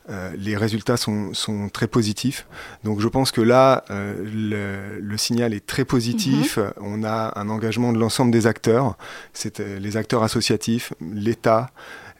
euh, 0.09 0.31
les 0.37 0.55
résultats 0.57 0.97
sont, 0.97 1.33
sont 1.33 1.69
très 1.69 1.87
positifs. 1.87 2.45
Donc 2.83 2.99
je 2.99 3.07
pense 3.07 3.31
que 3.31 3.41
là, 3.41 3.83
euh, 3.91 4.13
le, 4.23 4.99
le 4.99 5.17
signal 5.17 5.53
est 5.53 5.65
très 5.65 5.85
positif. 5.85 6.57
On 6.81 7.03
a 7.03 7.33
un 7.39 7.49
engagement 7.49 7.93
de 7.93 7.99
l'ensemble 7.99 8.31
des 8.31 8.47
acteurs, 8.47 8.97
c'est 9.33 9.59
euh, 9.59 9.79
les 9.79 9.97
acteurs 9.97 10.23
associatifs, 10.23 10.93
l'État, 11.01 11.71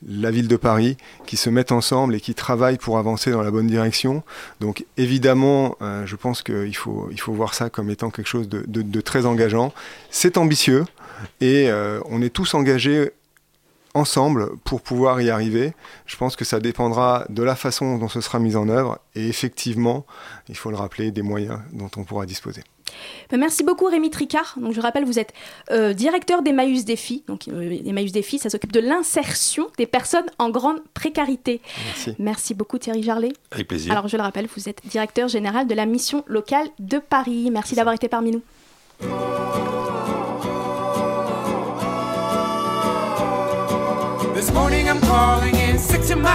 la 0.08 0.32
ville 0.32 0.48
de 0.48 0.56
Paris, 0.56 0.96
qui 1.26 1.36
se 1.36 1.50
mettent 1.50 1.74
ensemble 1.74 2.16
et 2.16 2.22
qui 2.22 2.34
travaillent 2.34 2.78
pour 2.78 2.98
avancer 2.98 3.32
dans 3.32 3.42
la 3.42 3.52
bonne 3.52 3.68
direction. 3.68 4.24
Donc 4.62 4.86
évidemment, 4.96 5.76
euh, 5.82 6.06
je 6.06 6.16
pense 6.16 6.42
qu'il 6.42 6.76
faut, 6.76 7.10
il 7.12 7.20
faut 7.20 7.34
voir 7.34 7.54
ça 7.54 7.70
comme 7.70 7.90
étant 7.90 8.10
quelque 8.10 8.28
chose 8.30 8.48
de, 8.48 8.64
de- 8.68 8.82
de 8.82 9.02
très 9.02 9.26
engageant. 9.26 9.74
C'est 10.10 10.38
ambitieux 10.38 10.86
et 11.42 11.70
euh, 11.70 12.00
on 12.06 12.22
est 12.22 12.30
tous 12.30 12.54
engagés 12.54 13.12
ensemble 14.00 14.58
pour 14.64 14.82
pouvoir 14.82 15.22
y 15.22 15.30
arriver. 15.30 15.74
Je 16.06 16.18
pense 16.18 16.36
que 16.36 16.46
ça 16.46 16.60
dépendra 16.60 17.26
de 17.30 17.44
la 17.44 17.56
façon 17.56 17.98
dont 17.98 18.10
ce 18.10 18.22
sera 18.22 18.40
mis 18.40 18.56
en 18.56 18.70
œuvre 18.70 19.00
et 19.16 19.28
effectivement, 19.28 20.06
il 20.48 20.56
faut 20.56 20.72
le 20.72 20.78
rappeler, 20.78 21.12
des 21.12 21.22
moyens 21.22 21.60
dont 21.74 21.90
on 21.98 22.04
pourra 22.04 22.26
disposer. 22.26 22.64
Merci 23.32 23.64
beaucoup 23.64 23.86
Rémi 23.86 24.10
Tricard. 24.10 24.56
Donc, 24.58 24.74
je 24.74 24.82
rappelle, 24.82 25.06
vous 25.06 25.20
êtes 25.20 25.34
euh, 25.72 25.94
directeur 25.94 26.42
d'Emmaüs 26.42 26.86
Défi. 26.86 27.24
Donc 27.28 27.48
euh, 27.48 27.78
Emmaüs 27.86 28.12
Défi, 28.12 28.40
ça 28.40 28.50
s'occupe 28.50 28.72
de 28.72 28.80
l'insertion 28.80 29.68
des 29.78 29.86
personnes 29.86 30.26
en 30.40 30.50
grande 30.50 30.82
précarité. 30.94 31.62
Merci. 31.86 32.16
Merci 32.18 32.54
beaucoup 32.54 32.78
Thierry 32.78 33.04
Jarlet. 33.04 33.34
Avec 33.52 33.68
plaisir. 33.68 33.92
Alors 33.92 34.08
je 34.08 34.18
le 34.18 34.24
rappelle, 34.24 34.48
vous 34.56 34.70
êtes 34.70 34.82
directeur 34.86 35.28
général 35.28 35.68
de 35.68 35.76
la 35.76 35.86
mission 35.86 36.24
locale 36.28 36.68
de 36.80 36.98
Paris. 36.98 37.50
Merci 37.52 37.76
d'avoir 37.76 37.94
été 37.94 38.10
parmi 38.10 38.32
nous. 38.32 38.42
This 44.40 44.54
morning 44.54 44.88
I'm 44.88 45.02
calling 45.02 45.54
in 45.54 45.78
sick 45.78 46.02
to 46.04 46.16
my 46.16 46.29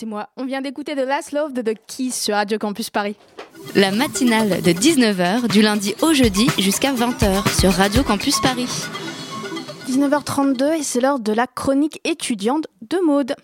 c'est 0.00 0.06
moi. 0.06 0.30
On 0.38 0.46
vient 0.46 0.62
d'écouter 0.62 0.94
The 0.94 1.06
Last 1.06 1.32
Love 1.32 1.52
de 1.52 1.60
The 1.60 1.76
Keys 1.86 2.12
sur 2.12 2.34
Radio 2.34 2.56
Campus 2.56 2.88
Paris. 2.88 3.16
La 3.74 3.90
matinale 3.90 4.62
de 4.62 4.70
19h 4.70 5.46
du 5.48 5.60
lundi 5.60 5.94
au 6.00 6.14
jeudi 6.14 6.46
jusqu'à 6.58 6.94
20h 6.94 7.60
sur 7.60 7.70
Radio 7.70 8.02
Campus 8.02 8.40
Paris. 8.40 8.66
19h32 9.90 10.78
et 10.78 10.82
c'est 10.82 11.02
l'heure 11.02 11.20
de 11.20 11.34
la 11.34 11.46
chronique 11.46 12.00
étudiante 12.04 12.66
de 12.80 12.96
Maude. 13.04 13.34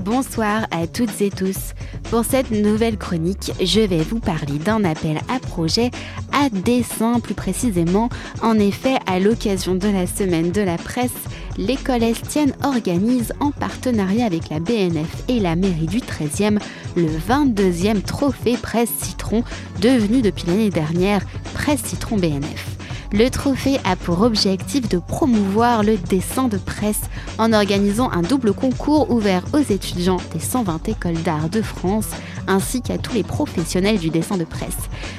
Bonsoir 0.00 0.66
à 0.70 0.86
toutes 0.86 1.20
et 1.20 1.30
tous. 1.30 1.74
Pour 2.10 2.24
cette 2.24 2.50
nouvelle 2.50 2.96
chronique, 2.96 3.52
je 3.60 3.80
vais 3.80 4.02
vous 4.02 4.20
parler 4.20 4.58
d'un 4.58 4.84
appel 4.84 5.18
à 5.28 5.38
projet 5.38 5.90
à 6.32 6.48
dessin 6.48 7.20
plus 7.20 7.34
précisément. 7.34 8.08
En 8.42 8.58
effet, 8.58 8.96
à 9.06 9.18
l'occasion 9.18 9.74
de 9.74 9.88
la 9.88 10.06
semaine 10.06 10.52
de 10.52 10.60
la 10.60 10.78
presse, 10.78 11.10
l'école 11.58 12.02
Estienne 12.02 12.54
organise 12.62 13.32
en 13.40 13.50
partenariat 13.50 14.26
avec 14.26 14.48
la 14.50 14.60
BNF 14.60 15.24
et 15.28 15.40
la 15.40 15.56
mairie 15.56 15.86
du 15.86 15.98
13e 15.98 16.60
le 16.94 17.08
22e 17.08 18.02
trophée 18.02 18.56
Presse 18.56 18.92
Citron 19.00 19.42
devenu 19.80 20.22
depuis 20.22 20.46
l'année 20.46 20.70
dernière 20.70 21.22
Presse 21.54 21.82
Citron 21.84 22.16
BNF. 22.16 22.85
Le 23.12 23.28
trophée 23.30 23.78
a 23.84 23.94
pour 23.94 24.22
objectif 24.22 24.88
de 24.88 24.98
promouvoir 24.98 25.82
le 25.84 25.96
dessin 25.96 26.48
de 26.48 26.58
presse 26.58 27.02
en 27.38 27.52
organisant 27.52 28.10
un 28.10 28.22
double 28.22 28.52
concours 28.52 29.10
ouvert 29.10 29.42
aux 29.52 29.58
étudiants 29.58 30.20
des 30.32 30.40
120 30.40 30.88
écoles 30.88 31.22
d'art 31.22 31.48
de 31.48 31.62
France 31.62 32.08
ainsi 32.48 32.82
qu'à 32.82 32.98
tous 32.98 33.14
les 33.14 33.22
professionnels 33.22 33.98
du 33.98 34.10
dessin 34.10 34.36
de 34.36 34.44
presse. 34.44 34.76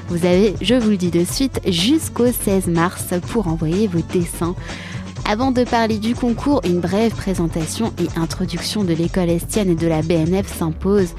Vous 0.10 0.26
avez, 0.26 0.56
je 0.62 0.76
vous 0.76 0.92
le 0.92 0.98
dis 0.98 1.12
de 1.12 1.24
suite, 1.24 1.62
jusqu'au 1.66 2.32
16 2.32 2.68
mars 2.68 3.06
pour 3.30 3.48
envoyer 3.48 3.88
vos 3.88 4.02
dessins. 4.14 4.56
Avant 5.30 5.52
de 5.52 5.66
parler 5.66 5.98
du 5.98 6.16
concours, 6.16 6.62
une 6.64 6.80
brève 6.80 7.14
présentation 7.14 7.92
et 8.02 8.18
introduction 8.18 8.86
de 8.86 8.94
l'école 8.94 9.30
Estienne 9.30 9.70
et 9.70 9.76
de 9.76 9.86
la 9.86 10.02
BNF 10.02 10.48
s'impose. 10.48 11.10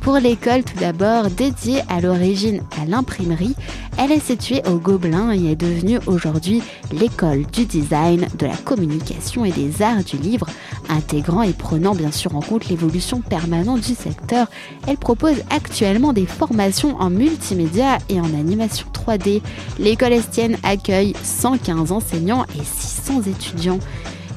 Pour 0.00 0.16
l'école, 0.16 0.64
tout 0.64 0.78
d'abord, 0.78 1.28
dédiée 1.28 1.82
à 1.90 2.00
l'origine 2.00 2.62
à 2.80 2.86
l'imprimerie, 2.86 3.54
elle 3.98 4.12
est 4.12 4.24
située 4.24 4.62
au 4.66 4.76
Gobelin 4.76 5.30
et 5.34 5.52
est 5.52 5.56
devenue 5.56 5.98
aujourd'hui 6.06 6.62
l'école 6.90 7.44
du 7.52 7.66
design, 7.66 8.28
de 8.38 8.46
la 8.46 8.56
communication 8.56 9.44
et 9.44 9.52
des 9.52 9.82
arts 9.82 10.04
du 10.04 10.16
livre, 10.16 10.46
intégrant 10.88 11.42
et 11.42 11.52
prenant 11.52 11.94
bien 11.94 12.12
sûr 12.12 12.34
en 12.34 12.40
compte 12.40 12.66
l'évolution 12.70 13.20
permanente 13.20 13.82
du 13.82 13.94
secteur. 13.94 14.46
Elle 14.86 14.96
propose 14.96 15.36
actuellement 15.50 16.14
des 16.14 16.24
formations 16.24 16.98
en 16.98 17.10
multimédia 17.10 17.98
et 18.08 18.22
en 18.22 18.32
animation 18.32 18.86
3D. 18.94 19.42
L'école 19.78 20.14
Estienne 20.14 20.56
accueille 20.62 21.12
115 21.22 21.92
enseignants 21.92 22.46
et 22.58 22.64
600 22.64 22.99
étudiants. 23.18 23.80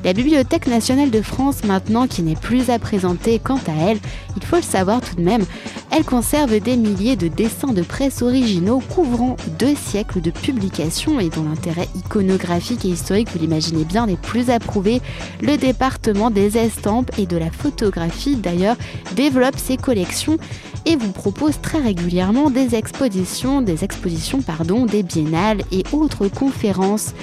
La 0.04 0.12
Bibliothèque 0.12 0.68
nationale 0.68 1.12
de 1.12 1.22
France, 1.22 1.64
maintenant 1.64 2.08
qui 2.08 2.24
n'est 2.24 2.36
plus 2.36 2.70
à 2.70 2.78
présenter 2.78 3.40
quant 3.40 3.60
à 3.68 3.90
elle, 3.90 4.00
il 4.36 4.44
faut 4.44 4.58
le 4.58 4.62
savoir 4.62 5.00
tout 5.00 5.16
de 5.16 5.22
même, 5.22 5.46
elle 5.92 6.04
conserve 6.04 6.60
des 6.60 6.76
milliers 6.76 7.16
de 7.16 7.30
dessins 7.30 7.72
de 7.72 7.84
presse 7.84 8.22
originaux 8.22 8.82
couvrant 8.94 9.38
deux 9.58 9.76
siècles 9.76 10.20
de 10.20 10.32
publications 10.32 11.22
et 11.22 11.30
dont 11.30 11.44
l'intérêt 11.44 11.88
iconographique 11.96 12.84
et 12.84 12.90
historique, 12.90 13.30
vous 13.32 13.40
l'imaginez 13.40 13.86
bien, 13.86 14.06
n'est 14.06 14.18
plus 14.18 14.50
approuvé. 14.50 15.02
Le 15.42 15.56
département 15.56 16.32
des 16.32 16.58
estampes 16.58 17.12
et 17.18 17.26
de 17.26 17.38
la 17.38 17.50
photographie, 17.50 18.36
d'ailleurs, 18.36 18.76
développe 19.16 19.58
ses 19.58 19.78
collections 19.78 20.38
et 20.86 20.98
vous 20.98 21.14
propose 21.14 21.62
très 21.62 21.80
régulièrement 21.80 22.50
des 22.50 22.76
expositions, 22.76 23.62
des 23.62 23.86
expositions 23.86 24.44
des 24.88 25.04
biennales 25.04 25.62
et 25.72 25.84
autres 25.94 26.28
conférences. 26.28 27.14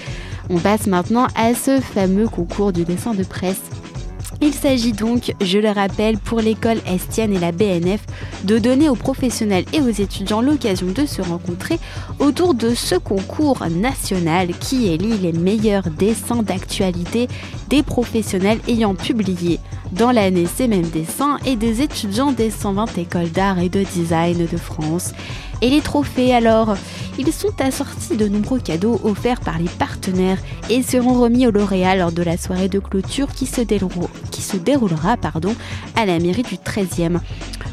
On 0.49 0.59
passe 0.59 0.87
maintenant 0.87 1.27
à 1.35 1.55
ce 1.55 1.81
fameux 1.81 2.29
concours 2.29 2.73
du 2.73 2.85
dessin 2.85 3.15
de 3.15 3.25
presse. 3.25 3.61
Il 4.43 4.55
s'agit 4.55 4.93
donc, 4.93 5.35
je 5.43 5.59
le 5.59 5.69
rappelle, 5.69 6.17
pour 6.17 6.41
l'école 6.41 6.79
Estienne 6.87 7.35
et 7.35 7.39
la 7.39 7.53
BNF 7.53 8.01
de 8.45 8.59
donner 8.59 8.89
aux 8.89 8.95
professionnels 8.95 9.67
et 9.75 9.81
aux 9.81 9.89
étudiants 9.89 10.41
l'occasion 10.41 10.87
de 10.87 11.05
se 11.05 11.21
rencontrer 11.21 11.79
autour 12.19 12.55
de 12.55 12.75
ce 12.75 12.95
concours 12.95 13.63
national 13.69 14.49
qui 14.59 14.89
élit 14.89 15.19
les 15.19 15.33
meilleurs 15.33 15.91
dessins 15.91 16.43
d'actualité 16.43 17.29
des 17.69 17.83
professionnels 17.83 18.61
ayant 18.67 18.95
publié 18.95 19.61
dans 19.93 20.11
l'année 20.11 20.47
ces 20.47 20.69
mêmes 20.69 20.89
dessins 20.89 21.37
et 21.45 21.57
des 21.57 21.83
étudiants 21.83 22.33
des 22.33 22.51
120 22.51 22.97
écoles 22.97 23.31
d'art 23.31 23.59
et 23.59 23.69
de 23.69 23.83
design 23.83 24.47
de 24.47 24.57
France. 24.57 25.13
Et 25.63 25.69
les 25.69 25.81
trophées 25.81 26.35
alors 26.35 26.77
Ils 27.19 27.33
sont 27.33 27.61
assortis 27.61 28.17
de 28.17 28.29
nombreux 28.29 28.61
cadeaux 28.61 29.01
offerts 29.05 29.41
par 29.41 29.59
les 29.59 29.69
partenaires 29.69 30.39
et 30.71 30.83
seront 30.83 31.21
remis 31.21 31.47
aux 31.47 31.51
lauréats 31.51 31.97
lors 31.97 32.13
de 32.13 32.23
la 32.23 32.37
soirée 32.37 32.69
de 32.69 32.79
clôture 32.79 33.29
qui 33.29 33.47
se 33.47 34.57
déroulera, 34.57 35.17
pardon, 35.17 35.55
à 35.97 36.07
la 36.07 36.19
mairie 36.19 36.43
du 36.43 36.57
13e. 36.57 37.21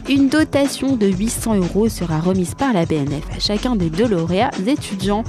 Une 0.10 0.30
dotation 0.30 0.96
de 0.96 1.08
800 1.08 1.56
euros 1.56 1.90
sera 1.90 2.20
remise 2.20 2.56
par 2.56 2.72
la 2.74 2.86
BNF 2.86 3.24
à 3.36 3.40
chacun 3.40 3.76
des 3.76 3.90
deux 3.90 4.08
lauréats 4.08 4.52
étudiants. 4.66 5.24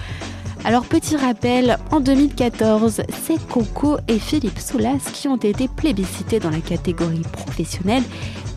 Alors 0.68 0.84
petit 0.84 1.16
rappel, 1.16 1.78
en 1.90 1.98
2014, 1.98 3.00
c'est 3.22 3.48
Coco 3.48 3.96
et 4.06 4.18
Philippe 4.18 4.58
Soulas 4.58 4.98
qui 5.14 5.26
ont 5.26 5.38
été 5.38 5.66
plébiscités 5.66 6.40
dans 6.40 6.50
la 6.50 6.60
catégorie 6.60 7.22
professionnelle 7.32 8.02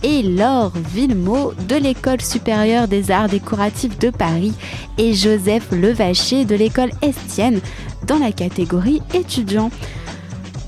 et 0.04 0.22
Laure 0.22 0.74
Villemot 0.94 1.54
de 1.70 1.78
l'École 1.78 2.20
supérieure 2.20 2.90
des 2.90 3.12
arts 3.12 3.30
décoratifs 3.30 3.98
de 3.98 4.10
Paris 4.10 4.52
et 4.98 5.14
Joseph 5.14 5.72
Levacher 5.72 6.44
de 6.44 6.56
l'École 6.56 6.92
Estienne 7.02 7.62
dans 8.08 8.20
la 8.20 8.34
catégorie 8.34 9.02
étudiant. 9.14 9.72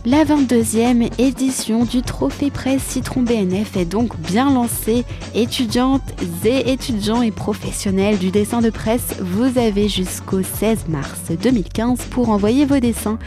La 0.05 0.25
22e 0.25 1.09
édition 1.17 1.85
du 1.85 2.01
Trophée 2.01 2.51
Presse 2.51 2.83
Citron 2.83 3.21
BNF 3.21 3.77
est 3.77 3.85
donc 3.85 4.19
bien 4.19 4.53
lancée. 4.53 5.05
Étudiantes 5.33 6.01
et 6.43 6.73
étudiants 6.73 7.21
et 7.21 7.31
professionnels 7.31 8.17
du 8.17 8.29
dessin 8.29 8.59
de 8.59 8.69
presse, 8.69 9.15
vous 9.21 9.57
avez 9.57 9.87
jusqu'au 9.87 10.43
16 10.43 10.89
mars 10.89 11.31
2015 11.41 12.07
pour 12.11 12.31
envoyer 12.31 12.65
vos 12.65 12.81
dessins. 12.81 13.17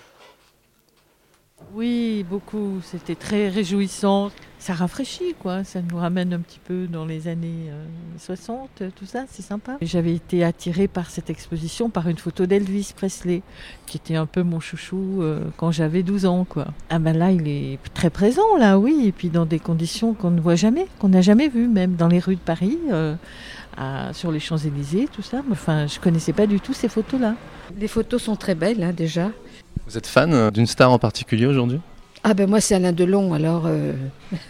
Oui, 1.73 2.25
beaucoup. 2.29 2.81
C'était 2.83 3.15
très 3.15 3.49
réjouissant. 3.49 4.31
Ça 4.67 4.73
rafraîchit, 4.73 5.33
quoi. 5.39 5.63
Ça 5.63 5.79
nous 5.81 5.97
ramène 5.97 6.33
un 6.33 6.39
petit 6.39 6.59
peu 6.59 6.87
dans 6.87 7.05
les 7.05 7.29
années 7.29 7.71
60, 8.19 8.83
tout 8.95 9.05
ça, 9.05 9.23
c'est 9.29 9.41
sympa. 9.41 9.77
J'avais 9.81 10.13
été 10.13 10.43
attirée 10.43 10.89
par 10.89 11.09
cette 11.09 11.29
exposition 11.29 11.89
par 11.89 12.09
une 12.09 12.17
photo 12.17 12.45
d'Elvis 12.45 12.91
Presley, 12.95 13.43
qui 13.85 13.95
était 13.95 14.15
un 14.15 14.25
peu 14.25 14.43
mon 14.43 14.59
chouchou 14.59 15.23
quand 15.55 15.71
j'avais 15.71 16.03
12 16.03 16.25
ans, 16.25 16.45
quoi. 16.47 16.67
Ah 16.89 16.99
ben 16.99 17.17
là, 17.17 17.31
il 17.31 17.47
est 17.47 17.79
très 17.93 18.09
présent, 18.09 18.57
là, 18.59 18.77
oui, 18.77 19.03
et 19.05 19.11
puis 19.13 19.29
dans 19.29 19.45
des 19.45 19.59
conditions 19.59 20.13
qu'on 20.13 20.31
ne 20.31 20.41
voit 20.41 20.55
jamais, 20.55 20.87
qu'on 20.99 21.09
n'a 21.09 21.21
jamais 21.21 21.47
vues, 21.47 21.69
même 21.69 21.95
dans 21.95 22.09
les 22.09 22.19
rues 22.19 22.35
de 22.35 22.41
Paris 22.41 22.77
sur 24.11 24.31
les 24.31 24.39
Champs-Élysées, 24.39 25.07
tout 25.11 25.21
ça. 25.21 25.43
Enfin, 25.51 25.87
je 25.87 25.99
connaissais 25.99 26.33
pas 26.33 26.45
du 26.45 26.59
tout 26.59 26.73
ces 26.73 26.89
photos-là. 26.89 27.35
Les 27.79 27.87
photos 27.87 28.21
sont 28.21 28.35
très 28.35 28.55
belles, 28.55 28.83
hein, 28.83 28.91
déjà. 28.91 29.31
Vous 29.87 29.97
êtes 29.97 30.07
fan 30.07 30.33
euh, 30.33 30.51
d'une 30.51 30.67
star 30.67 30.91
en 30.91 30.99
particulier 30.99 31.45
aujourd'hui? 31.45 31.79
Ah 32.29 32.33
ben 32.33 32.49
moi 32.49 32.59
c'est 32.59 32.75
Alain 32.75 32.91
Delon, 32.91 33.33
alors... 33.33 33.63
Euh, 33.67 33.93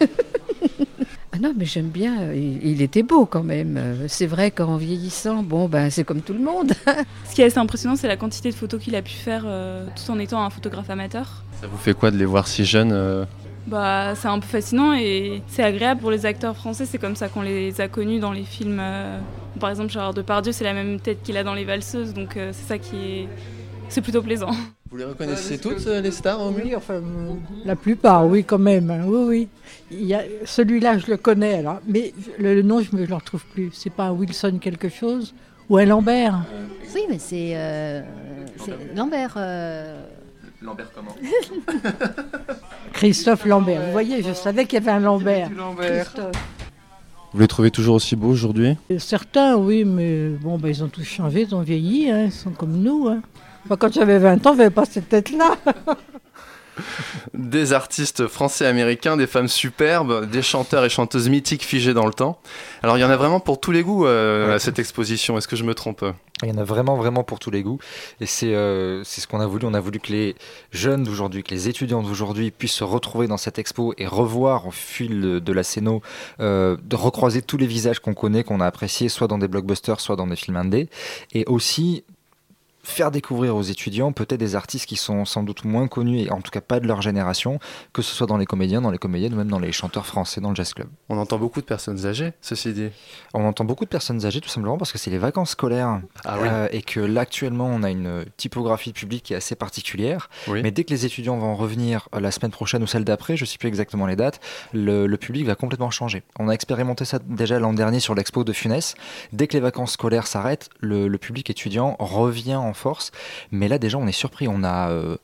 ah 0.00 1.38
non, 1.40 1.54
mais 1.56 1.64
j'aime 1.64 1.90
bien. 1.90 2.32
Il, 2.32 2.82
était 2.82 3.04
beau 3.04 3.24
quand 3.24 3.44
même. 3.44 3.80
C'est 4.08 4.26
vrai 4.26 4.50
qu'en 4.50 4.76
vieillissant, 4.76 5.44
bon, 5.44 5.68
ben, 5.68 5.88
c'est 5.88 6.02
comme 6.02 6.20
tout 6.20 6.32
le 6.32 6.40
monde. 6.40 6.72
Ce 7.30 7.36
qui 7.36 7.42
est 7.42 7.44
assez 7.44 7.58
impressionnant, 7.58 7.94
c'est 7.94 8.08
la 8.08 8.16
quantité 8.16 8.50
de 8.50 8.56
photos 8.56 8.82
qu'il 8.82 8.96
a 8.96 9.02
pu 9.02 9.12
faire 9.12 9.44
euh, 9.46 9.86
tout 9.94 10.10
en 10.10 10.18
étant 10.18 10.42
un 10.42 10.50
photographe 10.50 10.90
amateur. 10.90 11.44
Ça 11.60 11.68
vous 11.68 11.76
fait 11.76 11.94
quoi 11.94 12.10
de 12.10 12.16
les 12.16 12.24
voir 12.24 12.48
si 12.48 12.64
jeunes 12.64 13.26
bah, 13.68 14.14
c'est 14.16 14.28
un 14.28 14.38
peu 14.38 14.46
fascinant 14.46 14.94
et 14.94 15.42
c'est 15.46 15.62
agréable 15.62 16.00
pour 16.00 16.10
les 16.10 16.26
acteurs 16.26 16.56
français. 16.56 16.84
C'est 16.84 16.98
comme 16.98 17.14
ça 17.14 17.28
qu'on 17.28 17.42
les 17.42 17.80
a 17.80 17.86
connus 17.86 18.18
dans 18.18 18.32
les 18.32 18.44
films. 18.44 18.78
Euh, 18.80 19.20
par 19.60 19.70
exemple, 19.70 19.92
Gérard 19.92 20.14
Depardieu, 20.14 20.52
c'est 20.52 20.64
la 20.64 20.72
même 20.72 20.98
tête 20.98 21.22
qu'il 21.22 21.36
a 21.36 21.44
dans 21.44 21.54
Les 21.54 21.64
Valseuses, 21.64 22.14
donc 22.14 22.36
euh, 22.36 22.50
c'est 22.52 22.66
ça 22.66 22.78
qui 22.78 22.96
est. 22.96 23.28
C'est 23.90 24.00
plutôt 24.00 24.22
plaisant. 24.22 24.50
Vous 24.90 24.96
les 24.96 25.04
reconnaissez 25.04 25.58
toutes, 25.58 25.86
euh, 25.86 26.00
les 26.00 26.10
stars 26.10 26.40
Oui, 26.52 26.74
enfin, 26.74 27.02
la 27.64 27.76
plupart, 27.76 28.26
oui, 28.26 28.44
quand 28.44 28.58
même. 28.58 28.90
Hein. 28.90 29.04
Oui, 29.06 29.48
oui. 29.90 30.08
Celui-là, 30.44 30.98
je 30.98 31.10
le 31.10 31.16
connais, 31.16 31.58
alors, 31.58 31.80
mais 31.86 32.14
le, 32.38 32.62
nom, 32.62 32.80
je 32.80 32.96
ne 32.96 33.04
le 33.04 33.14
retrouve 33.14 33.44
plus. 33.52 33.70
C'est 33.72 33.92
pas 33.92 34.04
un 34.04 34.12
Wilson 34.12 34.58
quelque 34.60 34.88
chose 34.88 35.34
ou 35.68 35.76
un 35.76 35.84
Lambert? 35.84 36.42
Oui, 36.94 37.02
mais 37.08 37.18
c'est 37.18 37.54
Lambert. 38.96 39.36
Lambert 40.62 40.90
comment? 40.94 41.14
Christophe 42.92 43.44
Lambert. 43.44 43.82
Vous 43.86 43.92
voyez, 43.92 44.22
je 44.22 44.32
savais 44.32 44.64
qu'il 44.64 44.74
y 44.74 44.82
avait 44.82 44.90
un 44.90 45.00
Lambert. 45.00 45.50
Vous 47.32 47.40
les 47.40 47.48
trouvez 47.48 47.70
toujours 47.70 47.96
aussi 47.96 48.16
beaux 48.16 48.30
aujourd'hui? 48.30 48.76
Euh, 48.90 48.98
Certains, 48.98 49.56
oui, 49.56 49.84
mais 49.84 50.30
bon, 50.30 50.58
ben, 50.58 50.68
ils 50.68 50.82
ont 50.82 50.88
tous 50.88 51.04
changé, 51.04 51.42
ils 51.42 51.54
ont 51.54 51.60
vieilli, 51.60 52.10
hein, 52.10 52.24
ils 52.24 52.32
sont 52.32 52.50
comme 52.50 52.80
nous. 52.80 53.06
Hein. 53.06 53.20
Quand 53.76 53.92
j'avais 53.92 54.18
20 54.18 54.46
ans, 54.46 54.54
j'avais 54.56 54.70
pas 54.70 54.84
cette 54.84 55.08
tête-là. 55.08 55.56
des 57.34 57.72
artistes 57.72 58.26
français-américains, 58.26 59.16
des 59.16 59.26
femmes 59.26 59.48
superbes, 59.48 60.28
des 60.30 60.42
chanteurs 60.42 60.84
et 60.84 60.88
chanteuses 60.88 61.28
mythiques 61.28 61.64
figés 61.64 61.94
dans 61.94 62.06
le 62.06 62.12
temps. 62.12 62.40
Alors 62.82 62.98
il 62.98 63.00
y 63.00 63.04
en 63.04 63.10
a 63.10 63.16
vraiment 63.16 63.40
pour 63.40 63.60
tous 63.60 63.72
les 63.72 63.82
goûts 63.82 64.06
euh, 64.06 64.54
à 64.54 64.58
cette 64.58 64.78
exposition, 64.78 65.36
est-ce 65.38 65.48
que 65.48 65.56
je 65.56 65.64
me 65.64 65.74
trompe? 65.74 66.04
Il 66.42 66.48
y 66.48 66.52
en 66.52 66.58
a 66.58 66.64
vraiment, 66.64 66.96
vraiment 66.96 67.24
pour 67.24 67.40
tous 67.40 67.50
les 67.50 67.64
goûts. 67.64 67.80
Et 68.20 68.26
c'est 68.26 68.54
euh, 68.54 69.02
ce 69.02 69.26
qu'on 69.26 69.40
a 69.40 69.46
voulu. 69.46 69.66
On 69.66 69.74
a 69.74 69.80
voulu 69.80 69.98
que 69.98 70.12
les 70.12 70.36
jeunes 70.70 71.02
d'aujourd'hui, 71.02 71.42
que 71.42 71.50
les 71.50 71.68
étudiants 71.68 72.00
d'aujourd'hui 72.00 72.52
puissent 72.52 72.74
se 72.74 72.84
retrouver 72.84 73.26
dans 73.26 73.38
cette 73.38 73.58
expo 73.58 73.92
et 73.98 74.06
revoir 74.06 74.68
au 74.68 74.70
fil 74.70 75.20
de, 75.20 75.52
la 75.52 75.64
scéno, 75.64 76.00
euh, 76.38 76.76
de 76.80 76.94
recroiser 76.94 77.42
tous 77.42 77.56
les 77.56 77.66
visages 77.66 77.98
qu'on 77.98 78.14
connaît, 78.14 78.44
qu'on 78.44 78.60
a 78.60 78.66
appréciés, 78.66 79.08
soit 79.08 79.26
dans 79.26 79.38
des 79.38 79.48
blockbusters, 79.48 79.98
soit 79.98 80.14
dans 80.14 80.28
des 80.28 80.36
films 80.36 80.58
indés. 80.58 80.88
Et 81.34 81.44
aussi 81.46 82.04
faire 82.88 83.10
découvrir 83.10 83.56
aux 83.56 83.62
étudiants 83.62 84.12
peut-être 84.12 84.40
des 84.40 84.56
artistes 84.56 84.86
qui 84.86 84.96
sont 84.96 85.24
sans 85.24 85.42
doute 85.42 85.64
moins 85.64 85.88
connus 85.88 86.20
et 86.20 86.30
en 86.30 86.40
tout 86.40 86.50
cas 86.50 86.60
pas 86.60 86.80
de 86.80 86.86
leur 86.86 87.02
génération, 87.02 87.58
que 87.92 88.02
ce 88.02 88.14
soit 88.14 88.26
dans 88.26 88.36
les 88.36 88.46
comédiens, 88.46 88.80
dans 88.80 88.90
les 88.90 88.98
comédiennes 88.98 89.34
ou 89.34 89.36
même 89.36 89.48
dans 89.48 89.58
les 89.58 89.72
chanteurs 89.72 90.06
français 90.06 90.40
dans 90.40 90.50
le 90.50 90.56
jazz 90.56 90.74
club. 90.74 90.88
On 91.08 91.18
entend 91.18 91.38
beaucoup 91.38 91.60
de 91.60 91.66
personnes 91.66 92.06
âgées, 92.06 92.32
ceci 92.40 92.72
dit. 92.72 92.88
On 93.34 93.44
entend 93.44 93.64
beaucoup 93.64 93.84
de 93.84 93.90
personnes 93.90 94.24
âgées 94.24 94.40
tout 94.40 94.48
simplement 94.48 94.78
parce 94.78 94.92
que 94.92 94.98
c'est 94.98 95.10
les 95.10 95.18
vacances 95.18 95.50
scolaires 95.50 96.00
ah 96.24 96.36
euh, 96.38 96.68
et 96.72 96.82
que 96.82 97.00
là 97.00 97.22
actuellement 97.22 97.66
on 97.66 97.82
a 97.82 97.90
une 97.90 98.24
typographie 98.36 98.92
publique 98.92 99.24
qui 99.24 99.32
est 99.34 99.36
assez 99.36 99.54
particulière. 99.54 100.30
Mais 100.48 100.70
dès 100.70 100.84
que 100.84 100.90
les 100.90 101.06
étudiants 101.06 101.36
vont 101.36 101.54
revenir 101.54 102.08
euh, 102.14 102.20
la 102.20 102.30
semaine 102.30 102.50
prochaine 102.50 102.82
ou 102.82 102.86
celle 102.86 103.04
d'après, 103.04 103.36
je 103.36 103.44
ne 103.44 103.46
sais 103.46 103.58
plus 103.58 103.68
exactement 103.68 104.06
les 104.06 104.16
dates, 104.16 104.40
le, 104.72 105.16
public 105.18 105.46
va 105.46 105.56
complètement 105.56 105.90
changer. 105.90 106.22
On 106.38 106.48
a 106.48 106.52
expérimenté 106.52 107.04
ça 107.04 107.18
déjà 107.18 107.58
l'an 107.58 107.72
dernier 107.72 107.98
sur 107.98 108.14
l'expo 108.14 108.44
de 108.44 108.52
Funès. 108.52 108.94
Dès 109.32 109.48
que 109.48 109.54
les 109.54 109.60
vacances 109.60 109.92
scolaires 109.92 110.28
s'arrêtent, 110.28 110.70
le, 110.80 111.08
le 111.08 111.18
public 111.18 111.50
étudiant 111.50 111.96
revient 111.98 112.54
en 112.54 112.72
force. 112.78 113.10
Mais 113.50 113.68
là, 113.68 113.78
déjà, 113.78 113.98
on 113.98 114.06
est 114.06 114.12
surpris. 114.12 114.48
On 114.48 114.64
a 114.64 114.90
euh, 114.90 115.16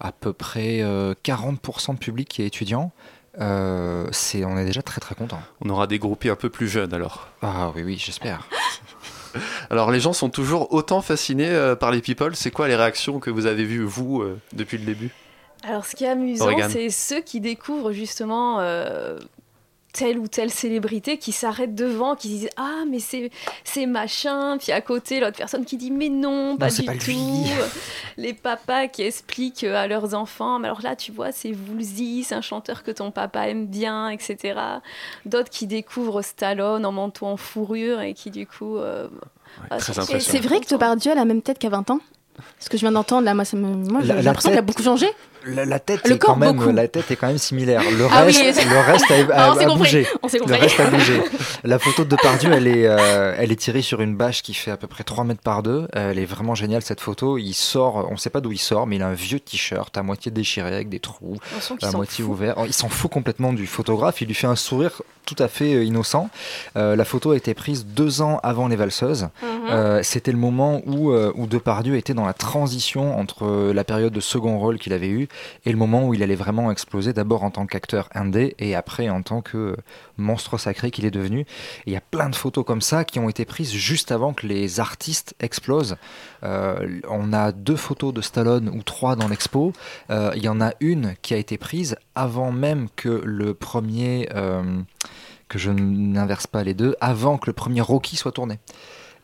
à 0.00 0.12
peu 0.12 0.32
près 0.32 0.78
40% 0.78 0.82
euh, 0.82 1.92
de 1.92 1.98
public 1.98 2.28
qui 2.28 2.42
est 2.42 2.46
étudiant. 2.46 2.92
Euh, 3.40 4.06
c'est, 4.12 4.44
on 4.44 4.56
est 4.56 4.64
déjà 4.64 4.82
très 4.82 5.00
très 5.00 5.14
content. 5.14 5.40
On 5.60 5.68
aura 5.68 5.86
des 5.86 5.98
groupés 5.98 6.30
un 6.30 6.36
peu 6.36 6.50
plus 6.50 6.68
jeunes 6.68 6.94
alors. 6.94 7.28
Ah 7.42 7.72
oui, 7.74 7.82
oui, 7.82 7.98
j'espère. 7.98 8.48
alors 9.70 9.90
les 9.90 9.98
gens 9.98 10.12
sont 10.12 10.30
toujours 10.30 10.72
autant 10.72 11.02
fascinés 11.02 11.74
par 11.80 11.90
les 11.90 12.00
people. 12.00 12.36
C'est 12.36 12.52
quoi 12.52 12.68
les 12.68 12.76
réactions 12.76 13.18
que 13.18 13.30
vous 13.30 13.46
avez 13.46 13.64
vues, 13.64 13.84
vous, 13.84 14.24
depuis 14.52 14.78
le 14.78 14.84
début? 14.84 15.10
Alors, 15.64 15.84
ce 15.84 15.96
qui 15.96 16.04
est 16.04 16.08
amusant, 16.08 16.50
c'est 16.68 16.90
ceux 16.90 17.22
qui 17.22 17.40
découvrent 17.40 17.92
justement 17.92 18.60
telle 19.94 20.18
ou 20.18 20.26
telle 20.26 20.50
célébrité 20.50 21.18
qui 21.18 21.32
s'arrête 21.32 21.74
devant, 21.74 22.16
qui 22.16 22.28
disent 22.28 22.48
Ah, 22.56 22.82
mais 22.86 22.98
c'est, 22.98 23.30
c'est 23.62 23.86
machin. 23.86 24.58
Puis 24.58 24.72
à 24.72 24.80
côté, 24.80 25.20
l'autre 25.20 25.36
personne 25.36 25.64
qui 25.64 25.76
dit 25.76 25.90
Mais 25.90 26.08
non, 26.08 26.56
pas 26.58 26.68
du 26.68 26.84
tout. 26.84 27.46
Les 28.16 28.34
papas 28.34 28.88
qui 28.88 29.02
expliquent 29.02 29.64
à 29.64 29.86
leurs 29.86 30.14
enfants 30.14 30.58
Mais 30.58 30.68
alors 30.68 30.82
là, 30.82 30.96
tu 30.96 31.12
vois, 31.12 31.32
c'est 31.32 31.52
Woolsey, 31.52 32.22
c'est 32.24 32.34
un 32.34 32.42
chanteur 32.42 32.82
que 32.82 32.90
ton 32.90 33.10
papa 33.10 33.48
aime 33.48 33.66
bien, 33.66 34.08
etc. 34.08 34.60
D'autres 35.24 35.50
qui 35.50 35.66
découvrent 35.66 36.22
Stallone 36.22 36.84
en 36.84 36.92
manteau 36.92 37.26
en 37.26 37.36
fourrure 37.36 38.00
et 38.00 38.14
qui, 38.14 38.30
du 38.30 38.46
coup. 38.46 38.76
Euh, 38.78 39.08
ah, 39.70 39.78
c'est 39.78 40.40
vrai 40.40 40.60
que 40.60 40.68
Depardieu 40.68 41.12
a 41.12 41.14
la 41.14 41.24
même 41.24 41.40
tête 41.40 41.58
qu'à 41.60 41.68
20 41.68 41.90
ans 41.90 42.00
ce 42.58 42.68
que 42.68 42.76
je 42.76 42.82
viens 42.82 42.90
d'entendre 42.90 43.24
là, 43.24 43.34
moi, 43.34 43.44
ça 43.44 43.56
me... 43.56 43.76
moi 43.88 44.00
j'ai 44.02 44.12
l'impression 44.12 44.50
qu'il 44.50 44.58
a 44.58 44.62
beaucoup 44.62 44.82
changé 44.82 45.06
la, 45.46 45.78
tête 45.78 46.06
est 46.06 46.18
quand 46.18 46.36
même, 46.36 46.70
la 46.70 46.88
tête 46.88 47.10
est 47.10 47.16
quand 47.16 47.26
même 47.26 47.38
similaire. 47.38 47.82
Le 47.82 48.06
ah 48.10 48.22
reste, 48.22 48.42
le 48.42 48.78
reste 48.80 49.10
a, 49.10 49.52
a, 49.52 49.66
bougé. 49.76 50.06
Le 50.22 50.54
reste 50.54 50.80
a 50.80 50.90
bougé. 50.90 51.20
La 51.64 51.78
photo 51.78 52.04
de 52.04 52.10
Depardieu, 52.10 52.52
elle 52.52 52.66
est, 52.66 52.86
euh, 52.86 53.34
elle 53.38 53.50
est 53.52 53.56
tirée 53.56 53.82
sur 53.82 54.00
une 54.00 54.16
bâche 54.16 54.42
qui 54.42 54.54
fait 54.54 54.70
à 54.70 54.76
peu 54.76 54.86
près 54.86 55.04
3 55.04 55.24
mètres 55.24 55.40
par 55.40 55.62
2. 55.62 55.88
elle 55.92 56.18
est 56.18 56.24
vraiment 56.24 56.54
géniale 56.54 56.82
cette 56.82 57.00
photo. 57.00 57.38
Il 57.38 57.54
sort, 57.54 58.06
on 58.08 58.12
ne 58.12 58.18
sait 58.18 58.30
pas 58.30 58.40
d'où 58.40 58.52
il 58.52 58.58
sort, 58.58 58.86
mais 58.86 58.96
il 58.96 59.02
a 59.02 59.08
un 59.08 59.14
vieux 59.14 59.40
t-shirt 59.40 59.96
à 59.96 60.02
moitié 60.02 60.30
déchiré 60.30 60.74
avec 60.74 60.88
des 60.88 61.00
trous, 61.00 61.38
à 61.82 61.90
moitié 61.92 62.24
ouvert. 62.24 62.56
Il 62.66 62.72
s'en 62.72 62.88
fout 62.88 63.10
complètement 63.10 63.52
du 63.52 63.66
photographe. 63.66 64.20
Il 64.20 64.28
lui 64.28 64.34
fait 64.34 64.46
un 64.46 64.56
sourire 64.56 65.02
tout 65.26 65.36
à 65.38 65.48
fait 65.48 65.74
euh, 65.74 65.84
innocent. 65.84 66.28
Euh, 66.76 66.96
la 66.96 67.04
photo 67.04 67.30
a 67.30 67.36
été 67.36 67.54
prise 67.54 67.86
deux 67.86 68.20
ans 68.20 68.40
avant 68.42 68.68
les 68.68 68.76
valseuses. 68.76 69.28
Mhm. 69.42 70.02
C'était 70.02 70.32
le 70.32 70.38
moment 70.38 70.82
où, 70.86 71.12
où 71.12 71.46
Depardieu 71.46 71.96
était 71.96 72.14
dans 72.14 72.26
la 72.26 72.34
transition 72.34 73.18
entre 73.18 73.72
la 73.72 73.84
période 73.84 74.12
de 74.12 74.20
second 74.20 74.58
rôle 74.58 74.78
qu'il 74.78 74.92
avait 74.92 75.08
eu 75.08 75.28
et 75.64 75.70
le 75.70 75.76
moment 75.76 76.06
où 76.06 76.14
il 76.14 76.22
allait 76.22 76.34
vraiment 76.34 76.70
exploser, 76.70 77.12
d'abord 77.12 77.42
en 77.42 77.50
tant 77.50 77.66
qu'acteur 77.66 78.08
indé 78.14 78.54
et 78.58 78.74
après 78.74 79.08
en 79.08 79.22
tant 79.22 79.42
que 79.42 79.76
monstre 80.16 80.58
sacré 80.58 80.90
qu'il 80.90 81.04
est 81.04 81.10
devenu. 81.10 81.46
il 81.86 81.92
y 81.92 81.96
a 81.96 82.00
plein 82.00 82.28
de 82.28 82.36
photos 82.36 82.64
comme 82.64 82.80
ça 82.80 83.04
qui 83.04 83.18
ont 83.18 83.28
été 83.28 83.44
prises 83.44 83.72
juste 83.72 84.12
avant 84.12 84.32
que 84.32 84.46
les 84.46 84.80
artistes 84.80 85.34
explosent. 85.40 85.96
Euh, 86.42 87.00
on 87.08 87.32
a 87.32 87.52
deux 87.52 87.76
photos 87.76 88.12
de 88.12 88.20
Stallone 88.20 88.68
ou 88.68 88.82
trois 88.82 89.16
dans 89.16 89.28
l'expo. 89.28 89.72
Euh, 90.10 90.32
il 90.36 90.42
y 90.42 90.48
en 90.48 90.60
a 90.60 90.72
une 90.80 91.14
qui 91.22 91.34
a 91.34 91.36
été 91.36 91.58
prise 91.58 91.96
avant 92.14 92.52
même 92.52 92.88
que 92.96 93.22
le 93.24 93.54
premier, 93.54 94.28
euh, 94.34 94.80
que 95.48 95.58
je 95.58 95.70
n'inverse 95.70 96.46
pas 96.46 96.64
les 96.64 96.74
deux, 96.74 96.96
avant 97.00 97.38
que 97.38 97.46
le 97.46 97.52
premier 97.52 97.80
Rocky 97.80 98.16
soit 98.16 98.32
tourné. 98.32 98.58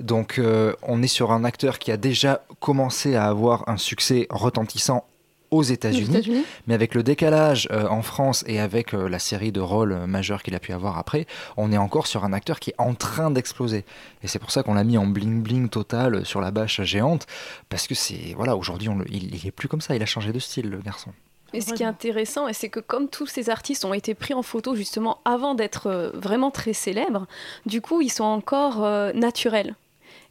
Donc 0.00 0.40
on 0.82 1.02
est 1.02 1.08
sur 1.08 1.30
un 1.30 1.44
acteur 1.44 1.78
qui 1.78 1.92
a 1.92 1.98
déjà 1.98 2.42
commencé 2.58 3.16
à 3.16 3.26
avoir 3.26 3.68
un 3.68 3.76
succès 3.76 4.26
retentissant 4.30 5.04
aux 5.51 5.62
États-Unis, 5.62 6.44
mais 6.66 6.74
avec 6.74 6.94
le 6.94 7.03
décalage 7.03 7.68
euh, 7.70 7.88
en 7.88 8.03
France 8.03 8.44
et 8.46 8.61
avec 8.61 8.94
euh, 8.94 9.09
la 9.09 9.18
série 9.18 9.53
de 9.53 9.61
rôles 9.61 9.92
euh, 9.92 10.07
majeurs 10.07 10.42
qu'il 10.42 10.55
a 10.55 10.61
pu 10.61 10.72
avoir 10.72 10.98
après, 10.98 11.26
on 11.57 11.72
est 11.72 11.78
encore 11.78 12.07
sur 12.07 12.24
un 12.24 12.32
acteur 12.32 12.61
qui 12.61 12.70
est 12.70 12.74
en 12.78 12.94
train 12.94 13.30
d'exploser. 13.30 13.84
Et 14.22 14.28
c'est 14.28 14.38
pour 14.38 14.51
ça 14.51 14.62
qu'on 14.62 14.74
l'a 14.74 14.84
mis 14.84 14.98
en 14.98 15.07
bling 15.07 15.42
bling 15.42 15.68
total 15.68 16.24
sur 16.24 16.40
la 16.40 16.51
bâche 16.51 16.82
géante, 16.82 17.26
parce 17.68 17.86
que 17.86 17.94
c'est 17.94 18.34
voilà, 18.36 18.57
aujourd'hui 18.57 18.88
il, 19.09 19.34
il 19.34 19.46
est 19.46 19.51
plus 19.51 19.68
comme 19.68 19.80
ça, 19.80 19.96
il 19.96 20.03
a 20.03 20.07
changé 20.07 20.32
de 20.32 20.38
style 20.38 20.70
le 20.70 20.78
garçon. 20.78 21.11
Et 21.53 21.61
ce 21.61 21.74
qui 21.74 21.82
est 21.82 21.86
intéressant, 21.86 22.46
c'est 22.53 22.68
que 22.68 22.78
comme 22.78 23.09
tous 23.09 23.26
ces 23.26 23.51
artistes 23.51 23.84
ont 23.84 23.92
été 23.92 24.14
pris 24.14 24.34
en 24.34 24.42
photo 24.42 24.76
justement 24.76 25.18
avant 25.24 25.57
d'être 25.57 26.12
vraiment 26.14 26.53
très 26.53 26.72
célèbres, 26.72 27.26
du 27.66 27.80
coup 27.80 28.01
ils 28.01 28.11
sont 28.11 28.22
encore 28.22 28.82
naturels. 29.14 29.74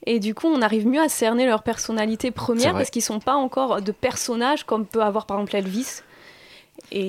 Et 0.05 0.19
du 0.19 0.33
coup, 0.33 0.47
on 0.47 0.61
arrive 0.61 0.87
mieux 0.87 1.01
à 1.01 1.09
cerner 1.09 1.45
leur 1.45 1.63
personnalité 1.63 2.31
première 2.31 2.73
parce 2.73 2.89
qu'ils 2.89 3.01
sont 3.01 3.19
pas 3.19 3.35
encore 3.35 3.81
de 3.81 3.91
personnages 3.91 4.63
comme 4.63 4.85
peut 4.85 5.03
avoir 5.03 5.25
par 5.25 5.37
exemple 5.37 5.55
Elvis. 5.57 6.01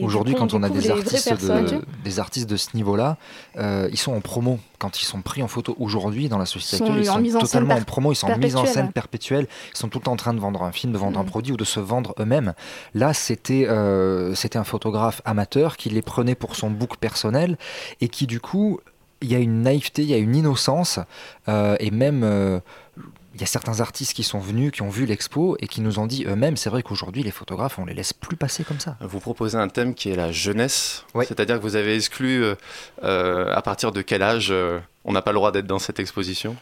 Aujourd'hui, 0.03 0.35
quand 0.35 0.53
on 0.53 0.63
a 0.63 0.69
des 0.69 0.91
artistes, 0.91 1.47
de, 1.47 1.81
des 2.05 2.21
artistes 2.21 2.49
de 2.49 2.57
ce 2.57 2.69
niveau-là, 2.75 3.17
euh, 3.57 3.89
ils 3.91 3.99
sont 3.99 4.13
en 4.13 4.21
promo. 4.21 4.59
Quand 4.79 5.01
ils 5.01 5.05
sont 5.05 5.23
pris 5.23 5.43
en 5.43 5.49
photo 5.49 5.77
aujourd'hui 5.79 6.29
dans 6.29 6.39
la 6.39 6.47
société 6.47 6.83
actuelle, 6.83 7.01
ils 7.25 7.33
sont 7.33 7.39
totalement 7.39 7.75
en, 7.75 7.83
promo, 7.83 8.13
ils 8.13 8.17
sont 8.17 8.27
en 8.27 8.39
mise 8.39 8.57
en 8.57 8.67
scène 8.67 8.93
perpétuelle, 8.93 9.47
ils 9.75 9.79
sont 9.79 9.89
tout 9.89 9.99
le 9.99 10.05
temps 10.05 10.13
en 10.13 10.17
train 10.17 10.35
de 10.35 10.41
vendre 10.41 10.63
un 10.63 10.73
film, 10.73 10.93
de 10.93 10.99
vendre 10.99 11.19
un 11.19 11.23
mm. 11.23 11.27
produit 11.27 11.53
ou 11.53 11.57
de 11.57 11.65
se 11.65 11.81
vendre 11.81 12.15
eux-mêmes. 12.19 12.55
Là, 12.95 13.15
c'était 13.15 13.67
euh, 13.69 14.35
c'était 14.35 14.59
un 14.59 14.65
photographe 14.65 15.23
amateur 15.25 15.77
qui 15.77 15.89
les 15.89 16.03
prenait 16.03 16.35
pour 16.35 16.57
son 16.57 16.71
book 16.71 16.97
personnel 16.97 17.57
et 18.01 18.09
qui, 18.09 18.27
du 18.27 18.41
coup, 18.41 18.81
il 19.21 19.31
y 19.31 19.35
a 19.35 19.39
une 19.39 19.63
naïveté, 19.63 20.03
il 20.03 20.09
y 20.09 20.15
a 20.15 20.19
une 20.19 20.35
innocence 20.35 20.99
euh, 21.49 21.77
et 21.81 21.91
même 21.91 22.25
il 23.35 23.41
y 23.41 23.45
a 23.45 23.47
certains 23.47 23.81
artistes 23.81 24.13
qui 24.13 24.23
sont 24.23 24.39
venus, 24.39 24.73
qui 24.73 24.83
ont 24.83 24.91
vu 24.91 25.07
l'expo 25.07 25.57
et 25.61 25.67
qui 25.67 25.81
nous 25.81 25.99
ont 25.99 26.07
dit 26.07 26.25
eux-mêmes, 26.27 26.57
c'est 26.57 26.71
vrai 26.71 26.83
qu'aujourd'hui 26.83 27.23
les 27.23 27.31
photographes, 27.31 27.79
on 27.79 27.85
les 27.85 27.95
laisse 27.95 28.13
plus 28.13 28.37
passer 28.37 28.65
comme 28.65 28.81
ça. 28.81 28.97
Vous 29.01 29.21
proposez 29.21 29.57
un 29.57 29.69
thème 29.69 29.95
qui 29.95 30.11
est 30.11 30.17
la 30.17 30.33
jeunesse, 30.33 31.05
c'est-à-dire 31.15 31.57
que 31.57 31.63
vous 31.63 31.77
avez 31.77 31.95
exclu 31.95 32.43
euh, 32.43 32.55
euh, 33.05 33.55
à 33.55 33.63
partir 33.63 33.93
de 33.93 34.03
quel 34.03 34.23
âge 34.23 34.49
euh, 34.51 34.81
on 35.05 35.13
n'a 35.13 35.23
pas 35.23 35.31
le 35.31 35.37
droit 35.37 35.53
d'être 35.53 35.67
dans 35.67 35.79
cette 35.79 36.01
exposition? 36.01 36.57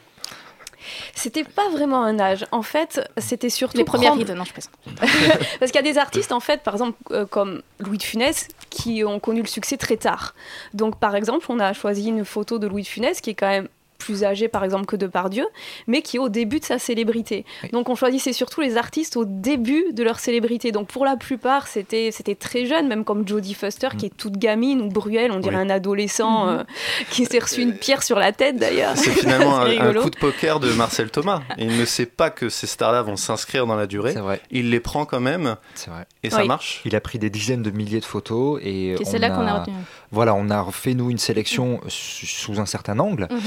C'était 1.15 1.45
pas 1.45 1.69
vraiment 1.71 2.03
un 2.03 2.19
âge. 2.19 2.47
En 2.53 2.63
fait, 2.63 3.01
c'était 3.17 3.51
surtout 3.51 3.79
les 3.79 3.85
premières 3.85 4.15
rides. 4.15 4.31
Non, 4.31 4.45
je 4.45 4.53
pense. 4.53 4.71
Parce 5.59 5.73
qu'il 5.73 5.85
y 5.85 5.89
a 5.89 5.93
des 5.93 5.99
artistes, 5.99 6.33
en 6.33 6.41
fait, 6.41 6.63
par 6.63 6.75
exemple, 6.75 7.27
comme 7.27 7.63
Louis 7.79 7.99
de 7.99 8.03
Funès, 8.03 8.49
qui 8.71 9.05
ont 9.05 9.21
connu 9.21 9.41
le 9.41 9.49
succès 9.49 9.77
très 9.77 9.97
tard. 9.97 10.35
Donc, 10.75 10.99
par 10.99 11.15
exemple, 11.15 11.47
on 11.49 11.59
a 11.61 11.73
choisi 11.73 12.09
une 12.09 12.25
photo 12.25 12.59
de 12.59 12.67
Louis 12.67 12.83
de 12.83 12.89
Funès 12.89 13.21
qui 13.21 13.31
est 13.31 13.35
quand 13.35 13.49
même 13.49 13.69
plus 13.99 14.25
âgé 14.25 14.49
par 14.49 14.65
exemple 14.65 14.87
que 14.87 14.97
Depardieu, 14.97 15.47
mais 15.87 16.03
qui 16.03 16.17
est 16.17 16.21
au 16.21 16.29
début 16.29 16.61
de 16.61 16.65
sa 16.65 16.79
célébrité. 16.79 17.45
Donc 17.73 17.89
on 17.89 17.95
choisissait 17.95 18.33
surtout 18.33 18.61
les 18.61 18.77
artistes 18.77 19.17
au 19.17 19.25
début 19.25 19.93
de 19.93 20.03
leur 20.03 20.21
célébrité. 20.21 20.73
Donc 20.73 20.89
pour 20.89 21.05
la 21.05 21.17
plupart, 21.17 21.67
c'était 21.67 22.11
c'était 22.13 22.35
très 22.35 22.65
jeune, 22.67 22.89
même 22.89 23.05
comme 23.05 23.27
Jodie 23.27 23.55
Foster 23.55 23.89
qui 23.99 24.07
est 24.07 24.17
toute 24.17 24.37
gamine 24.37 24.81
ou 24.81 24.89
Bruel, 24.89 25.33
on 25.33 25.41
dirait 25.41 25.57
un 25.57 25.71
adolescent 25.71 26.47
mhm. 26.47 26.59
euh, 26.59 26.65
qui 27.11 27.27
s'est 27.27 27.39
reçu 27.39 27.63
une 27.63 27.75
pierre 27.75 28.03
sur 28.03 28.19
la 28.19 28.33
tête 28.33 28.57
d'ailleurs. 28.57 28.97
C'est 28.97 29.11
finalement 29.11 29.59
un, 29.61 29.95
coup 29.95 30.11
de 30.11 30.19
poker 30.19 30.61
de 30.61 30.73
Marcel 30.73 31.11
Thomas. 31.11 31.43
Il 31.59 31.77
ne 31.77 31.85
sait 31.85 32.07
pas 32.07 32.31
que 32.31 32.49
ces 32.49 32.67
stars-là 32.67 33.03
vont 33.03 33.17
s'inscrire 33.17 33.67
dans 33.67 33.77
la 33.77 33.87
durée. 33.87 34.13
Vrai. 34.15 34.41
Il 34.51 34.71
les 34.71 34.81
prend 34.81 35.05
quand 35.05 35.21
même. 35.21 35.57
Vrai. 35.87 36.07
Et 36.23 36.31
ça 36.31 36.45
marche. 36.45 36.83
Il 36.85 36.95
a 36.95 37.01
pris 37.01 37.19
des 37.19 37.31
dizaines 37.31 37.63
de 37.63 37.71
milliers 37.71 38.01
de 38.01 38.05
photos 38.05 38.61
et 38.63 38.95
c'est 39.05 39.19
là 39.19 39.31
qu'on 39.31 39.47
a 39.47 39.61
retenu. 39.61 39.77
Voilà, 40.11 40.35
on 40.35 40.49
a 40.51 40.67
fait 40.73 40.95
nous 40.95 41.11
une 41.11 41.19
sélection 41.19 41.81
sous 41.89 42.61
un 42.61 42.67
certain 42.67 42.99
angle, 42.99 43.29
mhm. 43.31 43.39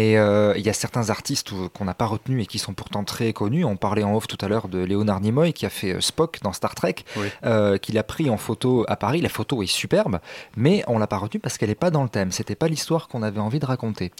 Mais 0.00 0.16
euh, 0.16 0.54
il 0.56 0.64
y 0.64 0.70
a 0.70 0.72
certains 0.72 1.10
artistes 1.10 1.50
qu'on 1.74 1.84
n'a 1.84 1.92
pas 1.92 2.06
retenus 2.06 2.44
et 2.44 2.46
qui 2.46 2.58
sont 2.58 2.72
pourtant 2.72 3.04
très 3.04 3.34
connus. 3.34 3.66
On 3.66 3.76
parlait 3.76 4.02
en 4.02 4.16
off 4.16 4.26
tout 4.26 4.38
à 4.40 4.48
l'heure 4.48 4.68
de 4.68 4.78
Léonard 4.78 5.20
Nimoy 5.20 5.52
qui 5.52 5.66
a 5.66 5.70
fait 5.70 5.92
euh, 5.92 6.00
Spock 6.00 6.38
dans 6.42 6.54
Star 6.54 6.74
Trek, 6.74 6.94
euh, 7.44 7.76
qu'il 7.76 7.98
a 7.98 8.02
pris 8.02 8.30
en 8.30 8.38
photo 8.38 8.86
à 8.88 8.96
Paris. 8.96 9.20
La 9.20 9.28
photo 9.28 9.62
est 9.62 9.66
superbe, 9.66 10.20
mais 10.56 10.82
on 10.86 10.98
l'a 10.98 11.06
pas 11.06 11.18
retenue 11.18 11.38
parce 11.40 11.58
qu'elle 11.58 11.68
n'est 11.68 11.74
pas 11.74 11.90
dans 11.90 12.02
le 12.02 12.08
thème. 12.08 12.32
C'était 12.32 12.54
pas 12.54 12.68
l'histoire 12.68 13.08
qu'on 13.08 13.22
avait 13.22 13.40
envie 13.40 13.58
de 13.58 13.66
raconter. 13.66 14.10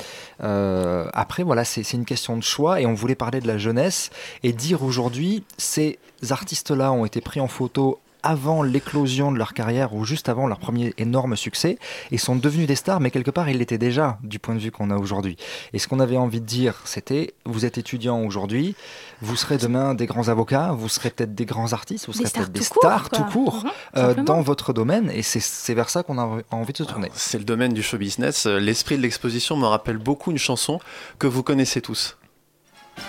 après, 0.40 1.44
voilà, 1.44 1.64
c'est 1.64 1.92
une 1.92 2.04
question 2.04 2.36
de 2.36 2.42
choix 2.42 2.82
et 2.82 2.84
on 2.84 2.92
voulait 2.92 3.14
parler 3.14 3.40
de 3.40 3.46
la 3.46 3.56
jeunesse 3.56 4.10
et 4.42 4.52
dire 4.52 4.82
aujourd'hui 4.82 5.44
ces 5.56 5.98
artistes-là 6.28 6.92
ont 6.92 7.06
été 7.06 7.22
pris 7.22 7.40
en 7.40 7.48
photo 7.48 8.00
avant 8.22 8.62
l'éclosion 8.62 9.32
de 9.32 9.38
leur 9.38 9.54
carrière 9.54 9.94
ou 9.94 10.04
juste 10.04 10.28
avant 10.28 10.46
leur 10.46 10.58
premier 10.58 10.94
énorme 10.98 11.36
succès 11.36 11.78
et 12.10 12.18
sont 12.18 12.36
devenus 12.36 12.66
des 12.66 12.74
stars, 12.74 13.00
mais 13.00 13.10
quelque 13.10 13.30
part 13.30 13.48
ils 13.48 13.58
l'étaient 13.58 13.78
déjà 13.78 14.18
du 14.22 14.38
point 14.38 14.54
de 14.54 14.60
vue 14.60 14.70
qu'on 14.70 14.90
a 14.90 14.96
aujourd'hui. 14.96 15.36
Et 15.72 15.78
ce 15.78 15.88
qu'on 15.88 16.00
avait 16.00 16.16
envie 16.16 16.40
de 16.40 16.46
dire, 16.46 16.80
c'était 16.84 17.34
vous 17.44 17.64
êtes 17.64 17.78
étudiant 17.78 18.22
aujourd'hui, 18.22 18.74
vous 19.20 19.36
serez 19.36 19.58
demain 19.58 19.94
des 19.94 20.06
grands 20.06 20.28
avocats, 20.28 20.72
vous 20.72 20.88
serez 20.88 21.10
peut-être 21.10 21.34
des 21.34 21.46
grands 21.46 21.72
artistes, 21.72 22.06
vous 22.06 22.12
serez 22.12 22.30
peut-être 22.30 22.52
des 22.52 22.62
stars 22.62 23.10
tout 23.10 23.24
court, 23.24 23.64
mhm, 23.64 23.70
euh, 23.96 24.14
dans 24.14 24.40
votre 24.40 24.72
domaine 24.72 25.10
et 25.10 25.22
c'est 25.22 25.74
vers 25.74 25.90
ça 25.90 26.02
qu'on 26.02 26.18
a 26.18 26.42
envie 26.50 26.72
de 26.72 26.78
se 26.78 26.84
tourner. 26.84 27.10
C'est 27.14 27.38
le 27.38 27.44
domaine 27.44 27.72
du 27.72 27.82
show 27.82 27.98
business. 27.98 28.46
L'esprit 28.46 28.96
de 28.96 29.02
l'exposition 29.02 29.56
me 29.56 29.66
rappelle 29.66 29.98
beaucoup 29.98 30.30
une 30.30 30.38
chanson 30.38 30.80
que 31.18 31.26
vous 31.26 31.42
connaissez 31.42 31.80
tous. 31.80 32.16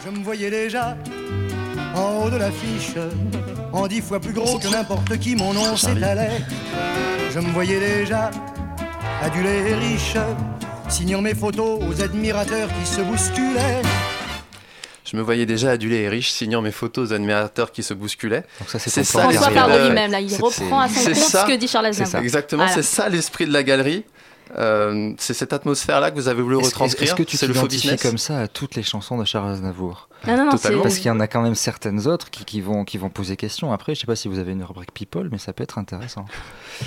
Je 0.06 0.10
me 0.10 0.24
voyais 0.24 0.50
déjà 0.50 0.98
en 1.96 2.24
haut 2.24 2.30
de 2.30 2.38
l'affiche, 2.38 2.94
en 3.74 3.88
dix 3.88 4.02
fois 4.02 4.20
plus 4.20 4.34
gros 4.34 4.60
que 4.60 4.68
n'importe 4.68 5.18
qui, 5.20 5.36
mon 5.36 5.54
nom 5.54 5.76
s'étalait. 5.76 6.42
Je 7.34 7.40
me 7.40 7.52
voyais 7.52 7.80
déjà 7.80 8.32
adulé 9.22 9.50
et 9.50 9.76
riche, 9.76 10.16
signant 10.90 11.22
mes 11.22 11.34
photos 11.36 11.80
aux 11.88 12.02
admirateurs 12.02 12.70
qui 12.70 12.86
se 12.90 13.02
bousculaient. 13.02 13.82
Je 15.04 15.18
me 15.18 15.22
voyais 15.22 15.46
déjà 15.46 15.72
adulé 15.72 15.98
et 15.98 16.10
riche, 16.10 16.32
signant 16.32 16.62
mes 16.62 16.72
photos 16.72 17.10
aux 17.10 17.14
admirateurs 17.14 17.72
qui 17.72 17.84
se 17.84 17.94
bousculaient. 17.94 18.46
Donc 18.60 18.70
ça, 18.70 18.80
c'est 18.80 18.90
ça. 18.90 19.04
François 19.04 19.50
parle 19.50 19.88
lui-même, 19.88 20.12
là, 20.12 20.22
il 20.22 20.34
reprend 20.36 20.80
à 20.80 20.88
son 20.88 21.04
compte 21.04 21.16
ce 21.16 21.46
que 21.46 21.58
dit 21.58 21.68
Charles 21.68 21.88
Aznavour. 21.88 22.22
Exactement, 22.22 22.68
c'est 22.74 22.84
ça 22.84 23.10
l'esprit 23.10 23.46
de 23.46 23.52
la 23.52 23.64
galerie. 23.64 24.06
Euh, 24.58 25.14
c'est 25.18 25.34
cette 25.34 25.54
atmosphère-là 25.54 26.12
que 26.12 26.16
vous 26.16 26.28
avez 26.28 26.42
voulu 26.42 26.58
retranscrire. 26.58 27.04
Est-ce 27.04 27.16
que 27.16 27.24
tu 27.24 27.38
t'identifies 27.38 27.98
comme 27.98 28.18
ça 28.18 28.40
à 28.40 28.48
toutes 28.48 28.76
les 28.76 28.84
chansons 28.84 29.18
de 29.18 29.26
Charles 29.26 29.52
Aznavour 29.52 30.10
non, 30.28 30.38
non, 30.38 30.46
non, 30.46 30.52
Parce 30.84 30.98
qu'il 30.98 31.08
y 31.08 31.10
en 31.10 31.20
a 31.20 31.28
quand 31.28 31.42
même 31.42 31.56
certaines 31.56 32.08
autres 32.08 32.30
qui, 32.30 32.46
qui, 32.46 32.62
vont, 32.62 32.86
qui 32.86 33.00
vont 33.00 33.10
poser 33.10 33.36
question. 33.36 33.74
Après, 33.74 33.96
je 33.96 34.02
sais 34.02 34.06
pas 34.06 34.16
si 34.16 34.28
vous 34.28 34.38
avez 34.38 34.52
une 34.52 34.64
rubrique 34.64 34.94
People, 34.94 35.30
mais 35.32 35.40
ça 35.40 35.52
peut 35.52 35.64
être 35.64 35.80
intéressant. 35.80 36.26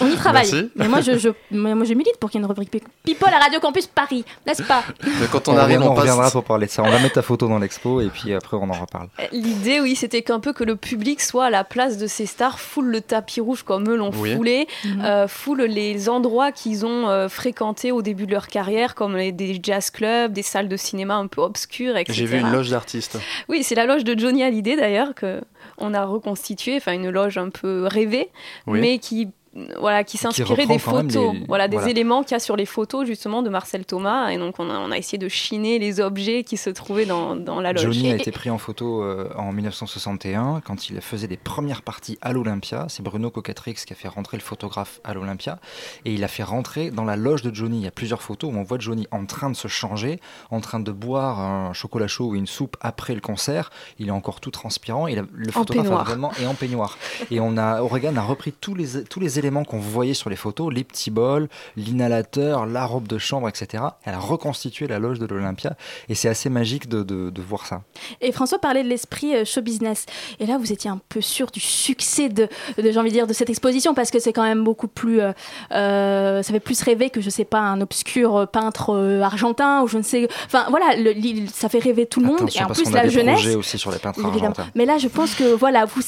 On 0.01 0.07
y 0.07 0.15
travaille. 0.15 0.71
Mais 0.77 0.87
moi, 0.87 1.01
je, 1.01 1.19
je, 1.19 1.31
moi, 1.51 1.85
je 1.85 1.95
milite 1.95 2.17
pour 2.21 2.31
qu'il 2.31 2.41
y 2.41 2.43
ait 2.43 2.45
une 2.45 2.49
rubrique 2.49 2.71
People 2.71 3.29
à 3.29 3.39
Radio 3.39 3.59
Campus 3.59 3.89
Paris, 3.89 4.25
n'est-ce 4.47 4.63
pas? 4.63 4.85
Mais 5.03 5.27
Quand 5.33 5.49
on, 5.49 5.57
arrive, 5.57 5.83
on, 5.83 5.95
reviendra 5.95 6.31
pour 6.31 6.45
parler 6.45 6.67
de 6.67 6.71
ça. 6.71 6.83
On 6.83 6.91
va 6.91 7.01
mettre 7.01 7.15
ta 7.15 7.23
photo 7.23 7.49
dans 7.49 7.59
l'expo 7.59 8.01
et 8.01 8.09
puis 8.09 8.33
après, 8.35 8.57
on 8.57 8.71
en 8.71 8.81
reparle. 8.81 9.09
Euh, 9.19 9.25
l'idée, 9.33 9.81
oui, 9.81 9.97
c'était 9.97 10.23
qu'un 10.23 10.39
peu 10.39 10.53
que 10.53 10.63
le 10.63 10.77
public 10.77 11.21
soit 11.21 11.47
à 11.47 11.51
la 11.51 11.65
place 11.65 11.99
de 11.99 12.07
ces 12.07 12.27
stars, 12.27 12.61
foule 12.61 12.87
le 12.87 13.01
tapis 13.01 13.41
rouge 13.41 13.65
comme 13.65 13.91
eux 13.91 13.97
l'ont 13.97 14.13
foulé, 14.13 14.69
mhm. 14.85 15.01
euh, 15.05 15.29
foule 15.29 15.63
les 15.63 16.09
endroits 16.09 16.53
qu'ils 16.53 16.87
ont 16.87 17.09
euh, 17.09 17.29
fréquentés 17.29 17.54
au 17.93 18.03
début 18.03 18.27
de 18.27 18.33
leur 18.33 18.49
carrière, 18.49 18.95
comme 18.95 19.17
les, 19.17 19.33
des 19.33 19.59
jazz 19.63 19.91
clubs, 19.91 20.33
des 20.33 20.43
salles 20.43 20.69
de 20.69 20.77
cinéma 20.77 21.17
un 21.17 21.27
peu 21.27 21.41
obscures, 21.41 21.97
etc. 21.97 22.13
J'ai 22.17 22.27
vu 22.27 22.39
une 22.39 22.51
loge 22.51 22.71
d'artistes. 22.71 23.19
Oui, 23.49 23.63
c'est 23.63 23.75
la 23.75 23.87
loge 23.87 24.05
de 24.05 24.19
Johnny 24.19 24.43
Hallyday 24.43 24.77
d'ailleurs 24.77 25.15
que 25.15 25.41
on 25.79 25.95
a 25.95 26.05
reconstitué, 26.05 26.77
enfin 26.77 26.93
une 26.93 27.11
loge 27.11 27.39
un 27.39 27.51
peu 27.51 27.87
rêvée, 27.87 28.31
mais 28.67 28.99
qui 28.99 29.31
voilà, 29.79 30.03
qui 30.03 30.19
s'inspirait 30.19 30.67
des 30.67 30.79
photos, 30.79 31.35
voilà, 31.47 31.69
des 31.69 31.89
éléments 31.89 32.23
qu'il 32.23 32.33
y 32.33 32.35
a 32.35 32.41
sur 32.41 32.57
les 32.57 32.67
photos 32.67 33.07
justement 33.07 33.43
de 33.43 33.51
Marcel 33.51 33.85
Thomas. 33.85 34.31
Et 34.31 34.39
donc 34.39 34.59
on 34.59 34.69
a, 34.69 34.79
on 34.79 34.91
a 34.91 34.99
essayé 34.99 35.19
de 35.19 35.29
chiner 35.29 35.79
les 35.79 36.01
objets 36.01 36.43
qui 36.43 36.57
se 36.57 36.71
trouvaient 36.71 37.07
dans, 37.07 37.37
dans 37.37 37.61
la 37.61 37.73
loge. 37.73 37.83
Johnny 37.83 38.11
a 38.11 38.17
été 38.17 38.33
pris 38.33 38.51
en 38.51 38.59
photo 38.59 39.03
euh, 39.03 39.29
en 39.37 39.53
1961 39.53 40.61
quand 40.65 40.89
il 40.89 41.01
faisait 41.01 41.29
des 41.29 41.37
premières 41.37 41.83
parties 41.83 42.19
à 42.21 42.33
l'Olympia. 42.33 42.87
C'est 42.89 43.03
Bruno 43.03 43.31
Cocatrix 43.31 43.75
qui 43.75 43.93
a 43.93 43.97
fait 43.97 44.09
rentrer 44.09 44.37
le 44.37 44.43
photographe 44.43 45.01
à 45.05 45.15
l'Olympia 45.15 45.61
et 46.05 46.13
il 46.13 46.25
a 46.25 46.29
fait 46.29 46.43
rentrer 46.43 46.91
dans 46.91 47.05
la 47.05 47.17
loge 47.17 47.43
de 47.43 47.55
Johnny. 47.55 47.79
Il 47.79 47.85
y 47.85 47.89
a 47.89 47.93
plusieurs 47.93 48.23
photos 48.23 48.53
où 48.53 48.57
on 48.57 48.65
voit 48.65 48.79
Johnny 48.81 49.07
en 49.13 49.25
train 49.25 49.51
de 49.51 49.57
se 49.57 49.69
changer, 49.69 50.21
en 50.51 50.61
train 50.61 50.81
de 50.81 50.91
boire 50.91 51.39
un 51.39 51.73
chocolat 51.73 52.09
chaud 52.09 52.31
ou 52.31 52.35
une 52.35 52.49
soupe 52.49 52.77
après 52.81 53.15
le 53.15 53.21
concert. 53.21 53.71
Il 54.01 54.09
est 54.09 54.13
encore 54.13 54.41
tout 54.41 54.51
transpirant. 54.51 55.07
Et 55.07 55.15
le 55.15 55.53
photographe 55.53 55.91
a 55.93 56.03
vraiment 56.03 56.33
est 56.41 56.47
en 56.47 56.55
peignoir. 56.55 56.99
et 57.31 57.39
on 57.39 57.57
a 57.57 57.83
Oregon 57.83 58.17
a 58.17 58.23
repris 58.23 58.53
tous 58.53 58.75
les 58.75 59.05
tous 59.05 59.21
les 59.21 59.39
éléments 59.39 59.44
qu'on 59.65 59.79
voyait 59.79 60.15
sur 60.15 60.31
les 60.31 60.37
photos, 60.37 60.73
les 60.73 60.85
petits 60.85 61.11
bols, 61.11 61.49
l'inhalateur, 61.77 62.67
la 62.67 62.87
robe 62.87 63.07
de 63.07 63.19
chambre, 63.19 63.49
etc. 63.49 63.85
Elle 64.05 64.15
a 64.15 64.19
reconstitué 64.19 64.87
la 64.87 64.99
loge 64.99 65.19
de 65.19 65.27
l'Olympia 65.27 65.77
et 66.09 66.15
c'est 66.15 66.29
assez 66.29 66.49
magique 66.49 66.89
de, 66.89 67.03
de, 67.03 67.43
voir 67.43 67.67
ça. 67.67 67.83
Et 68.21 68.33
François 68.33 68.59
parlait 68.59 68.83
de 68.83 68.89
l'esprit 68.89 69.37
euh, 69.37 69.45
show 69.45 69.61
business. 69.61 70.07
Et 70.41 70.47
là, 70.47 70.57
vous 70.57 70.73
étiez 70.73 70.89
un 70.89 71.01
peu 71.09 71.21
sûr 71.21 71.51
du 71.51 71.61
succès 71.61 72.29
de, 72.29 72.49
de 72.79 72.91
j'ai 72.91 72.99
envie 72.99 73.11
de 73.11 73.15
dire, 73.15 73.27
de 73.27 73.33
cette 73.35 73.51
exposition 73.51 73.95
parce 73.95 74.11
que 74.11 74.19
c'est 74.19 74.33
quand 74.33 74.43
même 74.43 74.65
beaucoup 74.65 74.89
plus, 74.89 75.21
euh, 75.21 75.33
euh, 75.73 76.43
ça 76.43 76.53
fait 76.53 76.61
plus 76.61 76.81
rêver 76.81 77.11
que 77.11 77.21
je 77.21 77.29
sais 77.29 77.45
pas 77.45 77.61
un 77.61 77.81
obscur 77.81 78.49
peintre 78.51 78.95
argentin 79.23 79.83
ou 79.83 79.89
je 79.89 79.99
ne 79.99 80.03
sais, 80.03 80.29
enfin 80.47 80.67
voilà, 80.71 80.97
le, 80.97 81.47
ça 81.53 81.69
fait 81.69 81.81
rêver 81.81 82.07
tout 82.07 82.21
le 82.21 82.27
monde 82.27 82.49
et 82.55 82.63
en 82.63 82.69
plus 82.69 82.91
la 82.91 83.09
jeunesse. 83.09 83.47
aussi 83.57 83.79
sur 83.79 83.91
les 83.91 83.99
peintres 83.99 84.25
argentins. 84.25 84.67
Mais 84.75 84.87
là, 84.87 84.97
je 84.99 85.09
pense 85.09 85.35
que 85.35 85.55
voilà, 85.55 85.85
vous 85.85 86.03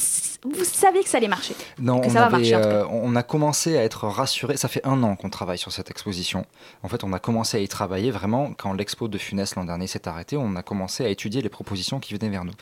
vous 0.53 0.65
saviez 0.65 1.03
que 1.03 1.09
ça 1.09 1.17
allait 1.17 1.27
marcher. 1.27 1.55
Non, 1.79 2.01
on, 2.03 2.15
avait, 2.15 2.55
on 2.89 3.15
a 3.15 3.23
commencé 3.23 3.77
à 3.77 3.83
être 3.83 4.07
rassuré. 4.07 4.57
Ça 4.57 4.67
fait 4.67 4.85
un 4.85 5.03
an 5.03 5.15
qu'on 5.15 5.29
travaille 5.29 5.57
sur 5.57 5.71
cette 5.71 5.89
exposition. 5.89 6.45
En 6.83 6.87
fait, 6.87 7.03
on 7.03 7.13
a 7.13 7.19
commencé 7.19 7.57
à 7.57 7.59
y 7.59 7.67
travailler 7.67 8.11
vraiment 8.11 8.53
quand 8.57 8.73
l'expo 8.73 9.07
de 9.07 9.17
Funès 9.17 9.55
l'an 9.55 9.65
dernier 9.65 9.87
s'est 9.87 10.07
arrêtée. 10.07 10.37
On 10.37 10.55
a 10.55 10.63
commencé 10.63 11.05
à 11.05 11.09
étudier 11.09 11.41
les 11.41 11.49
propositions 11.49 11.99
qui 11.99 12.13
venaient 12.13 12.29
vers 12.29 12.45
nous. 12.45 12.53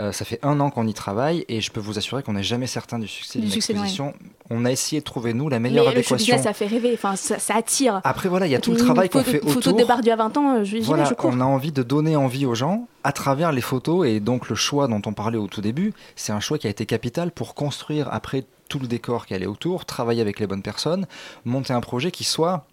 Euh, 0.00 0.12
ça 0.12 0.24
fait 0.24 0.38
un 0.42 0.60
an 0.60 0.70
qu'on 0.70 0.86
y 0.86 0.94
travaille 0.94 1.44
et 1.48 1.60
je 1.60 1.70
peux 1.70 1.80
vous 1.80 1.98
assurer 1.98 2.22
qu'on 2.22 2.34
n'est 2.34 2.42
jamais 2.42 2.66
certain 2.66 2.98
du 2.98 3.08
succès 3.08 3.38
de 3.38 3.46
l'exposition. 3.46 4.14
On 4.50 4.64
a 4.64 4.70
essayé 4.70 5.00
de 5.00 5.04
trouver 5.04 5.34
nous 5.34 5.48
la 5.48 5.58
meilleure 5.58 5.86
Mais 5.86 5.92
adéquation. 5.92 6.36
Le 6.36 6.42
ça 6.42 6.52
fait 6.52 6.66
rêver. 6.66 6.92
Enfin, 6.94 7.16
ça, 7.16 7.36
attire. 7.54 8.00
Après 8.04 8.28
voilà, 8.28 8.46
il 8.46 8.52
y 8.52 8.54
a 8.54 8.60
tout 8.60 8.72
le 8.72 8.78
travail 8.78 9.08
qu'on 9.08 9.22
fait 9.22 9.38
autour. 9.38 9.52
Photo 9.52 9.72
de 9.72 9.84
Bardieu 9.84 10.12
à 10.12 10.16
20 10.16 10.36
ans, 10.36 10.56
euh, 10.56 10.64
je, 10.64 10.78
voilà, 10.78 11.04
je 11.04 11.14
On 11.22 11.40
a 11.40 11.44
envie 11.44 11.72
de 11.72 11.82
donner 11.82 12.16
envie 12.16 12.46
aux 12.46 12.54
gens 12.54 12.86
à 13.04 13.12
travers 13.12 13.52
les 13.52 13.60
photos 13.60 14.06
et 14.06 14.20
donc 14.20 14.48
le 14.48 14.54
choix 14.54 14.88
dont 14.88 15.02
on 15.06 15.12
parlait 15.12 15.38
au 15.38 15.46
tout 15.46 15.60
début, 15.60 15.92
c'est 16.16 16.32
un 16.32 16.40
choix 16.40 16.58
qui 16.58 16.66
a 16.66 16.70
été 16.70 16.86
capital 16.86 17.21
pour 17.30 17.54
construire 17.54 18.08
après 18.12 18.44
tout 18.68 18.78
le 18.78 18.86
décor 18.86 19.26
qui 19.26 19.34
allait 19.34 19.46
autour, 19.46 19.84
travailler 19.84 20.20
avec 20.20 20.40
les 20.40 20.46
bonnes 20.46 20.62
personnes, 20.62 21.06
monter 21.44 21.72
un 21.72 21.80
projet 21.80 22.10
qui 22.10 22.24
soit 22.24 22.66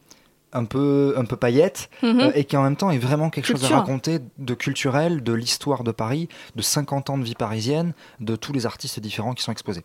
un 0.52 0.66
peu 0.66 1.14
un 1.16 1.26
peu 1.26 1.36
paillette 1.36 1.90
mhm. 2.02 2.20
euh, 2.20 2.32
et 2.34 2.44
qui 2.44 2.58
en 2.58 2.64
même 2.64 2.76
temps 2.76 2.90
est 2.90 2.98
vraiment 2.98 3.30
quelque 3.30 3.46
chose 3.46 3.64
à 3.66 3.80
raconter 3.80 4.20
de 4.38 4.54
culturel, 4.56 5.22
de 5.22 5.34
l'histoire 5.34 5.84
de 5.84 5.92
Paris, 5.92 6.28
de 6.56 6.62
50 6.62 7.12
ans 7.12 7.18
de 7.18 7.24
vie 7.24 7.36
parisienne, 7.36 7.94
de 8.20 8.36
tous 8.36 8.54
les 8.54 8.66
artistes 8.66 9.00
différents 9.00 9.34
qui 9.34 9.44
sont 9.44 9.52
exposés. 9.52 9.84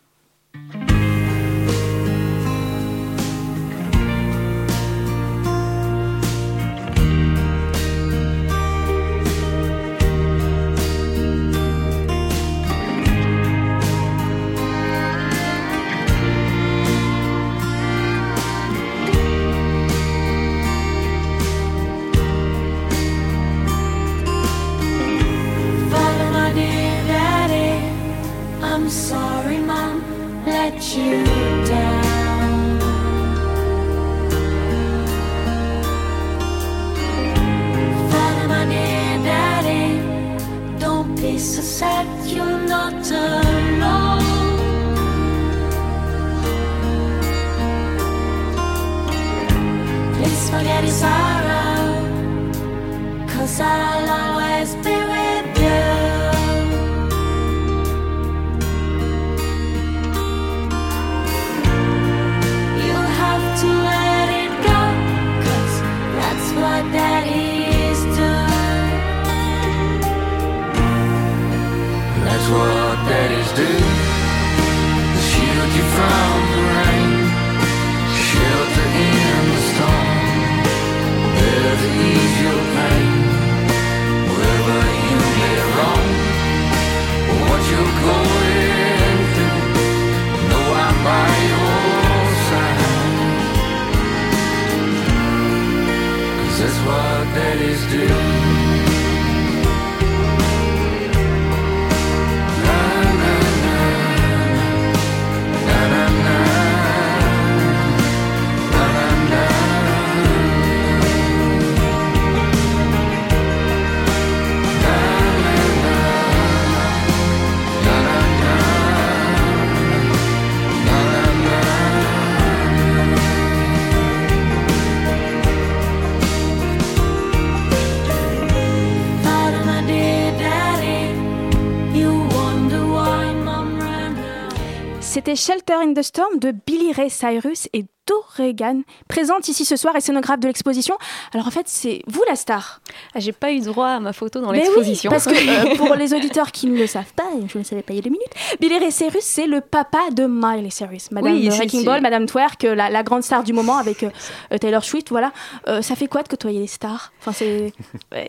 C'était 135.34 135.52
Shelter 135.54 135.74
in 135.82 135.94
the 135.94 136.02
Storm 136.02 136.38
de 136.38 136.52
Billy 136.66 136.92
Ray 136.92 137.10
Cyrus 137.10 137.68
et 137.72 137.84
Doregan, 138.06 138.82
présente 139.08 139.48
ici 139.48 139.64
ce 139.64 139.76
soir 139.76 139.96
et 139.96 140.00
scénographe 140.00 140.38
de 140.38 140.46
l'exposition. 140.46 140.94
Alors 141.32 141.46
en 141.46 141.50
fait, 141.50 141.66
c'est 141.66 142.02
vous 142.06 142.22
la 142.28 142.36
star. 142.36 142.80
Ah, 143.14 143.20
J'ai 143.20 143.32
pas 143.32 143.50
eu 143.50 143.60
droit 143.60 143.88
à 143.88 144.00
ma 144.00 144.12
photo 144.12 144.40
dans 144.40 144.52
l'exposition. 144.52 145.10
Oui, 145.10 145.16
parce 145.16 145.24
que 145.26 145.72
euh, 145.72 145.76
pour 145.78 145.94
les 145.94 146.12
auditeurs 146.12 146.52
qui 146.52 146.66
ne 146.66 146.76
le 146.78 146.86
savent 146.86 147.12
pas, 147.16 147.24
je 147.48 147.58
ne 147.58 147.64
savais 147.64 147.82
pas 147.82 147.94
il 147.94 147.96
y 147.96 147.98
a 148.00 148.02
deux 148.02 148.10
minutes, 148.10 148.32
Billy 148.60 148.78
Ray 148.78 148.92
Cyrus, 148.92 149.22
c'est 149.24 149.46
le 149.46 149.60
papa 149.62 150.10
de 150.12 150.26
Miley 150.26 150.70
Cyrus. 150.70 151.10
Madame 151.10 151.32
Oui, 151.32 151.48
c'est- 151.50 151.56
Wrecking 151.56 151.84
Ball, 151.84 152.02
Madame 152.02 152.26
Twerk, 152.26 152.62
euh, 152.64 152.74
la, 152.74 152.90
la 152.90 153.02
grande 153.02 153.22
star 153.22 153.42
du 153.42 153.52
moment 153.54 153.78
avec 153.78 154.02
euh, 154.02 154.10
euh, 154.52 154.58
Taylor 154.58 154.84
Swift, 154.84 155.08
voilà. 155.08 155.32
Euh, 155.66 155.80
ça 155.80 155.96
fait 155.96 156.06
quoi 156.06 156.22
de 156.22 156.28
côtoyer 156.28 156.60
les 156.60 156.66
stars? 156.66 157.12
Enfin, 157.20 157.32
c'est... 157.32 157.72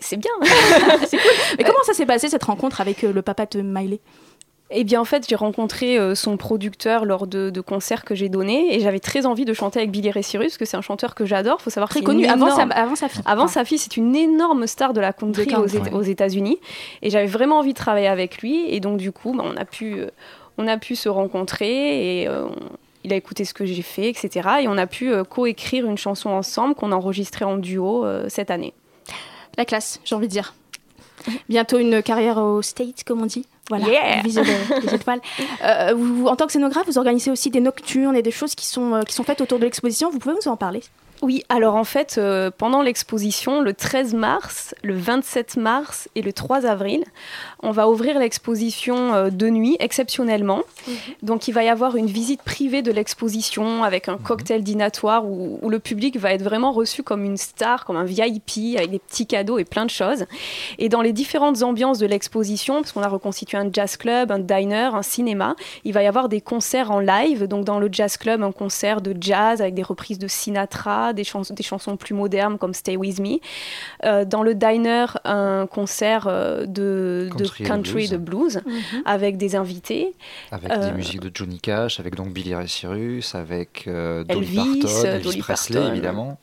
c'est 0.01 0.17
bien. 0.17 0.31
c'est 1.05 1.17
cool. 1.17 1.31
Mais 1.57 1.63
comment 1.65 1.83
ça 1.85 1.93
s'est 1.93 2.05
passé 2.05 2.29
cette 2.29 2.43
rencontre 2.45 2.79
avec 2.81 3.03
euh, 3.03 3.11
le 3.11 3.21
papa 3.21 3.45
de 3.45 3.61
Miley? 3.61 3.99
Eh 4.71 4.83
bien, 4.83 4.99
en 4.99 5.05
fait, 5.05 5.27
j'ai 5.29 5.35
rencontré 5.35 5.97
euh, 5.99 6.15
son 6.15 6.37
producteur 6.37 7.05
lors 7.05 7.27
de, 7.27 7.51
de 7.51 7.61
concerts 7.61 8.03
que 8.03 8.15
j'ai 8.15 8.29
donnés 8.29 8.75
et 8.75 8.79
j'avais 8.79 8.99
très 8.99 9.27
envie 9.27 9.45
de 9.45 9.53
chanter 9.53 9.77
avec 9.79 9.91
Billy 9.91 10.09
Ray 10.09 10.23
Cyrus, 10.23 10.47
parce 10.47 10.57
que 10.57 10.65
c'est 10.65 10.75
un 10.77 10.81
chanteur 10.81 11.13
que 11.13 11.23
j'adore. 11.23 11.61
Faut 11.61 11.69
savoir 11.69 11.87
Très 11.89 11.99
c'est 11.99 12.05
une 12.05 12.05
connu, 12.07 12.25
avant 12.25 12.49
sa- 12.49 12.63
avant 12.63 12.95
sa 12.95 13.07
fille. 13.07 13.21
Avant 13.25 13.47
sa 13.47 13.63
fille, 13.63 13.77
c'est 13.77 13.95
une 13.95 14.15
énorme 14.15 14.65
star 14.65 14.93
de 14.93 15.01
la 15.01 15.13
country 15.13 15.45
De 15.45 15.51
aux, 15.55 15.67
country. 15.67 15.77
Éta- 15.91 15.93
aux 15.93 16.01
États-Unis. 16.01 16.59
Et 17.03 17.11
j'avais 17.11 17.27
vraiment 17.27 17.59
envie 17.59 17.73
de 17.73 17.77
travailler 17.77 18.07
avec 18.07 18.39
lui. 18.39 18.65
Et 18.73 18.79
donc, 18.79 18.97
du 18.97 19.11
coup, 19.11 19.33
bah, 19.35 19.43
on, 19.45 19.55
a 19.55 19.65
pu, 19.65 19.99
euh, 19.99 20.07
on 20.57 20.67
a 20.67 20.77
pu 20.77 20.95
se 20.95 21.09
rencontrer 21.09 22.21
et 22.21 22.27
euh, 22.27 22.47
il 23.03 23.13
a 23.13 23.15
écouté 23.15 23.45
ce 23.45 23.53
que 23.53 23.65
j'ai 23.67 23.83
fait, 23.83 24.09
etc. 24.09 24.49
Et 24.61 24.67
on 24.67 24.79
a 24.79 24.87
pu 24.87 25.13
euh, 25.13 25.23
coécrire 25.23 25.85
une 25.85 25.97
chanson 25.99 26.31
ensemble 26.31 26.73
qu'on 26.73 26.91
a 26.91 26.95
enregistrée 26.95 27.45
en 27.45 27.57
duo 27.57 28.03
euh, 28.03 28.25
cette 28.29 28.49
année. 28.49 28.73
La 29.59 29.65
classe, 29.65 30.01
j'ai 30.05 30.15
envie 30.15 30.27
de 30.27 30.31
dire. 30.31 30.55
Bientôt 31.49 31.77
une 31.77 32.01
carrière 32.01 32.37
au 32.39 32.63
States, 32.63 33.03
comme 33.05 33.21
on 33.21 33.25
dit. 33.27 33.45
Voilà, 33.69 33.87
Yeah. 33.87 34.21
les 34.23 34.37
étoiles. 34.95 35.21
Euh, 35.63 35.93
vous- 35.95 36.27
en 36.27 36.35
tant 36.35 36.45
que 36.45 36.51
scénographe, 36.51 36.85
vous 36.87 36.97
organisez 36.97 37.31
aussi 37.31 37.49
des 37.49 37.61
nocturnes 37.61 38.15
et 38.15 38.21
des 38.21 38.31
choses 38.31 38.55
qui 38.55 38.67
sont, 38.67 38.93
euh, 38.93 39.01
qui 39.03 39.13
sont 39.13 39.23
faites 39.23 39.41
autour 39.41 39.57
de 39.59 39.63
l'exposition. 39.65 40.09
Vous 40.11 40.19
pouvez 40.19 40.35
nous 40.35 40.47
en 40.51 40.55
parler? 40.57 40.81
Oui, 41.21 41.43
alors 41.49 41.75
en 41.75 41.85
fait, 41.85 42.15
euh, 42.17 42.51
pendant 42.55 42.81
l'exposition, 42.81 43.61
le 43.61 43.73
13 43.73 44.13
mars, 44.13 44.75
le 44.83 44.95
27 44.95 45.55
mars 45.57 46.09
et 46.13 46.21
le 46.21 46.33
3 46.33 46.65
avril, 46.65 47.03
on 47.65 47.71
va 47.71 47.89
ouvrir 47.89 48.19
l'exposition 48.19 49.13
euh, 49.13 49.29
de 49.29 49.49
nuit, 49.49 49.75
exceptionnellement. 49.79 50.61
Donc 51.23 51.47
il 51.47 51.51
va 51.51 51.63
y 51.63 51.67
avoir 51.69 51.95
une 51.95 52.05
visite 52.05 52.41
privée 52.43 52.81
de 52.81 52.91
l'exposition 52.91 53.83
avec 53.83 54.07
un 54.07 54.17
cocktail 54.17 54.63
dînatoire 54.63 55.25
où, 55.25 55.57
où 55.61 55.69
le 55.69 55.79
public 55.79 56.17
va 56.17 56.31
être 56.31 56.43
vraiment 56.43 56.71
reçu 56.71 57.01
comme 57.03 57.25
une 57.25 57.37
star, 57.37 57.85
comme 57.85 57.97
un 57.97 58.05
VIP, 58.05 58.77
avec 58.77 58.91
des 58.91 58.99
petits 58.99 59.25
cadeaux 59.25 59.57
et 59.57 59.65
plein 59.65 59.85
de 59.85 59.89
choses. 59.89 60.25
Et 60.77 60.89
dans 60.89 61.01
les 61.01 61.11
différentes 61.11 61.63
ambiances 61.63 61.97
de 61.97 62.05
l'exposition, 62.05 62.75
parce 62.81 62.91
qu'on 62.91 63.01
a 63.01 63.07
reconstitué 63.07 63.57
un 63.57 63.67
jazz 63.71 63.97
club, 63.97 64.31
un 64.31 64.39
diner, 64.39 64.91
un 64.93 65.01
cinéma, 65.01 65.55
il 65.83 65.93
va 65.93 66.03
y 66.03 66.07
avoir 66.07 66.29
des 66.29 66.41
concerts 66.41 66.91
en 66.91 66.99
live. 66.99 67.45
Donc 67.47 67.65
dans 67.65 67.79
le 67.79 67.89
jazz 67.91 68.17
club, 68.17 68.43
un 68.43 68.51
concert 68.51 69.01
de 69.01 69.15
jazz 69.19 69.61
avec 69.61 69.73
des 69.73 69.83
reprises 69.83 70.19
de 70.19 70.27
Sinatra, 70.27 71.13
des, 71.13 71.23
chans- 71.23 71.41
des 71.49 71.63
chansons 71.63 71.97
plus 71.97 72.13
modernes 72.13 72.57
comme 72.57 72.73
Stay 72.73 72.95
With 72.95 73.19
Me. 73.19 73.39
Euh, 74.03 74.23
dans 74.23 74.43
le 74.43 74.53
diner, 74.53 75.05
un 75.23 75.67
concert 75.67 76.27
euh, 76.27 76.65
de 76.65 77.29
de 77.35 77.43
Country 77.63 77.93
country 78.07 78.09
de 78.09 78.17
blues, 78.17 78.61
Mhm. 78.65 78.73
avec 79.05 79.37
des 79.37 79.55
invités. 79.55 80.13
Avec 80.51 80.71
Euh, 80.71 80.89
des 80.89 80.97
musiques 80.97 81.21
de 81.21 81.31
Johnny 81.33 81.59
Cash, 81.59 81.99
avec 81.99 82.15
donc 82.15 82.33
Billy 82.33 82.53
Ray 82.55 82.67
Cyrus, 82.67 83.33
avec 83.35 83.85
euh, 83.87 84.23
Dolly 84.23 84.39
Elvis, 84.57 84.79
Parton, 84.81 84.97
euh, 85.05 85.13
Elvis 85.15 85.23
Dolly 85.23 85.37
Presley 85.39 85.79
Parton. 85.79 85.93
évidemment. 85.93 86.39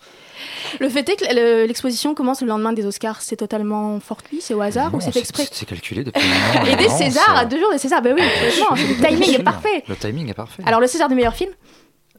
Le 0.81 0.89
fait 0.89 1.09
est 1.09 1.17
que 1.17 1.25
le- 1.35 1.67
l'exposition 1.67 2.15
commence 2.15 2.41
le 2.41 2.49
lendemain 2.49 2.73
des 2.73 2.85
Oscars. 2.85 3.21
C'est 3.23 3.37
totalement 3.37 4.01
fortuit, 4.01 4.41
c'est 4.41 4.55
au 4.55 4.61
hasard 4.61 4.91
Non, 4.91 4.99
ou 4.99 5.01
c'est 5.01 5.17
exprès 5.17 5.47
C'est 5.53 5.67
calculé 5.67 6.03
depuis 6.03 6.21
un 6.21 6.63
an. 6.63 6.65
Et 6.73 6.77
des. 6.77 6.89
Césars, 6.89 7.37
à 7.37 7.45
deux 7.45 7.61
jours 7.61 7.71
des 7.71 7.79
Césars. 7.79 8.03
Ben 8.03 8.15
oui, 8.19 8.23
le 9.01 9.07
timing 9.07 9.35
est 9.39 9.43
parfait. 9.45 9.85
Le 9.87 9.95
timing 9.95 10.29
est 10.31 10.35
parfait. 10.35 10.63
Alors 10.67 10.81
le 10.81 10.87
César 10.89 11.09
du 11.09 11.15
meilleur 11.15 11.35
film 11.35 11.51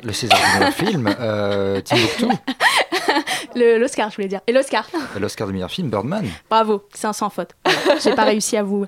Le 0.04 0.12
César 0.14 0.38
du 0.40 0.60
meilleur 0.60 0.74
film, 0.74 1.16
euh, 1.20 1.82
Timbuktu. 1.82 2.26
Le- 3.56 3.78
L'Oscar, 3.78 4.10
je 4.10 4.16
voulais 4.16 4.28
dire. 4.28 4.42
Et 4.48 4.52
l'Oscar. 4.52 4.88
L'Oscar 5.20 5.48
du 5.48 5.54
meilleur 5.54 5.70
film, 5.72 5.90
Birdman. 5.90 6.26
Bravo, 6.50 6.88
c'est 6.94 7.08
un 7.08 7.14
sans 7.14 7.30
faute. 7.30 7.52
J'ai 8.04 8.16
pas 8.16 8.24
réussi 8.24 8.58
à 8.58 8.64
vous, 8.64 8.86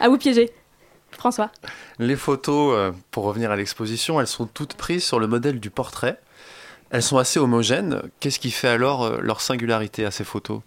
à 0.00 0.08
vous 0.08 0.16
piéger. 0.18 0.50
François. 1.10 1.50
Les 1.98 2.16
photos, 2.16 2.74
euh, 2.76 2.92
pour 3.10 3.24
revenir 3.24 3.50
à 3.50 3.56
l'exposition, 3.56 4.20
elles 4.20 4.26
sont 4.26 4.46
toutes 4.46 4.74
prises 4.74 5.04
sur 5.04 5.18
le 5.18 5.26
modèle 5.26 5.60
du 5.60 5.70
portrait. 5.70 6.18
Elles 6.90 7.02
sont 7.02 7.18
assez 7.18 7.38
homogènes. 7.38 8.02
Qu'est-ce 8.20 8.38
qui 8.38 8.50
fait 8.50 8.68
alors 8.68 9.04
euh, 9.04 9.18
leur 9.20 9.40
singularité 9.40 10.04
à 10.04 10.10
ces 10.10 10.24
photos? 10.24 10.60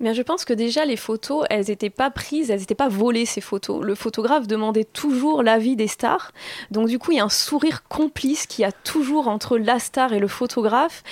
Bien, 0.00 0.14
je 0.14 0.22
pense 0.22 0.46
que 0.46 0.54
déjà 0.54 0.86
les 0.86 0.96
photos, 0.96 1.44
elles 1.50 1.66
n'étaient 1.68 1.90
pas 1.90 2.10
prises, 2.10 2.50
elles 2.50 2.60
n'étaient 2.60 2.74
pas 2.74 2.88
volées 2.88 3.26
ces 3.26 3.42
photos. 3.42 3.84
Le 3.84 3.94
photographe 3.94 4.46
demandait 4.46 4.84
toujours 4.84 5.42
l'avis 5.42 5.76
des 5.76 5.88
stars. 5.88 6.32
Donc 6.70 6.88
du 6.88 6.98
coup, 6.98 7.12
il 7.12 7.18
y 7.18 7.20
a 7.20 7.24
un 7.24 7.28
sourire 7.28 7.86
complice 7.86 8.46
qui 8.46 8.64
a 8.64 8.72
toujours 8.72 9.28
entre 9.28 9.58
la 9.58 9.78
star 9.78 10.14
et 10.14 10.18
le 10.18 10.26
photographe, 10.26 11.02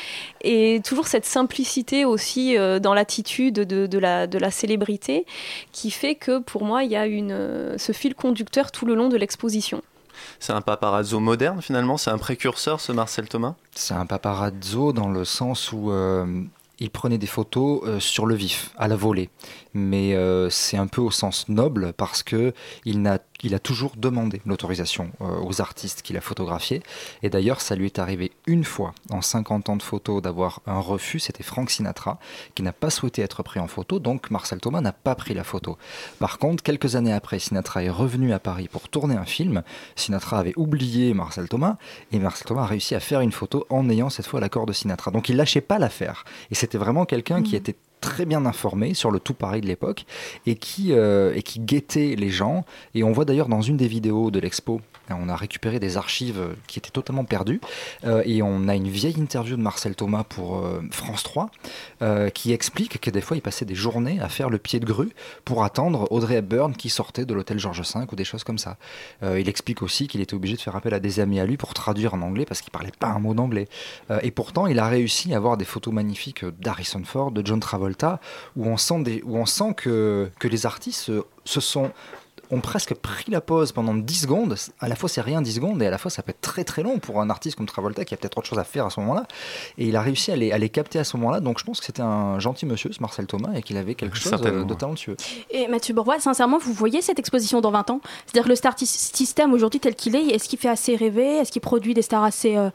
et 0.40 0.80
toujours 0.82 1.06
cette 1.06 1.26
simplicité 1.26 2.06
aussi 2.06 2.56
euh, 2.56 2.78
dans 2.78 2.94
l'attitude 2.94 3.56
de, 3.56 3.86
de 3.86 3.98
la, 3.98 4.26
de 4.26 4.38
la 4.38 4.50
célébrité, 4.50 5.26
qui 5.70 5.90
fait 5.90 6.14
que 6.14 6.38
pour 6.38 6.64
moi, 6.64 6.82
il 6.82 6.90
y 6.90 6.96
a 6.96 7.06
une, 7.06 7.32
euh, 7.32 7.76
ce 7.76 7.92
fil 7.92 8.14
conducteur 8.14 8.72
tout 8.72 8.86
le 8.86 8.94
long 8.94 9.10
de 9.10 9.18
l'exposition. 9.18 9.82
C'est 10.40 10.52
un 10.52 10.62
paparazzo 10.62 11.20
moderne 11.20 11.60
finalement? 11.60 11.98
C'est 11.98 12.10
un 12.10 12.18
précurseur 12.18 12.80
ce 12.80 12.92
Marcel 12.92 13.28
Thomas? 13.28 13.54
C'est 13.74 13.94
un 13.94 14.06
paparazzo 14.06 14.92
dans 14.92 15.10
le 15.10 15.24
sens 15.24 15.72
où 15.72 15.92
euh, 15.92 16.26
il 16.80 16.90
prenait 16.90 17.18
des 17.18 17.26
photos 17.26 17.80
euh, 17.84 18.00
sur 18.00 18.26
le 18.26 18.34
vif, 18.34 18.70
à 18.76 18.88
la 18.88 18.96
volée. 18.96 19.30
Mais 19.74 20.14
euh, 20.14 20.48
c'est 20.50 20.76
un 20.76 20.86
peu 20.86 21.00
au 21.00 21.10
sens 21.10 21.48
noble 21.48 21.92
parce 21.92 22.22
que 22.22 22.52
il 22.84 23.02
n'a 23.02 23.18
il 23.42 23.54
a 23.54 23.58
toujours 23.58 23.92
demandé 23.96 24.42
l'autorisation 24.46 25.12
euh, 25.20 25.40
aux 25.40 25.60
artistes 25.60 26.02
qu'il 26.02 26.16
a 26.16 26.20
photographiés. 26.20 26.82
Et 27.22 27.30
d'ailleurs, 27.30 27.60
ça 27.60 27.76
lui 27.76 27.86
est 27.86 27.98
arrivé 27.98 28.32
une 28.46 28.64
fois 28.64 28.92
en 29.10 29.22
50 29.22 29.68
ans 29.68 29.76
de 29.76 29.82
photos 29.82 30.20
d'avoir 30.22 30.60
un 30.66 30.80
refus. 30.80 31.20
C'était 31.20 31.42
Frank 31.42 31.70
Sinatra 31.70 32.18
qui 32.54 32.62
n'a 32.62 32.72
pas 32.72 32.90
souhaité 32.90 33.22
être 33.22 33.42
pris 33.42 33.60
en 33.60 33.68
photo, 33.68 33.98
donc 33.98 34.30
Marcel 34.30 34.60
Thomas 34.60 34.80
n'a 34.80 34.92
pas 34.92 35.14
pris 35.14 35.34
la 35.34 35.44
photo. 35.44 35.78
Par 36.18 36.38
contre, 36.38 36.62
quelques 36.62 36.96
années 36.96 37.12
après, 37.12 37.38
Sinatra 37.38 37.84
est 37.84 37.90
revenu 37.90 38.32
à 38.32 38.38
Paris 38.38 38.68
pour 38.68 38.88
tourner 38.88 39.14
un 39.14 39.24
film. 39.24 39.62
Sinatra 39.96 40.38
avait 40.38 40.54
oublié 40.56 41.14
Marcel 41.14 41.48
Thomas 41.48 41.76
et 42.12 42.18
Marcel 42.18 42.46
Thomas 42.46 42.62
a 42.62 42.66
réussi 42.66 42.94
à 42.94 43.00
faire 43.00 43.20
une 43.20 43.32
photo 43.32 43.66
en 43.70 43.88
ayant 43.88 44.10
cette 44.10 44.26
fois 44.26 44.40
l'accord 44.40 44.66
de 44.66 44.72
Sinatra. 44.72 45.10
Donc 45.10 45.28
il 45.28 45.36
lâchait 45.36 45.60
pas 45.60 45.78
l'affaire. 45.78 46.24
Et 46.50 46.54
c'était 46.54 46.78
vraiment 46.78 47.04
quelqu'un 47.04 47.42
qui 47.42 47.52
mmh. 47.52 47.58
était 47.58 47.76
très 48.00 48.26
bien 48.26 48.46
informé 48.46 48.94
sur 48.94 49.10
le 49.10 49.20
tout 49.20 49.34
Paris 49.34 49.60
de 49.60 49.66
l'époque 49.66 50.04
et 50.46 50.54
qui, 50.54 50.92
euh, 50.92 51.34
et 51.34 51.42
qui 51.42 51.60
guettait 51.60 52.14
les 52.16 52.30
gens. 52.30 52.64
Et 52.94 53.02
on 53.04 53.12
voit 53.12 53.24
d'ailleurs 53.24 53.48
dans 53.48 53.62
une 53.62 53.76
des 53.76 53.88
vidéos 53.88 54.30
de 54.30 54.40
l'expo 54.40 54.80
on 55.14 55.28
a 55.28 55.36
récupéré 55.36 55.78
des 55.78 55.96
archives 55.96 56.40
qui 56.66 56.78
étaient 56.78 56.90
totalement 56.90 57.24
perdues 57.24 57.60
euh, 58.04 58.22
et 58.24 58.42
on 58.42 58.68
a 58.68 58.74
une 58.74 58.88
vieille 58.88 59.18
interview 59.18 59.56
de 59.56 59.62
Marcel 59.62 59.94
Thomas 59.94 60.24
pour 60.24 60.58
euh, 60.58 60.82
France 60.90 61.22
3 61.22 61.50
euh, 62.02 62.30
qui 62.30 62.52
explique 62.52 63.00
que 63.00 63.10
des 63.10 63.20
fois 63.20 63.36
il 63.36 63.40
passait 63.40 63.64
des 63.64 63.74
journées 63.74 64.20
à 64.20 64.28
faire 64.28 64.50
le 64.50 64.58
pied 64.58 64.80
de 64.80 64.86
grue 64.86 65.10
pour 65.44 65.64
attendre 65.64 66.10
Audrey 66.10 66.36
Hepburn 66.36 66.74
qui 66.74 66.90
sortait 66.90 67.24
de 67.24 67.34
l'hôtel 67.34 67.58
Georges 67.58 67.82
V 67.82 68.06
ou 68.10 68.16
des 68.16 68.24
choses 68.24 68.44
comme 68.44 68.58
ça. 68.58 68.76
il 69.22 69.48
explique 69.48 69.82
aussi 69.82 70.08
qu'il 70.08 70.20
était 70.20 70.34
obligé 70.34 70.56
de 70.56 70.60
faire 70.60 70.76
appel 70.76 70.94
à 70.94 71.00
des 71.00 71.20
amis 71.20 71.40
à 71.40 71.46
lui 71.46 71.56
pour 71.56 71.74
traduire 71.74 72.14
en 72.14 72.22
anglais 72.22 72.44
parce 72.44 72.60
qu'il 72.60 72.70
parlait 72.70 72.92
pas 72.98 73.08
un 73.08 73.18
mot 73.18 73.34
d'anglais. 73.34 73.68
et 74.22 74.30
pourtant 74.30 74.66
il 74.66 74.78
a 74.78 74.88
réussi 74.88 75.32
à 75.34 75.36
avoir 75.36 75.56
des 75.56 75.64
photos 75.64 75.92
magnifiques 75.92 76.44
d'Harrison 76.60 77.02
Ford, 77.04 77.30
de 77.30 77.44
John 77.44 77.60
Travolta 77.60 78.20
où 78.56 78.66
on 78.66 78.76
sent, 78.76 79.22
où 79.24 79.36
on 79.36 79.46
sent 79.46 79.74
que, 79.76 80.30
que 80.38 80.48
les 80.48 80.66
artistes 80.66 81.10
se 81.44 81.60
sont 81.60 81.92
ont 82.50 82.60
presque 82.60 82.94
pris 82.94 83.30
la 83.30 83.40
pause 83.40 83.72
pendant 83.72 83.94
10 83.94 84.14
secondes. 84.14 84.56
À 84.80 84.88
la 84.88 84.96
fois, 84.96 85.08
c'est 85.08 85.20
rien 85.20 85.42
10 85.42 85.54
secondes, 85.54 85.82
et 85.82 85.86
à 85.86 85.90
la 85.90 85.98
fois, 85.98 86.10
ça 86.10 86.22
peut 86.22 86.30
être 86.30 86.40
très 86.40 86.64
très 86.64 86.82
long 86.82 86.98
pour 86.98 87.20
un 87.20 87.30
artiste 87.30 87.56
comme 87.56 87.66
Travolta 87.66 88.04
qui 88.04 88.14
a 88.14 88.16
peut-être 88.16 88.38
autre 88.38 88.48
chose 88.48 88.58
à 88.58 88.64
faire 88.64 88.86
à 88.86 88.90
ce 88.90 89.00
moment-là. 89.00 89.26
Et 89.76 89.86
il 89.86 89.96
a 89.96 90.02
réussi 90.02 90.30
à 90.32 90.36
les, 90.36 90.52
à 90.52 90.58
les 90.58 90.68
capter 90.68 90.98
à 90.98 91.04
ce 91.04 91.16
moment-là. 91.16 91.40
Donc, 91.40 91.58
je 91.58 91.64
pense 91.64 91.80
que 91.80 91.86
c'était 91.86 92.02
un 92.02 92.38
gentil 92.38 92.66
monsieur, 92.66 92.92
ce 92.92 93.00
Marcel 93.00 93.26
Thomas, 93.26 93.52
et 93.54 93.62
qu'il 93.62 93.76
avait 93.76 93.94
quelque 93.94 94.16
chose 94.16 94.32
euh, 94.32 94.64
de 94.64 94.74
talentueux. 94.74 95.16
Et 95.50 95.68
Mathieu 95.68 95.94
Bourvois, 95.94 96.20
sincèrement, 96.20 96.58
vous 96.58 96.72
voyez 96.72 97.02
cette 97.02 97.18
exposition 97.18 97.60
dans 97.60 97.70
20 97.70 97.90
ans? 97.90 98.00
C'est-à-dire 98.26 98.44
que 98.44 98.48
le 98.48 98.56
star 98.56 98.74
system 98.78 99.52
aujourd'hui 99.52 99.80
tel 99.80 99.94
qu'il 99.94 100.16
est, 100.16 100.28
est-ce 100.28 100.48
qu'il 100.48 100.58
fait 100.58 100.68
assez 100.68 100.96
rêver? 100.96 101.38
Est-ce 101.38 101.52
qu'il 101.52 101.62
produit 101.62 101.94
des 101.94 102.02
stars 102.02 102.24
assez. 102.24 102.56
Euh, 102.56 102.70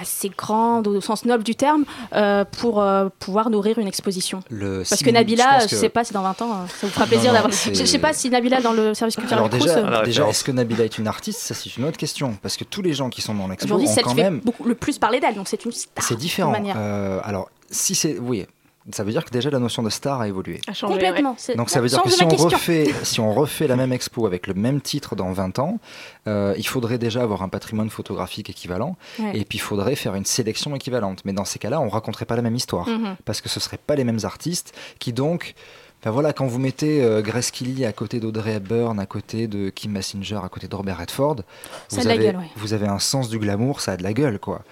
assez 0.00 0.30
grande 0.36 0.86
au 0.88 1.00
sens 1.00 1.24
noble 1.24 1.44
du 1.44 1.54
terme 1.54 1.84
euh, 2.14 2.44
pour 2.44 2.80
euh, 2.80 3.08
pouvoir 3.18 3.50
nourrir 3.50 3.78
une 3.78 3.88
exposition. 3.88 4.42
Parce 4.50 5.02
que 5.02 5.10
Nabila, 5.10 5.66
je, 5.66 5.74
ne 5.74 5.80
sais 5.80 5.88
pas 5.88 6.04
si 6.04 6.12
dans 6.12 6.22
20 6.22 6.42
ans, 6.42 6.52
euh, 6.52 6.66
ça 6.68 6.86
vous 6.86 6.92
fera 6.92 7.06
plaisir 7.06 7.32
d'avoir. 7.32 7.52
Je, 7.52 7.70
ne 7.70 7.86
sais 7.86 7.98
pas 7.98 8.12
si 8.12 8.30
Nabila 8.30 8.60
dans 8.60 8.72
le 8.72 8.94
service 8.94 9.16
culturel. 9.16 9.38
Alors 9.38 9.48
déjà, 9.48 10.02
déjà 10.02 10.28
est-ce 10.28 10.44
que 10.44 10.52
Nabila 10.52 10.84
est 10.84 10.98
une 10.98 11.08
artiste? 11.08 11.40
Ça 11.40 11.54
c'est 11.54 11.76
une 11.76 11.84
autre 11.84 11.98
question 11.98 12.36
parce 12.42 12.56
que 12.56 12.64
tous 12.64 12.82
les 12.82 12.92
gens 12.92 13.10
qui 13.10 13.22
sont 13.22 13.34
dans 13.34 13.48
l'expo 13.48 13.74
ont 13.74 13.94
quand 14.02 14.14
même 14.14 14.40
beaucoup, 14.40 14.64
le 14.64 14.74
plus 14.74 14.98
parler 14.98 15.20
d'elle, 15.20 15.34
donc 15.34 15.48
c'est 15.48 15.64
une 15.64 15.72
star. 15.72 16.04
C'est 16.04 16.16
différent. 16.16 16.52
alors 17.24 17.48
si 17.70 17.94
c'est, 17.94 18.18
oui, 18.18 18.46
ça 18.92 19.02
veut 19.02 19.10
dire 19.10 19.24
que 19.24 19.30
déjà 19.30 19.50
la 19.50 19.58
notion 19.58 19.82
de 19.82 19.90
star 19.90 20.20
a 20.20 20.28
évolué. 20.28 20.60
A 20.68 20.72
changé, 20.72 20.94
Complètement. 20.94 21.36
Donc 21.56 21.70
ça 21.70 21.80
veut 21.80 21.88
dire 21.88 22.02
que 22.02 22.10
si 22.10 22.22
on, 22.22 22.28
refait, 22.28 22.94
si 23.02 23.20
on 23.20 23.34
refait 23.34 23.66
la 23.66 23.76
même 23.76 23.92
expo 23.92 24.26
avec 24.26 24.46
le 24.46 24.54
même 24.54 24.80
titre 24.80 25.16
dans 25.16 25.32
20 25.32 25.58
ans, 25.58 25.78
euh, 26.28 26.54
il 26.56 26.66
faudrait 26.66 26.98
déjà 26.98 27.22
avoir 27.22 27.42
un 27.42 27.48
patrimoine 27.48 27.90
photographique 27.90 28.50
équivalent 28.50 28.96
et 29.34 29.44
puis 29.44 29.58
il 29.58 29.60
faudrait 29.60 29.96
faire 29.96 30.14
une 30.14 30.24
sélection 30.24 30.74
équivalente. 30.74 31.22
Mais 31.24 31.32
dans 31.32 31.44
ces 31.44 31.58
cas-là, 31.58 31.80
on 31.80 31.88
raconterait 31.88 32.26
pas 32.26 32.36
la 32.36 32.42
même 32.42 32.56
histoire 32.56 32.88
mhm. 32.88 33.16
parce 33.24 33.40
que 33.40 33.48
ce 33.48 33.60
seraient 33.60 33.78
pas 33.78 33.96
les 33.96 34.04
mêmes 34.04 34.20
artistes 34.24 34.74
qui 34.98 35.12
donc 35.12 35.54
ben 36.04 36.12
voilà, 36.12 36.32
quand 36.32 36.46
vous 36.46 36.60
mettez 36.60 37.02
euh, 37.02 37.20
Grace 37.22 37.50
Kelly 37.50 37.84
à 37.84 37.92
côté 37.92 38.20
d'Audrey 38.20 38.52
Hepburn, 38.52 39.00
à 39.00 39.06
côté 39.06 39.48
de 39.48 39.70
Kim 39.70 39.94
Basinger, 39.94 40.38
à 40.44 40.48
côté 40.48 40.68
de 40.68 40.76
Robert 40.76 40.98
Redford, 40.98 41.36
vous, 41.90 42.06
avez, 42.06 42.32
vous 42.54 42.74
avez 42.74 42.86
un 42.86 43.00
sens 43.00 43.28
du 43.28 43.40
glamour, 43.40 43.80
ça 43.80 43.92
a 43.92 43.96
de 43.96 44.02
la 44.04 44.12
gueule, 44.12 44.38
quoi. 44.38 44.62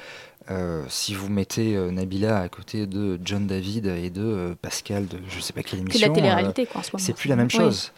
Euh, 0.51 0.83
si 0.89 1.15
vous 1.15 1.31
mettez 1.31 1.75
euh, 1.75 1.91
Nabila 1.91 2.41
à 2.41 2.49
côté 2.51 2.87
de 2.87 3.19
John 3.25 3.47
David 3.47 3.87
et 3.87 4.11
de 4.11 4.23
euh, 4.23 4.55
Pascal 4.61 5.07
de 5.07 5.17
je 5.27 5.41
sais 5.41 5.55
pas 5.55 5.63
quelle 5.63 5.81
émission, 5.81 5.99
c'est 5.99 6.09
la 6.09 6.15
télé-réalité 6.15 6.67
quoi 6.67 6.83
en 6.83 6.85
ce. 6.85 6.91
C'est 6.99 7.15
plus 7.15 7.29
la 7.29 7.37
même 7.37 7.51
chose. 7.51 7.93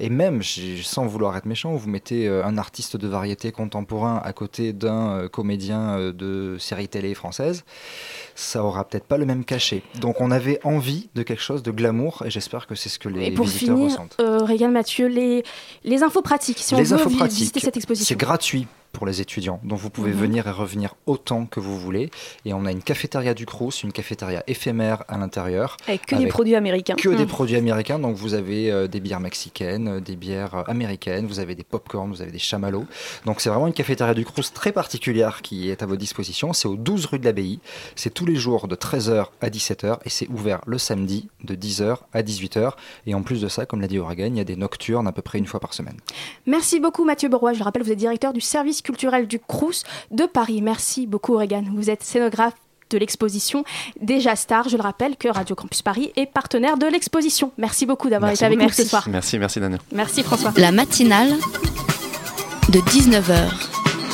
et 0.00 0.08
même, 0.08 0.42
sans 0.42 1.06
vouloir 1.06 1.36
être 1.36 1.44
méchant, 1.44 1.74
vous 1.74 1.88
mettez 1.88 2.28
un 2.28 2.56
artiste 2.56 2.96
de 2.96 3.06
variété 3.06 3.52
contemporain 3.52 4.22
à 4.24 4.32
côté 4.32 4.72
d'un 4.72 5.28
comédien 5.28 6.12
de 6.12 6.56
série 6.58 6.88
télé 6.88 7.12
française, 7.12 7.64
ça 8.34 8.64
aura 8.64 8.88
peut-être 8.88 9.04
pas 9.04 9.18
le 9.18 9.26
même 9.26 9.44
cachet. 9.44 9.82
Donc 10.00 10.22
on 10.22 10.30
avait 10.30 10.60
envie 10.64 11.10
de 11.14 11.22
quelque 11.22 11.42
chose 11.42 11.62
de 11.62 11.70
glamour 11.70 12.22
et 12.24 12.30
j'espère 12.30 12.66
que 12.66 12.74
c'est 12.74 12.88
ce 12.88 12.98
que 12.98 13.10
les 13.10 13.26
et 13.26 13.30
pour 13.32 13.44
visiteurs 13.44 13.76
finir, 13.76 13.90
ressentent. 13.90 14.16
Régal 14.18 14.70
Mathieu, 14.70 15.08
les, 15.08 15.44
les 15.84 16.02
infos 16.02 16.22
pratiques, 16.22 16.58
si 16.58 16.74
on 16.74 16.82
veut 16.82 17.26
visiter 17.26 17.60
cette 17.60 17.76
exposition. 17.76 18.14
C'est 18.14 18.18
gratuit 18.18 18.66
pour 18.96 19.06
les 19.06 19.20
étudiants. 19.20 19.60
Donc 19.62 19.78
vous 19.78 19.90
pouvez 19.90 20.12
mhm. 20.12 20.18
venir 20.18 20.46
et 20.46 20.50
revenir 20.50 20.94
autant 21.04 21.44
que 21.44 21.60
vous 21.60 21.78
voulez. 21.78 22.10
Et 22.46 22.54
on 22.54 22.64
a 22.64 22.72
une 22.72 22.82
cafétéria 22.82 23.34
du 23.34 23.44
Crous, 23.44 23.82
une 23.82 23.92
cafétéria 23.92 24.42
éphémère 24.46 25.04
à 25.06 25.18
l'intérieur. 25.18 25.76
Avec 25.86 26.06
que 26.06 26.16
des 26.16 26.26
produits 26.28 26.54
américains. 26.54 26.94
Que 26.94 27.10
des 27.10 27.24
mhm. 27.24 27.26
produits 27.26 27.56
américains. 27.56 27.98
Donc 27.98 28.16
vous 28.16 28.32
avez 28.32 28.72
euh, 28.72 28.88
des 28.88 29.00
bières 29.00 29.20
mexicaines, 29.20 29.88
euh, 29.88 30.00
des 30.00 30.16
bières 30.16 30.54
euh, 30.54 30.62
américaines, 30.66 31.26
vous 31.26 31.40
avez 31.40 31.54
des 31.54 31.62
pop-corn, 31.62 32.10
vous 32.10 32.22
avez 32.22 32.30
des 32.30 32.38
chamallows. 32.38 32.86
Donc 33.26 33.42
c'est 33.42 33.50
vraiment 33.50 33.66
une 33.66 33.74
cafétéria 33.74 34.14
du 34.14 34.24
Crous 34.24 34.50
très 34.54 34.72
particulière 34.72 35.42
qui 35.42 35.68
est 35.68 35.82
à 35.82 35.86
votre 35.86 36.00
disposition. 36.00 36.54
C'est 36.54 36.68
au 36.68 36.76
12 36.76 37.04
rue 37.04 37.18
de 37.18 37.26
l'Abbaye. 37.26 37.60
C'est 37.96 38.14
tous 38.14 38.24
les 38.24 38.36
jours 38.36 38.66
de 38.66 38.76
13h 38.76 39.26
à 39.42 39.50
17h 39.50 39.98
et 40.06 40.08
c'est 40.08 40.28
ouvert 40.28 40.62
le 40.66 40.78
samedi 40.78 41.28
de 41.44 41.54
10h 41.54 41.98
à 42.14 42.22
18h. 42.22 42.72
Et 43.06 43.14
en 43.14 43.22
plus 43.22 43.42
de 43.42 43.48
ça, 43.48 43.66
comme 43.66 43.82
l'a 43.82 43.88
dit 43.88 43.98
Oregon, 43.98 44.28
il 44.28 44.38
y 44.38 44.40
a 44.40 44.44
des 44.44 44.56
nocturnes 44.56 45.06
à 45.06 45.12
peu 45.12 45.20
près 45.20 45.36
une 45.36 45.46
fois 45.46 45.60
par 45.60 45.74
semaine. 45.74 45.98
Merci 46.46 46.80
beaucoup 46.80 47.04
Mathieu 47.04 47.28
Beroy. 47.28 47.52
Je 47.52 47.62
rappelle, 47.62 47.82
vous 47.82 47.92
êtes 47.92 47.98
directeur 47.98 48.32
du 48.32 48.40
service 48.40 48.80
culturel 48.86 49.26
du 49.26 49.40
Crous 49.40 49.82
de 50.12 50.24
Paris. 50.24 50.62
Merci 50.62 51.06
beaucoup, 51.06 51.36
Regan. 51.36 51.64
Vous 51.74 51.90
êtes 51.90 52.04
scénographe 52.04 52.54
de 52.90 52.98
l'exposition 52.98 53.64
Déjà 54.00 54.36
Star. 54.36 54.68
Je 54.68 54.76
le 54.76 54.82
rappelle 54.82 55.16
que 55.16 55.26
Radio 55.28 55.56
Campus 55.56 55.82
Paris 55.82 56.12
est 56.14 56.26
partenaire 56.26 56.78
de 56.78 56.86
l'exposition. 56.86 57.50
Merci 57.58 57.84
beaucoup 57.84 58.08
d'avoir 58.08 58.30
été 58.30 58.44
avec 58.44 58.60
nous 58.60 58.68
ce 58.70 58.84
soir. 58.84 59.08
Merci, 59.08 59.40
merci 59.40 59.58
Daniel. 59.58 59.80
Merci 59.90 60.22
François. 60.22 60.52
La 60.56 60.70
matinale 60.70 61.34
de 62.68 62.78
19h 62.78 63.50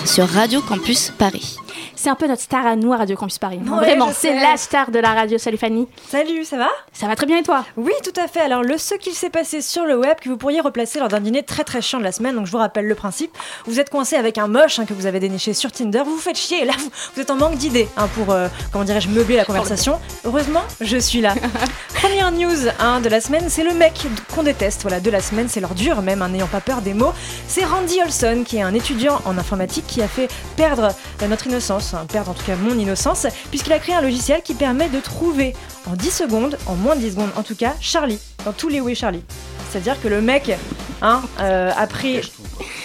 sur 0.07 0.27
Radio 0.27 0.63
Campus 0.63 1.13
Paris. 1.19 1.62
C'est 2.03 2.11
un 2.11 2.17
peu 2.17 2.27
notre 2.27 2.43
star 2.43 2.67
à 2.67 2.75
nous 2.75 2.93
à 2.93 2.97
Radio 2.97 3.15
Campus 3.15 3.39
Paris. 3.39 3.61
Vraiment, 3.63 4.11
c'est 4.13 4.35
la 4.35 4.57
star 4.57 4.91
de 4.91 4.99
la 4.99 5.15
radio. 5.15 5.39
Salut 5.39 5.57
Fanny. 5.57 5.87
Salut, 6.09 6.45
ça 6.45 6.57
va? 6.57 6.67
Ça 6.93 7.07
va 7.07 7.15
très 7.15 7.27
bien 7.27 7.39
et 7.39 7.45
toi? 7.45 7.65
Oui, 7.77 7.93
tout 8.03 8.21
à 8.21 8.27
fait. 8.27 8.41
Alors, 8.41 8.65
le 8.65 8.77
ce 8.77 8.97
qu'il 8.97 9.13
s'est 9.13 9.31
passé 9.31 9.61
sur 9.63 9.85
le 9.85 9.97
web 9.97 10.17
que 10.21 10.29
vous 10.29 10.37
pourriez 10.37 10.61
replacer 10.61 10.99
lors 10.99 11.07
d'un 11.07 11.21
dîner 11.21 11.45
très 11.45 11.63
très 11.63 11.81
chiant 11.81 12.01
de 12.01 12.03
la 12.03 12.11
semaine. 12.11 12.35
Donc, 12.35 12.47
je 12.47 12.51
vous 12.51 12.59
rappelle 12.59 12.89
le 12.89 12.97
principe. 12.97 13.39
Vous 13.67 13.79
êtes 13.79 13.89
coincé 13.89 14.17
avec 14.17 14.37
un 14.37 14.49
moche 14.49 14.81
hein, 14.81 14.85
que 14.85 14.95
vous 14.95 15.07
avez 15.07 15.21
déniché 15.21 15.55
sur 15.55 15.71
Tinder. 15.71 16.03
Vous 16.05 16.17
vous 16.17 16.21
faites 16.21 16.37
chier 16.37 16.63
et 16.63 16.65
là, 16.65 16.73
vous, 17.15 17.23
êtes 17.23 17.31
en 17.31 17.37
manque 17.37 17.55
d'idées 17.55 17.87
hein, 17.97 18.09
pour, 18.17 18.33
euh, 18.33 18.49
comment 18.73 18.83
dirais-je, 18.85 19.09
meubler 19.09 19.37
la 19.37 19.45
conversation. 19.45 20.01
Heureusement, 20.25 20.63
je 20.81 20.97
suis 20.97 21.21
là. 21.21 21.35
Première 21.95 22.33
news 22.33 22.69
hein, 22.81 23.01
de 23.01 23.09
la 23.09 23.21
semaine, 23.21 23.45
c'est 23.47 23.63
le 23.63 23.75
mec 23.75 24.09
qu'on 24.35 24.43
déteste. 24.43 24.83
Voilà, 24.83 24.99
de 24.99 25.09
la 25.09 25.21
semaine, 25.21 25.49
c'est 25.49 25.61
leur 25.61 25.77
dur 25.77 26.03
même, 26.03 26.27
n'ayant 26.33 26.49
pas 26.49 26.61
peur 26.61 26.83
des 26.83 26.95
mots. 26.95 27.13
C'est 27.47 27.65
Randy 27.65 28.01
Olson, 28.03 28.43
qui 28.45 28.57
est 28.57 28.63
un 28.63 28.75
étudiant 28.75 29.21
en 29.25 29.39
informatique 29.39 29.87
qui 29.87 30.03
a 30.03 30.09
fait 30.09 30.27
perdre 30.57 30.89
euh, 31.23 31.29
notre 31.29 31.47
innocence, 31.47 31.92
perdre 32.09 32.31
en 32.31 32.35
tout 32.35 32.45
cas 32.45 32.57
mon 32.57 32.79
innocence, 32.79 33.27
puisqu'il 33.51 33.73
a 33.73 33.79
créé 33.79 33.95
un 33.95 34.01
logiciel 34.01 34.43
qui 34.43 34.55
permet 34.55 34.89
de 34.89 35.01
trouver 35.01 35.55
en 35.91 35.95
10 35.95 36.11
secondes, 36.11 36.59
en 36.67 36.75
moins 36.75 36.97
de 36.97 37.01
10 37.01 37.13
secondes 37.13 37.31
en 37.37 37.43
tout 37.43 37.57
cas, 37.57 37.75
Charlie, 37.81 38.19
dans 38.45 38.53
tous 38.53 38.69
les 38.69 38.81
Où 38.81 38.95
Charlie. 38.95 39.25
C'est-à-dire 39.71 40.01
que 40.01 40.09
le 40.09 40.21
mec 40.21 40.53
hein, 41.01 41.23
euh, 41.41 41.71
a 41.77 41.87
pris 41.87 42.21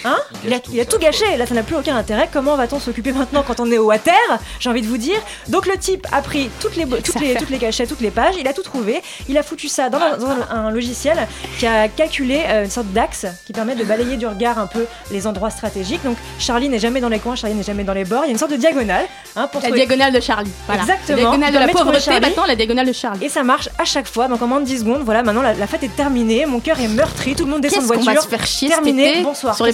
Hein 0.06 0.18
il, 0.46 0.54
a, 0.54 0.86
tout, 0.86 0.98
gâché, 1.00 1.38
là 1.38 1.46
ça 1.46 1.54
n'a 1.54 1.64
plus 1.64 1.76
aucun 1.76 1.96
intérêt. 1.96 2.30
Comment 2.32 2.56
va-t-on 2.56 2.80
s'occuper 2.80 3.12
maintenant 3.12 3.44
quand 3.46 3.60
on 3.60 3.72
est 3.72 3.78
au 3.78 3.86
water 3.86 4.16
J'ai 4.60 4.70
envie 4.70 4.82
de 4.82 4.88
vous 4.88 4.98
dire. 4.98 5.20
Donc 5.48 5.66
le 5.66 5.78
type 5.78 6.06
a 6.12 6.22
pris 6.22 6.50
toutes 6.60 6.76
les, 6.76 6.86
toutes 6.86 7.20
les, 7.20 7.36
toutes 7.36 7.50
les 7.50 7.58
cachets, 7.58 7.88
toutes 7.88 8.02
les 8.02 8.12
pages, 8.12 8.36
il 8.40 8.48
a 8.48 8.54
tout 8.54 8.64
trouvé, 8.64 9.02
il 9.28 9.38
a 9.38 9.44
foutu 9.44 9.68
ça 9.68 9.90
dans, 9.90 10.00
un, 10.50 10.72
logiciel 10.72 11.28
qui 11.60 11.66
a 11.66 11.88
calculé 11.88 12.44
euh, 12.48 12.66
une 12.66 12.70
sorte 12.70 12.88
d'axe 12.88 13.26
qui 13.46 13.54
permet 13.54 13.76
de 13.76 13.84
balayer 13.84 14.18
du 14.18 14.28
regard 14.28 14.60
un 14.60 14.68
peu 14.68 14.86
les 15.12 15.28
endroits 15.28 15.50
stratégiques. 15.50 16.04
Donc 16.04 16.18
Charlie 16.40 16.70
n'est 16.70 16.80
jamais 16.80 17.02
dans 17.02 17.10
les 17.10 17.20
coins, 17.20 17.36
Charlie 17.36 17.56
n'est 17.56 17.64
jamais 17.64 17.84
dans 17.84 17.94
les 17.94 18.06
bords, 18.06 18.24
il 18.24 18.28
y 18.28 18.30
a 18.30 18.34
une 18.34 18.38
sorte 18.38 18.52
de 18.52 18.58
diagonale. 18.58 19.06
Hein, 19.36 19.48
pour 19.52 19.62
la 19.62 19.72
diagonale 19.72 20.14
de 20.14 20.20
Charlie. 20.20 20.52
Exactement. 20.74 21.16
La 21.16 21.16
diagonale 21.16 21.54
de 21.54 21.60
la 21.60 21.68
pauvreté, 21.68 22.20
maintenant 22.20 22.46
la 22.46 22.56
diagonale 22.56 22.88
de 22.88 22.94
Charlie. 22.94 23.26
Et 23.26 23.30
ça 23.30 23.44
marche 23.44 23.70
à 23.78 23.86
chaque 23.86 24.08
fois, 24.08 24.28
donc 24.28 24.42
en 24.42 24.48
moins 24.48 24.60
de 24.60 24.66
10 24.66 24.80
secondes, 24.80 25.02
voilà, 25.04 25.24
maintenant 25.24 25.42
la, 25.42 25.68
fête 25.68 25.84
est 25.84 25.96
terminée, 25.96 26.46
mon 26.46 26.60
cœur 26.60 26.80
est 26.80 26.88
meurtri, 26.88 27.36
tout 27.36 27.46
le 27.46 27.52
monde 27.52 27.62
descend 27.62 27.82
de 27.82 27.88
voiture. 27.88 28.14
Va 28.14 28.22
se 28.22 28.28
faire 28.28 28.46
chier 28.46 28.70
Terminé, 28.70 29.22
bonsoir. 29.22 29.56
Sur 29.56 29.66
les 29.66 29.74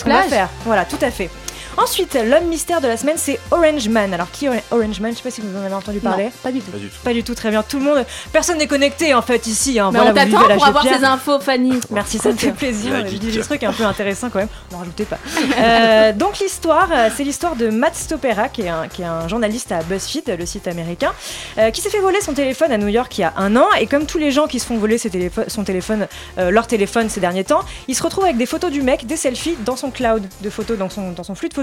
Voilà, 0.66 0.86
tout 0.86 0.98
à 1.02 1.12
fait. 1.12 1.30
Ensuite, 1.78 2.14
l'homme 2.16 2.46
mystère 2.46 2.82
de 2.82 2.88
la 2.88 2.98
semaine, 2.98 3.16
c'est 3.18 3.40
Orange 3.52 3.88
Man. 3.90 4.14
Alors, 4.14 4.30
qui 4.32 4.46
est 4.46 4.64
Orange 4.72 5.00
Man? 5.00 5.12
Je 5.12 5.18
sais 5.18 5.24
pas 5.24 5.32
si 5.32 5.42
vous 5.42 5.58
en 5.58 5.66
avez 5.66 5.74
entendu 5.74 6.00
parler. 6.00 6.30
pas 6.44 6.52
du 6.52 6.62
tout. 6.62 6.72
Pas 7.04 7.14
du 7.14 7.24
tout. 7.24 7.34
très 7.36 7.50
bien. 7.50 7.64
Tout 7.64 7.80
le 7.80 7.86
monde, 7.86 8.06
personne 8.32 8.58
n'est 8.58 8.68
connecté 8.68 9.14
en 9.14 9.22
fait 9.22 9.48
ici. 9.48 9.80
Hein. 9.80 9.90
Mais 9.92 10.00
on 10.00 10.14
t'attend 10.14 10.44
pour 10.44 10.66
avoir 10.68 10.84
ces 10.84 11.04
infos, 11.04 11.40
Fanny. 11.40 11.80
Merci, 11.90 12.20
ça 12.20 12.32
me 12.32 12.38
fait 12.38 12.52
plaisir. 12.52 13.06
Je 13.08 13.18
dis 13.18 13.32
des 13.32 13.42
trucs 13.42 13.64
un 13.64 13.74
peu 13.74 13.84
intéressants 13.84 14.30
quand 14.30 14.40
même. 14.40 14.50
N'en 14.72 14.80
rajoutez 14.80 15.06
pas. 15.06 15.18
Euh, 15.56 16.14
donc 16.14 16.40
l'histoire, 16.40 16.90
euh, 16.92 17.10
c'est 17.16 17.24
l'histoire 17.24 17.56
de 17.56 17.70
Matt 17.70 17.96
Stopera, 17.96 18.50
qui 18.50 18.64
est, 18.64 18.70
un, 18.70 18.88
qui 18.88 19.02
est 19.02 19.06
un 19.06 19.28
journaliste 19.28 19.72
à 19.72 19.82
BuzzFeed, 19.84 20.36
le 20.38 20.46
site 20.46 20.68
américain, 20.68 21.12
euh, 21.58 21.70
qui 21.70 21.80
s'est 21.82 21.90
fait 21.90 22.00
voler 22.00 22.22
son 22.22 22.34
téléphone 22.34 22.72
à 22.72 22.78
New 22.78 22.88
York 22.88 23.18
il 23.18 23.22
y 23.22 23.24
a 23.24 23.34
un 23.38 23.56
an. 23.56 23.68
Et 23.80 23.88
comme 23.88 24.06
tous 24.06 24.18
les 24.18 24.32
gens 24.32 24.48
qui 24.48 24.60
se 24.60 24.66
font 24.66 24.78
voler 24.78 24.98
ses 24.98 25.12
son 25.48 25.64
téléphone, 25.64 26.08
leur 26.38 26.68
téléphone 26.68 27.10
ces 27.10 27.20
derniers 27.20 27.44
temps, 27.44 27.62
il 27.88 27.96
se 27.96 28.04
retrouve 28.04 28.24
avec 28.24 28.38
des 28.38 28.46
photos 28.46 28.72
du 28.72 28.82
mec, 28.82 29.06
des 29.06 29.16
selfies 29.16 29.56
dans 29.64 29.76
son 29.76 29.92
cloud 29.92 30.28
de 30.42 30.50
photos, 30.50 30.78
dans 30.78 30.90
son, 30.90 31.12
dans 31.12 31.24
son 31.24 31.36
flux 31.36 31.50
de 31.50 31.54
photos. 31.54 31.63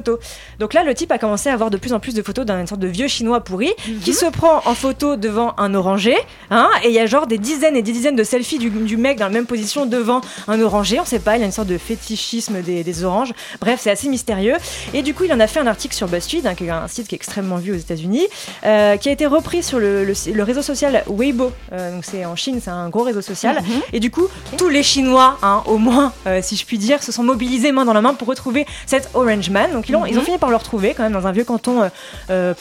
Donc 0.58 0.74
là, 0.74 0.84
le 0.84 0.94
type 0.94 1.12
a 1.12 1.18
commencé 1.18 1.48
à 1.48 1.52
avoir 1.52 1.70
de 1.70 1.76
plus 1.76 1.92
en 1.92 2.00
plus 2.00 2.14
de 2.14 2.22
photos 2.22 2.46
d'un 2.46 2.66
sorte 2.66 2.80
de 2.80 2.88
vieux 2.88 3.08
chinois 3.08 3.40
pourri 3.40 3.72
qui 4.02 4.14
se 4.14 4.26
prend 4.26 4.62
en 4.64 4.74
photo 4.74 5.16
devant 5.16 5.54
un 5.58 5.74
oranger. 5.74 6.16
Hein, 6.50 6.68
et 6.84 6.88
il 6.88 6.94
y 6.94 6.98
a 6.98 7.06
genre 7.06 7.26
des 7.26 7.38
dizaines 7.38 7.76
et 7.76 7.82
des 7.82 7.92
dizaines 7.92 8.16
de 8.16 8.24
selfies 8.24 8.58
du, 8.58 8.70
du, 8.70 8.96
mec 8.96 9.18
dans 9.18 9.26
la 9.26 9.30
même 9.30 9.46
position 9.46 9.86
devant 9.86 10.20
un 10.48 10.60
oranger. 10.60 11.00
On 11.00 11.04
sait 11.04 11.18
pas, 11.18 11.36
il 11.36 11.40
y 11.40 11.42
a 11.42 11.46
une 11.46 11.52
sorte 11.52 11.68
de 11.68 11.78
fétichisme 11.78 12.62
des, 12.62 12.84
des 12.84 13.04
oranges. 13.04 13.32
Bref, 13.60 13.80
c'est 13.82 13.90
assez 13.90 14.08
mystérieux. 14.08 14.56
Et 14.94 15.02
du 15.02 15.14
coup, 15.14 15.24
il 15.24 15.32
en 15.32 15.40
a 15.40 15.46
fait 15.46 15.60
un 15.60 15.66
article 15.66 15.94
sur 15.94 16.08
BuzzFeed, 16.08 16.46
hein, 16.46 16.54
qui 16.54 16.64
est 16.64 16.70
un 16.70 16.88
site 16.88 17.08
qui 17.08 17.14
est 17.14 17.16
extrêmement 17.16 17.56
vu 17.56 17.72
aux 17.72 17.76
États-Unis, 17.76 18.26
euh, 18.64 18.96
qui 18.96 19.08
a 19.08 19.12
été 19.12 19.26
repris 19.26 19.62
sur 19.62 19.78
le, 19.78 20.04
le, 20.04 20.42
réseau 20.42 20.62
social 20.62 21.04
Weibo. 21.08 21.52
Euh, 21.72 21.94
donc 21.94 22.04
c'est 22.04 22.24
en 22.24 22.36
Chine, 22.36 22.60
c'est 22.62 22.70
un 22.70 22.88
gros 22.88 23.02
réseau 23.02 23.22
social. 23.22 23.56
Mhm. 23.56 23.80
Et 23.92 24.00
du 24.00 24.10
coup, 24.10 24.28
tous 24.56 24.68
les 24.68 24.82
Chinois, 24.82 25.38
hein, 25.42 25.62
au 25.66 25.78
moins, 25.78 26.12
euh, 26.26 26.40
si 26.42 26.56
je 26.56 26.64
puis 26.64 26.78
dire, 26.78 27.02
se 27.02 27.12
sont 27.12 27.22
mobilisés 27.22 27.72
main 27.72 27.84
dans 27.84 27.92
la 27.92 28.00
main 28.00 28.14
pour 28.14 28.28
retrouver 28.28 28.66
cet 28.86 29.10
Orange 29.14 29.50
Man. 29.50 29.72
Donc 29.72 29.88
ils 29.90 29.96
ont, 29.96 30.06
ils 30.06 30.16
ont 30.16 30.20
mhm. 30.20 30.26
fini 30.26 30.38
par 30.38 30.50
le 30.50 30.56
retrouver 30.56 30.94
quand 30.94 31.02
même 31.02 31.12
dans 31.12 31.26
un 31.26 31.32
vieux 31.32 31.44
canton 31.44 31.90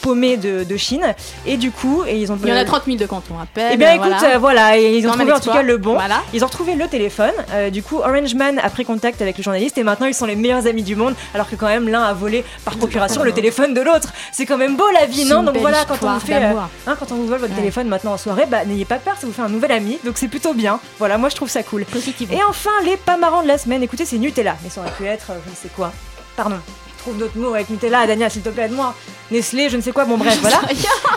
paumé 0.02 0.36
de, 0.36 0.64
de, 0.64 0.76
Chine. 0.76 1.14
Et 1.46 1.56
du 1.56 1.70
coup, 1.70 2.04
et 2.06 2.16
ils 2.16 2.32
ont. 2.32 2.38
Il 2.42 2.48
y 2.48 2.52
en 2.52 2.56
a 2.56 2.64
30 2.64 2.84
000 2.86 2.96
de 2.96 3.06
cantons 3.06 3.38
à 3.38 3.46
peine. 3.46 3.70
Eh 3.72 3.76
bien, 3.76 3.92
écoute, 3.92 4.12
voilà, 4.38 4.78
et 4.78 4.96
ils 4.96 5.06
ont 5.06 5.12
trouvé 5.12 5.32
en 5.32 5.40
tout 5.40 5.50
cas 5.50 5.62
le 5.62 5.76
bon. 5.76 5.96
Ils 6.32 6.44
ont 6.44 6.46
retrouvé 6.46 6.74
le 6.74 6.86
téléphone. 6.86 7.32
du 7.72 7.82
coup, 7.82 7.98
Orange 7.98 8.34
Man 8.34 8.58
a 8.58 8.70
pris 8.70 8.84
contact 8.84 9.22
avec 9.22 9.36
le 9.38 9.42
journaliste 9.42 9.78
et 9.78 9.82
maintenant 9.82 10.06
ils 10.06 10.14
sont 10.14 10.26
les 10.26 10.36
meilleurs 10.36 10.66
amis 10.66 10.82
du 10.82 10.96
monde, 10.96 11.14
alors 11.34 11.48
que 11.48 11.56
quand 11.56 11.66
même 11.66 11.88
l'un 11.88 12.02
a 12.02 12.12
volé 12.12 12.44
par 12.64 12.76
procuration 12.76 13.22
le 13.22 13.32
téléphone 13.32 13.74
de 13.74 13.80
l'autre. 13.80 14.12
C'est 14.32 14.46
quand 14.46 14.58
même 14.58 14.76
beau 14.76 14.88
la 14.92 15.06
vie, 15.06 15.24
non? 15.24 15.42
Donc 15.42 15.56
voilà, 15.58 15.84
quand 15.84 16.02
on, 16.02 16.14
vous 16.14 16.20
fait, 16.20 16.36
euh, 16.36 16.54
hein, 16.86 16.96
quand 16.98 17.12
on 17.12 17.16
vous 17.16 17.26
vole 17.26 17.40
votre 17.40 17.54
téléphone 17.54 17.88
maintenant 17.88 18.12
en 18.12 18.16
soirée, 18.16 18.46
bah 18.46 18.64
n'ayez 18.64 18.84
pas 18.84 18.98
peur, 18.98 19.16
ça 19.18 19.26
vous 19.26 19.32
fait 19.32 19.42
un 19.42 19.48
nouvel 19.48 19.72
ami, 19.72 19.98
donc 20.04 20.18
c'est 20.18 20.28
plutôt 20.28 20.54
bien. 20.54 20.80
Voilà, 20.98 21.18
moi 21.18 21.28
je 21.28 21.36
trouve 21.36 21.48
ça 21.48 21.62
cool. 21.62 21.84
Et 22.30 22.42
enfin, 22.48 22.70
les 22.84 22.96
pas 22.96 23.16
marrants 23.16 23.42
de 23.42 23.48
la 23.48 23.58
semaine, 23.58 23.82
écoutez, 23.82 24.04
c'est 24.04 24.18
Nutella, 24.18 24.56
mais 24.62 24.70
ça 24.70 24.80
aurait 24.80 24.92
pu 24.92 25.06
être, 25.06 25.30
euh, 25.30 25.38
je 25.44 25.50
ne 25.50 25.56
sais 25.56 25.70
quoi. 25.74 25.92
Pardon 26.36 26.56
trouve 27.00 27.18
d'autres 27.18 27.38
mots 27.38 27.54
avec 27.54 27.70
Nutella. 27.70 28.06
Daniel, 28.06 28.30
s'il 28.30 28.42
te 28.42 28.48
plaît, 28.48 28.64
aide-moi. 28.64 28.94
Nestlé, 29.30 29.68
je 29.68 29.76
ne 29.76 29.82
sais 29.82 29.92
quoi, 29.92 30.04
bon 30.04 30.16
bref, 30.16 30.38
voilà. 30.40 30.60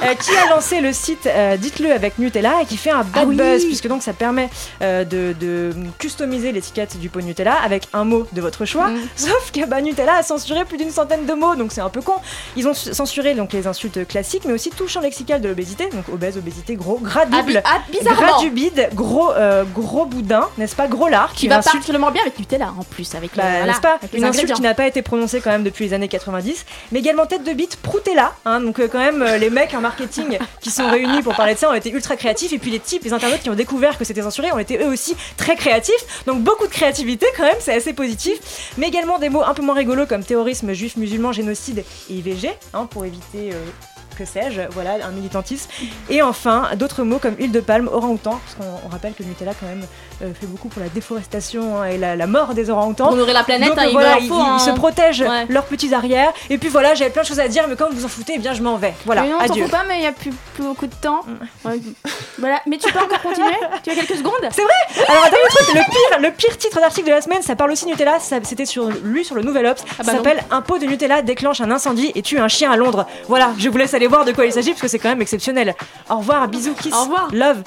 Euh, 0.03 0.13
qui 0.15 0.31
a 0.35 0.53
lancé 0.53 0.81
le 0.81 0.93
site 0.93 1.25
euh, 1.25 1.57
Dites-le 1.57 1.91
avec 1.91 2.19
Nutella 2.19 2.61
et 2.61 2.65
qui 2.65 2.77
fait 2.77 2.91
un 2.91 3.03
bad 3.03 3.23
ah 3.23 3.25
buzz, 3.25 3.65
puisque 3.65 3.87
donc 3.87 4.03
ça 4.03 4.13
permet 4.13 4.49
euh, 4.81 5.03
de, 5.03 5.73
customiser 5.97 6.51
l'étiquette 6.51 6.99
du 6.99 7.09
pot 7.09 7.21
Nutella 7.21 7.55
avec 7.63 7.87
un 7.93 8.03
mot 8.03 8.27
de 8.31 8.41
votre 8.41 8.65
choix. 8.65 8.89
Mm. 8.89 8.99
Sauf 9.15 9.51
que 9.51 9.65
bah, 9.65 9.81
Nutella 9.81 10.17
a 10.17 10.23
censuré 10.23 10.65
plus 10.65 10.77
d'une 10.77 10.91
centaine 10.91 11.25
de 11.25 11.33
mots, 11.33 11.55
donc 11.55 11.71
c'est 11.71 11.81
un 11.81 11.89
peu 11.89 12.01
con. 12.01 12.13
Ils 12.55 12.67
ont 12.67 12.73
censuré 12.73 13.33
donc 13.33 13.51
les 13.53 13.65
insultes 13.65 14.07
classiques, 14.07 14.43
mais 14.45 14.53
aussi 14.53 14.69
tout 14.69 14.87
champ 14.87 15.01
lexical 15.01 15.41
de 15.41 15.49
l'obésité, 15.49 15.89
donc 15.89 16.07
obèse, 16.09 16.37
obésité, 16.37 16.75
gros, 16.75 16.99
gras 16.99 17.25
double, 17.25 17.63
ah, 17.65 17.81
gras 18.03 18.39
du 18.39 18.51
bide, 18.51 18.89
gros, 18.93 19.31
gros 19.73 20.05
boudin, 20.05 20.47
n'est-ce 20.57 20.75
pas, 20.75 20.87
gros 20.87 21.07
lard. 21.07 21.33
Qui 21.33 21.47
va 21.47 21.61
particulièrement 21.61 22.11
bien 22.11 22.21
avec 22.21 22.37
Nutella 22.37 22.73
en 22.77 22.83
plus, 22.83 23.15
avec 23.15 23.35
bah, 23.35 23.65
n'est-ce 23.65 23.81
pas, 23.81 23.99
une 24.13 24.23
insulte 24.23 24.53
qui 24.53 24.61
n'a 24.61 24.75
pas 24.75 24.87
été 24.87 25.01
prononcée 25.01 25.41
quand 25.41 25.49
même 25.49 25.63
depuis 25.63 25.72
les 25.79 25.93
années 25.93 26.07
90, 26.07 26.65
mais 26.91 26.99
également 26.99 27.25
tête 27.25 27.43
de 27.43 27.53
bite 27.53 27.77
Proutella. 27.77 28.33
Hein, 28.45 28.61
donc 28.61 28.79
euh, 28.79 28.87
quand 28.87 28.99
même 28.99 29.21
euh, 29.21 29.37
les 29.37 29.49
mecs 29.49 29.73
en 29.73 29.81
marketing 29.81 30.37
qui 30.61 30.71
sont 30.71 30.89
réunis 30.89 31.21
pour 31.21 31.35
parler 31.35 31.53
de 31.53 31.59
ça 31.59 31.69
ont 31.69 31.73
été 31.73 31.91
ultra 31.91 32.15
créatifs 32.15 32.53
et 32.53 32.59
puis 32.59 32.71
les 32.71 32.79
types, 32.79 33.03
les 33.03 33.13
internautes 33.13 33.41
qui 33.41 33.49
ont 33.49 33.55
découvert 33.55 33.97
que 33.97 34.05
c'était 34.05 34.21
censuré 34.21 34.51
ont 34.51 34.59
été 34.59 34.77
eux 34.79 34.87
aussi 34.87 35.15
très 35.37 35.55
créatifs. 35.55 36.23
Donc 36.25 36.41
beaucoup 36.41 36.67
de 36.67 36.71
créativité 36.71 37.25
quand 37.37 37.43
même, 37.43 37.55
c'est 37.59 37.73
assez 37.73 37.93
positif. 37.93 38.73
Mais 38.77 38.87
également 38.87 39.19
des 39.19 39.29
mots 39.29 39.43
un 39.43 39.53
peu 39.53 39.61
moins 39.61 39.75
rigolos 39.75 40.05
comme 40.05 40.23
terrorisme, 40.23 40.73
juif, 40.73 40.97
musulman, 40.97 41.31
génocide 41.31 41.83
et 42.09 42.13
IVG 42.13 42.49
hein, 42.73 42.85
pour 42.85 43.05
éviter 43.05 43.51
euh, 43.53 43.65
que 44.13 44.25
sais-je, 44.25 44.61
voilà, 44.71 45.05
un 45.05 45.11
militantisme. 45.11 45.69
Et 46.09 46.21
enfin, 46.21 46.69
d'autres 46.75 47.03
mots 47.03 47.19
comme 47.19 47.35
huile 47.37 47.51
de 47.51 47.59
palme, 47.59 47.89
orang-outan, 47.91 48.39
parce 48.43 48.55
qu'on 48.55 48.89
rappelle 48.89 49.13
que 49.13 49.23
Nutella 49.23 49.53
quand 49.59 49.67
même 49.67 49.85
euh, 50.21 50.33
fait 50.33 50.47
beaucoup 50.47 50.69
pour 50.69 50.81
la 50.81 50.89
déforestation 50.89 51.81
hein, 51.81 51.85
et 51.85 51.97
la, 51.97 52.27
mort 52.27 52.53
des 52.53 52.69
orang-outans. 52.69 53.07
Pour 53.07 53.17
nourrir 53.17 53.33
la 53.33 53.43
planète, 53.43 53.69
Donc, 53.69 53.77
hein, 53.77 53.89
voilà, 53.91 54.17
ils, 54.19 54.27
se 54.27 54.71
protègent 54.71 55.25
leurs 55.49 55.65
petits 55.65 55.93
arrières. 55.93 56.33
Et 56.49 56.57
puis 56.57 56.69
voilà, 56.69 56.93
j'avais 56.93 57.09
plein 57.09 57.23
de 57.23 57.27
choses 57.27 57.39
à 57.39 57.47
dire, 57.47 57.65
mais 57.67 57.75
quand 57.75 57.89
vous 57.89 57.97
vous 57.97 58.05
en 58.05 58.09
foutez, 58.09 58.33
eh 58.35 58.39
bien 58.39 58.53
je 58.53 58.61
m'en 58.61 58.77
vais. 58.77 58.93
Voilà, 59.05 59.23
mais 59.23 59.29
non, 59.29 59.39
adieu. 59.39 59.67
Pas, 59.67 59.83
mais 59.87 59.97
il 59.97 60.01
n'y 60.01 60.07
a 60.07 60.11
plus, 60.11 60.31
plus, 60.53 60.63
beaucoup 60.63 60.87
de 60.87 60.95
temps. 60.95 61.21
Mm. 61.65 61.69
voilà, 62.37 62.61
mais 62.67 62.77
tu 62.77 62.91
peux 62.91 62.99
encore 62.99 63.21
continuer? 63.21 63.53
Tu 63.83 63.89
as 63.89 63.95
quelques 63.95 64.17
secondes? 64.17 64.33
C'est 64.51 64.63
vrai 64.63 65.05
Alors, 65.07 65.25
attends, 65.25 65.37
le, 65.73 65.73
pire, 65.73 66.19
le 66.19 66.31
pire 66.31 66.57
titre 66.57 66.79
d'article 66.79 67.07
de 67.07 67.13
la 67.13 67.21
semaine, 67.21 67.41
ça 67.41 67.55
parle 67.55 67.71
aussi 67.71 67.85
Nutella, 67.85 68.19
c'était 68.19 68.65
sur 68.65 68.89
lui 68.89 69.25
sur 69.25 69.35
le 69.35 69.41
Nouvel 69.41 69.65
Ops. 69.65 69.83
Ah 69.83 69.95
bah 69.99 70.03
ça 70.05 70.11
s'appelle 70.13 70.43
Un 70.51 70.61
pot 70.61 70.77
de 70.77 70.85
Nutella 70.85 71.21
déclenche 71.21 71.61
un 71.61 71.71
incendie 71.71 72.11
et 72.15 72.21
tue 72.21 72.39
un 72.39 72.47
chien 72.47 72.71
à 72.71 72.77
Londres. 72.77 73.05
Voilà, 73.27 73.53
je 73.57 73.69
vous 73.69 73.77
laisse 73.77 73.93
aller 73.93 74.02
voir 74.07 74.25
de 74.25 74.31
quoi 74.31 74.45
il 74.45 74.53
s'agit 74.53 74.73
que 74.73 74.87
c'est 74.87 74.99
quand 74.99 75.09
même 75.09 75.21
exceptionnel. 75.21 75.75
Au 76.09 76.17
revoir, 76.17 76.47
bisous, 76.47 76.73
kiss. 76.75 76.93
Au 76.93 77.03
revoir. 77.03 77.29
Love. 77.31 77.63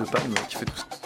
de 0.00 0.10
palme 0.10 0.34
qui 0.48 0.56
fait 0.56 0.64
tout 0.64 0.76
ça. 0.76 1.03